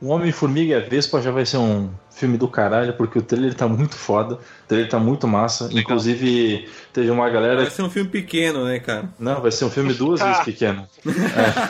[0.00, 3.54] o Homem-Formiga e a Vespa já vai ser um filme do caralho, porque o trailer
[3.54, 4.38] tá muito foda.
[4.64, 5.68] O trailer tá muito massa.
[5.72, 7.56] Inclusive, teve uma galera.
[7.62, 9.08] Vai ser um filme pequeno, né, cara?
[9.18, 10.88] Não, vai ser um filme duas vezes pequeno.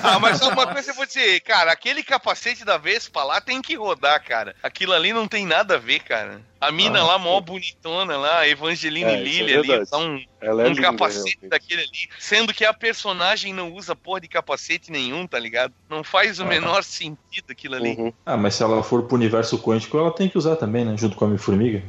[0.02, 3.60] Ah, mas só uma coisa eu vou dizer, cara, aquele capacete da Vespa lá tem
[3.60, 4.54] que rodar, cara.
[4.62, 6.40] Aquilo ali não tem nada a ver, cara.
[6.60, 9.98] A mina Ah, lá, mó bonitona lá, a Evangeline É, isso é Lilly ali, dá
[9.98, 11.48] um, Ela é um linda, capacete realmente.
[11.50, 12.08] daquele ali.
[12.18, 15.74] Sendo que a personagem não usa porra de capacete nenhum, tá ligado?
[15.90, 16.46] Não faz o Ah.
[16.46, 17.90] menor sentido aquilo ali.
[17.96, 18.12] Uhum.
[18.24, 20.96] Ah, mas se ela for pro universo quântico, ela tem que usar também, né?
[20.96, 21.82] Junto com a Homem-Formiga.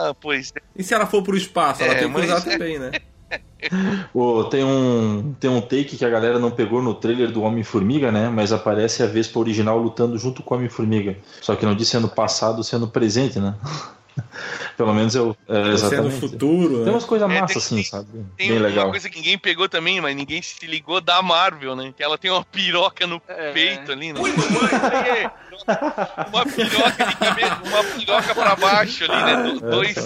[0.00, 0.60] Ah, pois é.
[0.76, 2.92] E se ela for pro espaço, ela É, tem que mas- usar também, né?
[4.14, 8.12] Ô, tem, um, tem um take que a galera não pegou no trailer do Homem-Formiga,
[8.12, 8.28] né?
[8.30, 11.16] Mas aparece a Vespa original lutando junto com o Homem-Formiga.
[11.42, 13.54] Só que não disse ano passado, sendo presente, né?
[14.76, 15.36] Pelo menos eu.
[15.48, 15.62] É, Você é
[16.00, 16.20] no exatamente.
[16.20, 16.90] futuro, Tem né?
[16.90, 18.08] umas coisas É, massas tem- assim, sabe?
[18.36, 18.90] Tem Bem uma legal.
[18.90, 21.92] coisa que ninguém pegou também, mas ninguém se ligou da Marvel, né?
[21.96, 23.52] Que ela tem uma piroca no É.
[23.52, 24.20] peito ali, né?
[26.28, 29.58] uma piroca de cabelo, uma piroca pra baixo ali, né?
[29.62, 30.02] É, Dois, tá.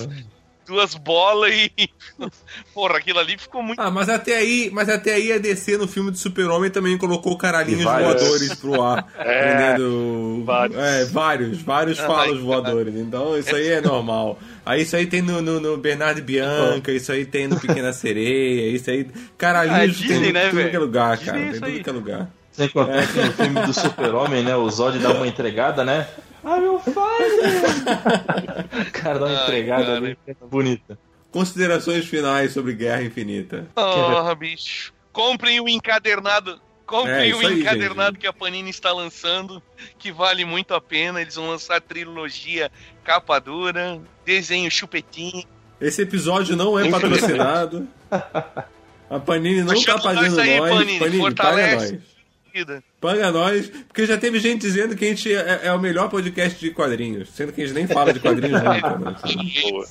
[0.67, 1.71] Duas bolas e.
[2.75, 3.81] Porra, aquilo ali ficou muito.
[3.81, 7.37] Ah, mas até aí, mas até aí a DC no filme do Super-Homem também colocou
[7.37, 8.13] caralhinhos vários.
[8.23, 9.07] voadores pro ar.
[9.19, 10.43] É, entendeu?
[10.45, 10.79] vários.
[10.79, 12.41] É, vários, vários Ai, falos cara.
[12.41, 12.95] voadores.
[12.97, 14.39] Então isso aí é normal.
[14.65, 17.93] Aí isso aí tem no, no, no Bernardo e Bianca, isso aí tem no Pequena
[17.93, 19.07] Sereia, isso aí.
[19.37, 20.71] Caralhinhos Ah, é tem Disney, em né, tudo velho?
[20.71, 21.39] que é lugar, Disney cara.
[21.39, 21.83] é Tem isso tudo aí.
[21.85, 22.31] que é lugar.
[22.53, 24.55] Sem contar que no filme do Super-Homem, né?
[24.55, 26.07] O Zod dá uma entregada, né?
[26.45, 27.29] Ah, meu pai!
[28.93, 29.97] cara dá uma Ai, entregada cara.
[29.97, 30.17] ali,
[30.51, 30.99] bonita.
[31.31, 33.67] Considerações finais sobre Guerra Infinita.
[33.77, 34.93] Ah, bicho.
[35.13, 36.53] Comprem o encadernado.
[36.53, 38.21] É, Comprem isso o aí, encadernado gente.
[38.21, 39.63] que a Panini está lançando,
[39.99, 41.23] que vale muito a pena.
[41.23, 42.71] Eles vão lançar a trilogia
[43.03, 45.45] capa dura, desenho chupetinho.
[45.81, 47.89] Esse episódio não é patrocinado.
[49.11, 50.71] A Panini não tá chama pagando nós aí, nós.
[50.71, 52.01] Panini, Panini, paga fortalece.
[52.55, 52.83] Nós.
[53.01, 56.59] Paga nós, porque já teve gente dizendo que a gente é, é o melhor podcast
[56.59, 58.99] de quadrinhos, sendo que a gente nem fala de quadrinhos nunca.
[58.99, 59.17] né?
[59.71, 59.87] Boa.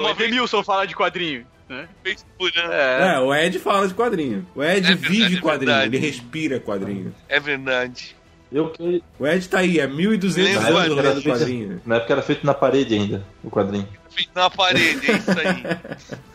[0.00, 1.88] o Edmilson fala de quadrinho, né?
[2.02, 2.24] vez
[2.56, 2.72] ano.
[2.72, 3.14] É.
[3.14, 4.46] É, o Ed fala de quadrinho.
[4.54, 5.96] O Ed É verdade, vive é quadrinho, verdade.
[5.96, 7.14] ele respira quadrinho.
[7.28, 8.16] É verdade.
[8.52, 9.00] Eu que.
[9.16, 11.80] O Ed tá aí, é 1.200 Lembra, anos lendo quadrinho.
[11.86, 13.86] Na época era feito na parede ainda, o quadrinho.
[14.08, 16.18] Feito na parede, é isso aí.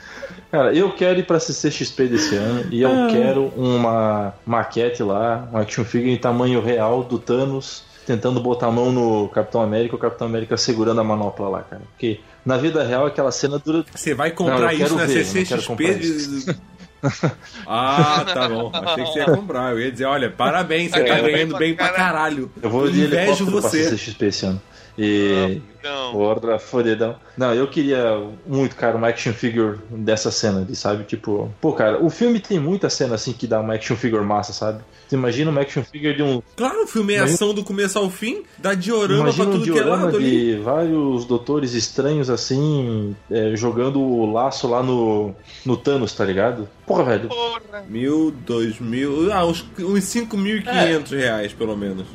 [0.56, 3.08] Cara, eu quero ir pra CCXP desse ano e eu Ah.
[3.12, 8.72] quero uma maquete lá, um action figure em tamanho real do Thanos tentando botar a
[8.72, 11.82] mão no Capitão América, o Capitão América segurando a manopla lá, cara.
[11.92, 13.84] Porque na vida real aquela cena dura.
[13.94, 16.56] Você vai Não, comprar eu quero isso na ver, não CCXP de...
[17.68, 18.72] Ah, tá bom.
[18.74, 19.72] Achei que você ia comprar.
[19.74, 22.50] Eu ia dizer, olha, parabéns, você É, tá ganhando bem pra caralho.
[22.62, 23.14] Eu vou de invejo
[23.44, 23.84] helicóptero pra você.
[23.90, 24.62] CCXP esse ano.
[24.98, 25.62] E.
[25.80, 27.16] Então, Porra, fodidão.
[27.38, 31.04] Não, eu queria muito, cara, uma action figure dessa cena, de, sabe?
[31.04, 34.52] Tipo, pô, cara, o filme tem muita cena assim que dá uma action figure massa,
[34.52, 34.80] sabe?
[35.08, 36.42] Você imagina uma action figure de um.
[36.56, 39.52] Claro, o filme é Imagina- ação do começo ao fim, dá diorama pra Imagina um
[39.52, 40.56] tudo que é diorama lado ali.
[40.56, 46.68] de vários doutores estranhos assim, é, jogando o laço lá no, no Thanos, tá ligado?
[46.88, 47.28] Porra, velho.
[47.30, 47.84] Porra.
[47.88, 49.32] Mil, dois mil.
[49.32, 52.08] Ah, uns, uns 5.500 reais, pelo menos.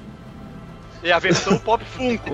[1.03, 2.31] É a versão Pop Funko.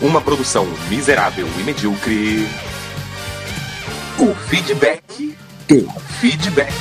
[0.00, 2.46] Uma produção miserável e medíocre.
[4.16, 5.36] O feedback
[5.68, 6.72] do feedback.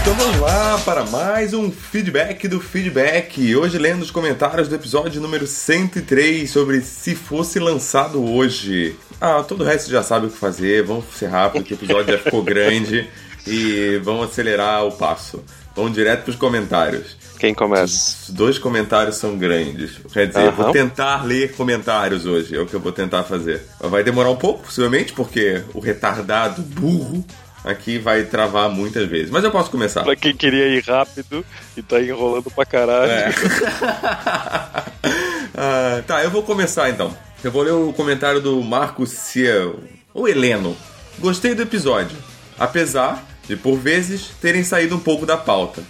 [0.00, 3.54] Então vamos lá para mais um feedback do feedback.
[3.54, 8.96] Hoje lendo os comentários do episódio número 103 sobre se fosse lançado hoje.
[9.20, 10.82] Ah, todo o resto já sabe o que fazer.
[10.82, 13.08] Vamos ser rápido, que o episódio já ficou grande
[13.46, 15.44] e vamos acelerar o passo.
[15.76, 17.16] Vamos direto para os comentários.
[17.38, 18.16] Quem começa?
[18.22, 19.98] Os dois comentários são grandes.
[20.12, 23.62] Quer dizer, eu vou tentar ler comentários hoje, é o que eu vou tentar fazer.
[23.80, 27.24] Vai demorar um pouco, possivelmente, porque o retardado burro
[27.64, 29.30] aqui vai travar muitas vezes.
[29.30, 30.04] Mas eu posso começar.
[30.04, 31.44] Pra quem queria ir rápido
[31.76, 33.10] e tá enrolando pra caralho.
[33.10, 33.32] É.
[35.58, 37.16] Ah, tá, eu vou começar então.
[37.42, 39.76] Eu vou ler o comentário do Marco Ciel,
[40.12, 40.76] o Heleno.
[41.18, 42.16] Gostei do episódio,
[42.58, 45.82] apesar de por vezes terem saído um pouco da pauta.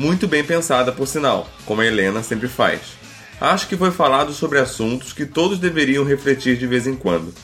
[0.00, 2.80] Muito bem pensada, por sinal, como a Helena sempre faz.
[3.38, 7.34] Acho que foi falado sobre assuntos que todos deveriam refletir de vez em quando.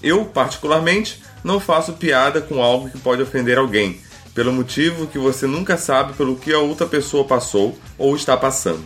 [0.00, 3.98] Eu, particularmente, não faço piada com algo que pode ofender alguém,
[4.32, 8.84] pelo motivo que você nunca sabe pelo que a outra pessoa passou ou está passando.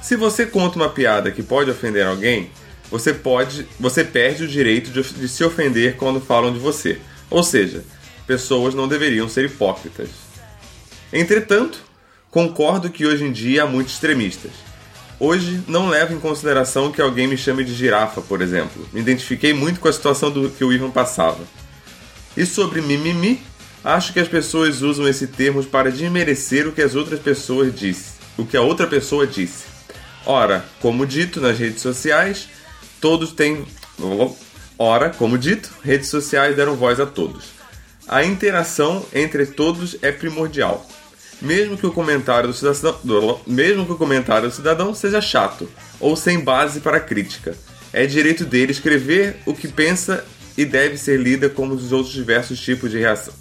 [0.00, 2.50] Se você conta uma piada que pode ofender alguém,
[2.90, 6.98] você pode, você perde o direito de, de se ofender quando falam de você.
[7.28, 7.84] Ou seja,
[8.26, 10.08] pessoas não deveriam ser hipócritas.
[11.12, 11.89] Entretanto,
[12.30, 14.52] concordo que hoje em dia há muitos extremistas.
[15.18, 18.88] Hoje não levo em consideração que alguém me chame de girafa, por exemplo.
[18.92, 21.40] Me identifiquei muito com a situação do que o Ivan passava.
[22.36, 23.42] E sobre mimimi,
[23.84, 28.12] acho que as pessoas usam esse termo para desmerecer o que as outras pessoas disse,
[28.38, 29.64] o que a outra pessoa disse.
[30.24, 32.48] Ora, como dito nas redes sociais,
[33.00, 33.66] todos têm
[34.78, 37.50] Ora, como dito, redes sociais deram voz a todos.
[38.08, 40.86] A interação entre todos é primordial.
[41.40, 45.68] Mesmo que o comentário do cidadão, mesmo que o comentário do cidadão seja chato
[45.98, 47.56] ou sem base para crítica,
[47.92, 50.24] é direito dele escrever o que pensa
[50.56, 53.32] e deve ser lida como os outros diversos tipos de reação.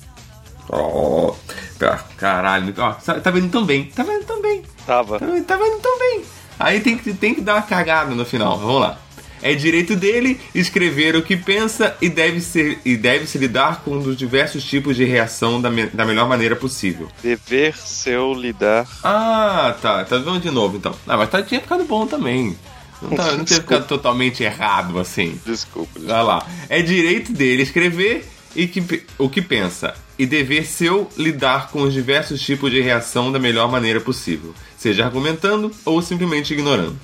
[0.69, 1.35] Oh,
[1.77, 4.63] tá, caralho, ó, tá vendo tão bem, tá vendo tão bem.
[4.85, 5.19] Tava.
[5.19, 6.23] Tá, tá vendo tão bem.
[6.59, 8.57] Aí tem que, tem que dar uma cagada no final.
[8.57, 8.99] Vamos lá.
[9.41, 13.91] É direito dele escrever o que pensa e deve, ser, e deve se lidar com
[13.97, 17.07] um dos diversos tipos de reação da, me- da melhor maneira possível.
[17.23, 18.87] Dever seu lidar.
[19.03, 20.03] Ah, tá.
[20.03, 20.93] Tá vendo de novo então.
[21.07, 22.57] Ah, mas tá, tinha ficado bom também.
[23.01, 25.39] Não, tá, não tinha ficado totalmente errado assim.
[25.45, 25.91] Desculpa.
[25.99, 26.13] desculpa.
[26.13, 26.47] Olha lá.
[26.67, 29.93] É direito dele escrever e que, o que pensa.
[30.17, 35.05] E dever seu lidar com os diversos tipos de reação da melhor maneira possível, seja
[35.05, 36.99] argumentando ou simplesmente ignorando.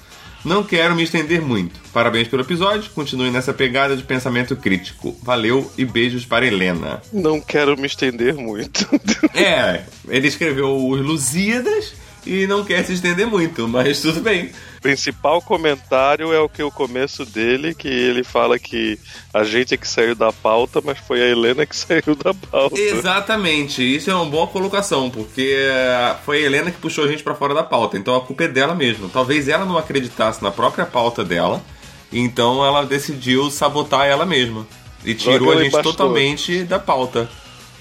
[0.46, 1.80] Não quero me estender muito.
[1.92, 5.18] Parabéns pelo episódio, continue nessa pegada de pensamento crítico.
[5.24, 7.02] Valeu e beijos para Helena.
[7.12, 8.88] Não quero me estender muito.
[9.34, 11.94] É, ele escreveu os Lusíadas
[12.26, 14.52] e não quer se estender muito, mas tudo bem.
[14.78, 19.00] O principal comentário é o que o começo dele, que ele fala que
[19.34, 22.80] a gente é que saiu da pauta, mas foi a Helena que saiu da pauta.
[22.80, 27.24] Exatamente, isso é uma boa colocação, porque eh, foi a Helena que puxou a gente
[27.24, 29.10] pra fora da pauta, então a culpa é dela mesmo.
[29.10, 31.64] Talvez ela não acreditasse na própria pauta dela,
[32.12, 34.66] então ela decidiu sabotar ela mesma
[35.04, 37.30] e tirou a gente do totalmente da pauta,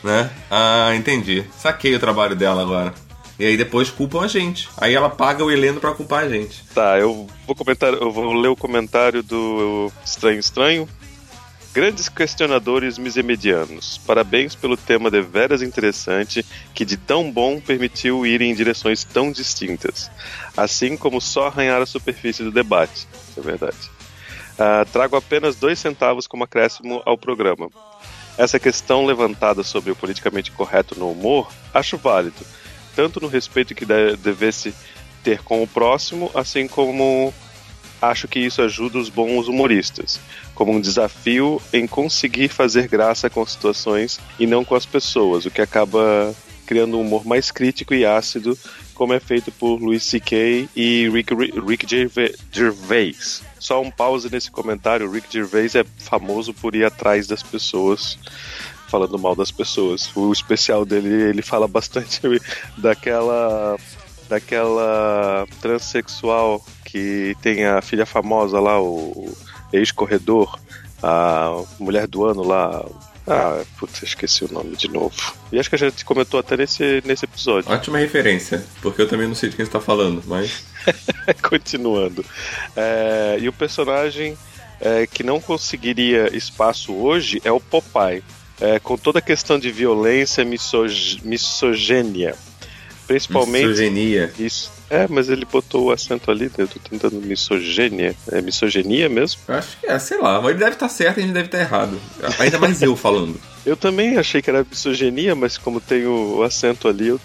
[0.02, 0.30] né?
[0.50, 1.44] Ah, entendi.
[1.56, 3.03] Saquei o trabalho dela agora.
[3.38, 4.68] E aí depois culpam a gente.
[4.76, 6.64] Aí ela paga o Heleno pra culpar a gente.
[6.74, 10.88] Tá, eu vou comentar, eu vou ler o comentário do Estranho Estranho.
[11.72, 13.98] Grandes questionadores misemedianos.
[14.06, 19.32] Parabéns pelo tema de veras interessante, que de tão bom permitiu ir em direções tão
[19.32, 20.08] distintas.
[20.56, 23.08] Assim como só arranhar a superfície do debate.
[23.28, 23.90] Isso é verdade.
[24.56, 27.68] Ah, trago apenas dois centavos como acréscimo ao programa.
[28.38, 32.36] Essa questão levantada sobre o politicamente correto no humor, acho válido,
[32.94, 34.74] tanto no respeito que de- devesse
[35.22, 37.32] ter com o próximo, assim como
[38.02, 40.20] acho que isso ajuda os bons humoristas,
[40.54, 45.50] como um desafio em conseguir fazer graça com situações e não com as pessoas, o
[45.50, 46.34] que acaba
[46.66, 48.58] criando um humor mais crítico e ácido,
[48.94, 50.68] como é feito por Louis C.K.
[50.76, 53.42] e Rick, Rick Gerva- Gervais.
[53.58, 58.18] Só um pause nesse comentário, Rick Gervais é famoso por ir atrás das pessoas,
[58.94, 60.08] falando mal das pessoas.
[60.14, 62.20] O especial dele, ele fala bastante
[62.78, 63.76] daquela
[64.28, 69.36] daquela transexual que tem a filha famosa lá, o
[69.72, 70.58] ex-corredor,
[71.02, 72.84] a mulher do ano lá.
[73.26, 75.34] Ah, putz, esqueci o nome de novo.
[75.50, 77.72] E acho que a gente comentou até nesse, nesse episódio.
[77.72, 80.64] Ótima referência, porque eu também não sei de quem você tá falando, mas.
[81.42, 82.24] Continuando.
[82.76, 84.36] É, e o personagem
[84.80, 88.22] é, que não conseguiria espaço hoje é o Popeye.
[88.60, 92.34] É, com toda a questão de violência, misog misogênia.
[93.06, 93.66] Principalmente.
[93.66, 94.32] Misoginia.
[94.38, 94.72] Isso.
[94.88, 98.14] É, mas ele botou o acento ali, eu tô tentando misogênia.
[98.30, 99.40] É misoginia mesmo?
[99.48, 101.58] Acho que é, sei lá, mas ele deve estar certo e a gente deve estar
[101.58, 102.00] errado.
[102.38, 103.38] Ainda mais eu falando.
[103.64, 107.18] Eu também achei que era misoginia, mas como tem o, o acento ali, eu,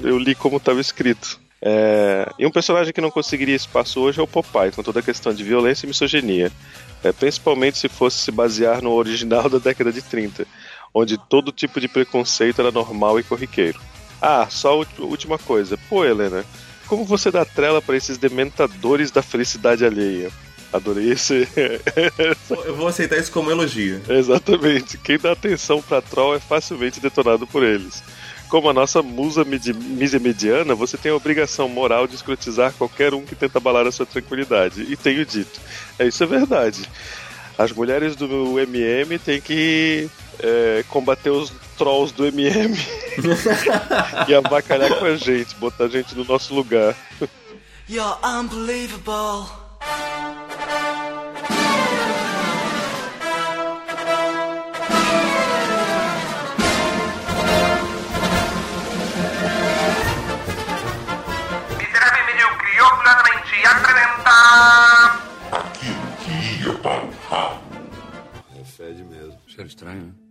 [0.00, 1.38] eu li como estava escrito.
[1.62, 5.02] É, e um personagem que não conseguiria espaço hoje é o Popeye, com toda a
[5.02, 6.50] questão de violência e misoginia.
[7.04, 10.44] É, principalmente se fosse se basear no original da década de 30,
[10.98, 13.78] onde todo tipo de preconceito era normal e corriqueiro.
[14.20, 15.78] Ah, só última coisa.
[15.90, 16.42] Pô, Helena,
[16.86, 20.30] como você dá trela para esses dementadores da felicidade alheia?
[20.72, 21.46] Adorei esse.
[22.64, 24.00] Eu vou aceitar isso como elogio.
[24.08, 24.96] Exatamente.
[24.96, 28.02] Quem dá atenção pra troll é facilmente detonado por eles.
[28.48, 29.74] Como a nossa musa midi-
[30.18, 34.06] mediana, você tem a obrigação moral de escrotizar qualquer um que tenta abalar a sua
[34.06, 34.82] tranquilidade.
[34.88, 35.60] E tenho dito.
[35.98, 36.88] É isso é verdade.
[37.58, 40.08] As mulheres do MM têm que
[40.40, 42.76] é, combater os trolls do MM
[44.28, 46.96] e abacalhar com a gente, botar a gente no nosso lugar.
[47.88, 49.46] You're unbelievable.
[61.78, 64.36] Miserável medíocre, orgulhosamente apresenta...
[68.58, 69.38] É fede mesmo.
[69.46, 70.25] Cheiro estranho, né?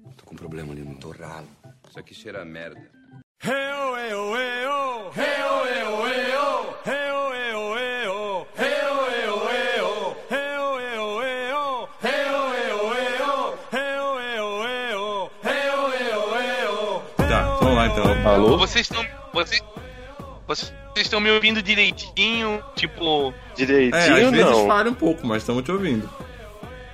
[1.90, 2.82] Isso aqui cheira a merda.
[17.18, 18.28] Tá, vamos lá então.
[18.28, 18.58] Alô?
[18.58, 19.06] Vocês estão.
[19.34, 19.64] Vocês,
[20.48, 22.64] vocês estão me ouvindo direitinho?
[22.76, 23.34] Tipo.
[23.52, 24.68] É, Direitinho às vezes não.
[24.68, 26.10] falha um pouco, mas estamos te ouvindo.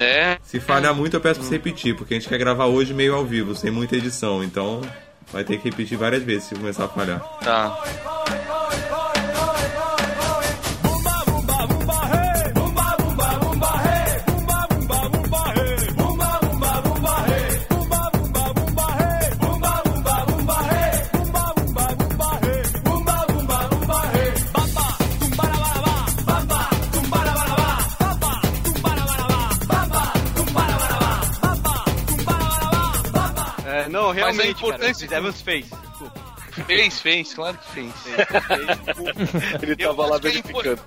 [0.01, 0.39] É.
[0.43, 3.13] Se falhar muito, eu peço pra você repetir, porque a gente quer gravar hoje meio
[3.13, 4.81] ao vivo, sem muita edição, então
[5.31, 7.19] vai ter que repetir várias vezes se começar a falhar.
[7.43, 8.20] Tá.
[34.13, 35.65] Não, realmente, cara, importância- Chris Evans fez.
[35.69, 36.31] Desculpa.
[36.67, 37.93] Fez, fez, claro que fez.
[39.61, 40.81] Ele Eu tava lá é verificando.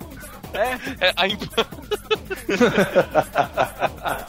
[0.53, 0.79] É,
[1.17, 1.51] a imp-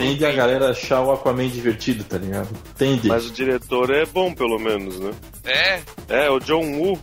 [0.00, 2.48] Tende a galera achar o Aquaman divertido, tá ligado?
[2.76, 3.08] Tende.
[3.08, 5.10] Mas o diretor é bom, pelo menos, né?
[5.44, 6.98] É, É, o John Woo.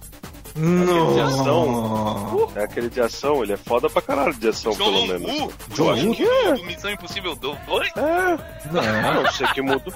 [0.60, 1.14] Não.
[1.14, 2.52] de ação.
[2.56, 5.40] É aquele de ação, ele é foda pra caralho de ação, John pelo menos.
[5.40, 5.54] Woo.
[5.76, 6.16] John Woo?
[6.16, 7.58] que é do Missão Impossível 2.
[7.96, 9.94] É, a não ser que mudou.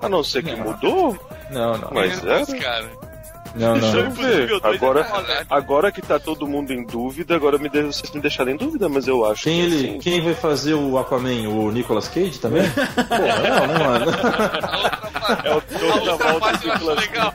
[0.00, 1.18] A não ser que mudou,
[1.50, 1.90] Não, não.
[1.92, 2.58] mas é.
[2.58, 2.88] cara.
[3.56, 4.10] Não, Deixa não.
[4.10, 4.50] ver.
[4.50, 5.06] é Agora,
[5.48, 7.82] agora que tá todo mundo em dúvida, agora me de...
[7.82, 10.74] vocês me deixaram em dúvida, mas eu acho Quem, que ele, assim, quem vai fazer
[10.74, 11.48] o Aquaman?
[11.48, 12.62] O Nicolas Cage também?
[12.70, 14.06] Porra, não, né, mano?
[15.44, 16.10] é o A Dr.
[16.10, 17.34] outra Walter parte eu acho Nicolas legal.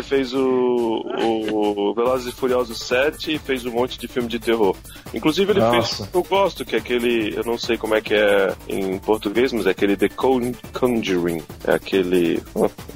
[0.00, 4.38] Ele fez o, o Velozes e Furiosos 7 e fez um monte de filme de
[4.38, 4.74] terror.
[5.12, 6.04] Inclusive ele Nossa.
[6.04, 9.52] fez eu gosto, que é aquele, eu não sei como é que é em português,
[9.52, 11.42] mas é aquele The Con- Conjuring.
[11.66, 12.42] É aquele,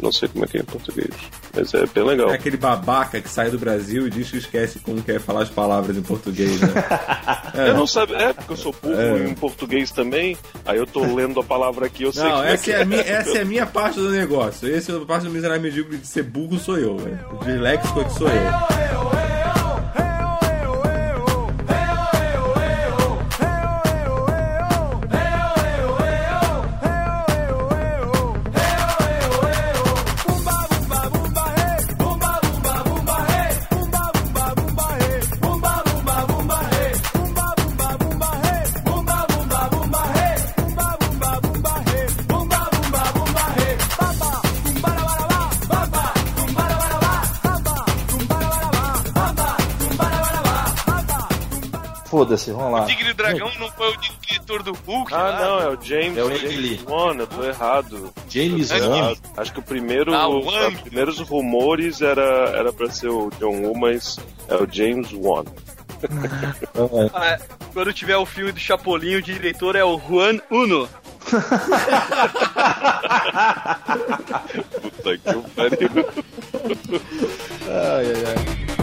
[0.01, 1.11] não sei como é que é em português,
[1.55, 2.31] mas é bem legal.
[2.31, 5.51] É aquele babaca que sai do Brasil e diz que esquece como quer falar as
[5.51, 6.69] palavras em português, né?
[7.55, 7.69] É.
[7.71, 9.29] Eu não sabia, é porque eu sou burro É.
[9.29, 10.37] em português também,
[10.67, 13.01] aí eu tô lendo a palavra aqui, eu sei Não, que essa é, a minha,
[13.01, 14.73] essa é a minha parte do negócio.
[14.75, 17.19] Essa é a parte do miserável medíocre de ser burro sou eu, velho.
[17.41, 18.94] O disléxico é que sou eu.
[52.25, 52.83] Foda-se, vamos lá.
[52.85, 53.97] O Tigre e o Dragão não foi o
[54.27, 55.13] diretor do Hulk?
[55.15, 55.39] Ah, lá?
[55.41, 56.83] não, é o James, É o James.
[56.85, 58.13] Wan, eu tô errado.
[58.31, 59.15] James Wan?
[59.37, 60.69] Acho que o primeiro, Ah, o Wan.
[60.69, 64.19] os primeiros rumores era, era pra ser o John Woo, mas
[64.49, 65.45] é o James Wan.
[67.15, 67.39] Ah,
[67.73, 70.89] quando tiver o filme do Chapolin, o diretor é o Juan Uno.
[74.83, 75.91] Puta que pariu.
[77.69, 78.74] Ai, ai, ai.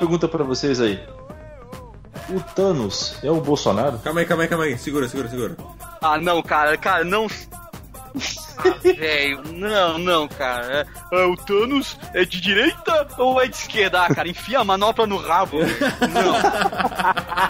[0.00, 0.98] Pergunta pra vocês aí.
[2.30, 3.98] O Thanos é o Bolsonaro?
[3.98, 4.78] Calma aí, calma aí, calma aí.
[4.78, 5.56] Segura, segura, segura.
[6.00, 7.26] Ah, não, cara, cara, não.
[8.56, 10.86] Ah, velho, não, não, cara.
[11.12, 14.04] É, é, o Thanos é de direita ou é de esquerda?
[14.04, 15.58] Ah, cara, enfia a manopla no rabo.
[16.12, 16.32] Não.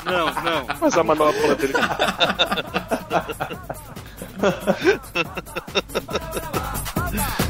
[0.05, 0.67] Não, não.
[0.81, 1.75] Mas a manopla dele.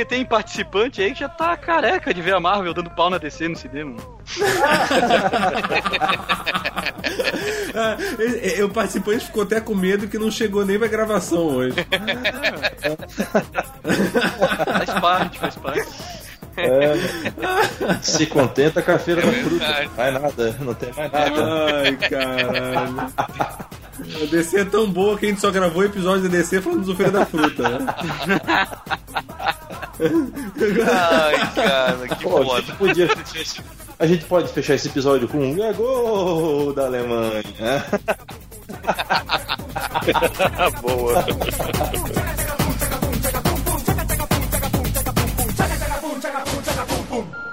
[0.00, 3.18] porque tem participante aí que já tá careca de ver a Marvel dando pau na
[3.18, 3.96] DC no cinema.
[8.58, 11.76] E- o participante ficou até com medo que não chegou nem pra gravação hoje.
[14.64, 15.88] Faz parte, faz parte.
[16.56, 16.94] É,
[18.02, 19.90] se contenta com a feira da fruta.
[19.96, 21.82] Mais nada, não tem mais nada.
[21.84, 23.12] Ai, caralho.
[24.00, 26.96] A DC é tão boa que a gente só gravou episódio da DC falando do
[26.96, 27.86] Feira da Fruta, né?
[30.00, 32.60] Ai, cara, que Pô, a foda.
[32.62, 33.60] gente podia fechar esse-
[33.98, 37.84] A gente pode fechar esse episódio com um é gol da Alemanha.
[40.82, 41.24] Boa.
[47.10, 47.49] O,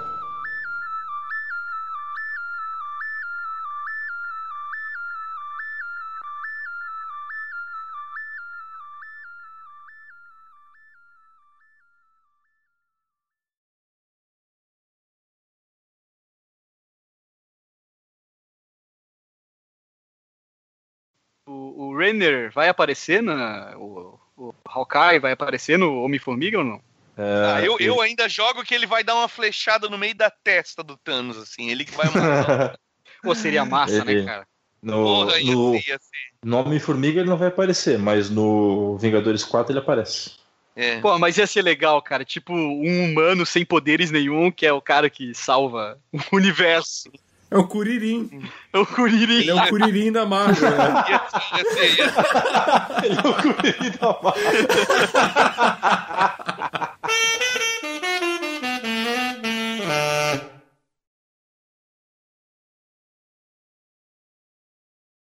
[22.07, 23.75] Renner vai aparecer na.
[23.77, 26.81] O, o Hawkeye vai aparecer no Homem-Formiga ou não?
[27.17, 30.83] Ah, eu, eu ainda jogo que ele vai dar uma flechada no meio da testa
[30.83, 31.69] do Thanos, assim.
[31.69, 32.77] Ele que vai matar.
[33.23, 34.47] Pô, seria massa, Ele- né, cara?
[34.79, 36.45] No, Porra, no, ser, ia ser.
[36.45, 40.33] no Homem-Formiga ele não vai aparecer, mas no Vingadores 4 ele aparece.
[40.75, 41.01] É.
[41.01, 42.23] Pô, mas ia ser legal, cara.
[42.23, 45.99] Tipo, um humano sem poderes nenhum, que é o cara que salva
[46.31, 47.09] o universo.
[47.49, 48.49] É o Curirim.
[48.73, 49.39] É o Curirim.
[49.39, 50.69] Ele é o Curirim da Marvel.
[50.69, 51.05] Né?
[53.03, 54.67] Ele é o Curirim da Marvel.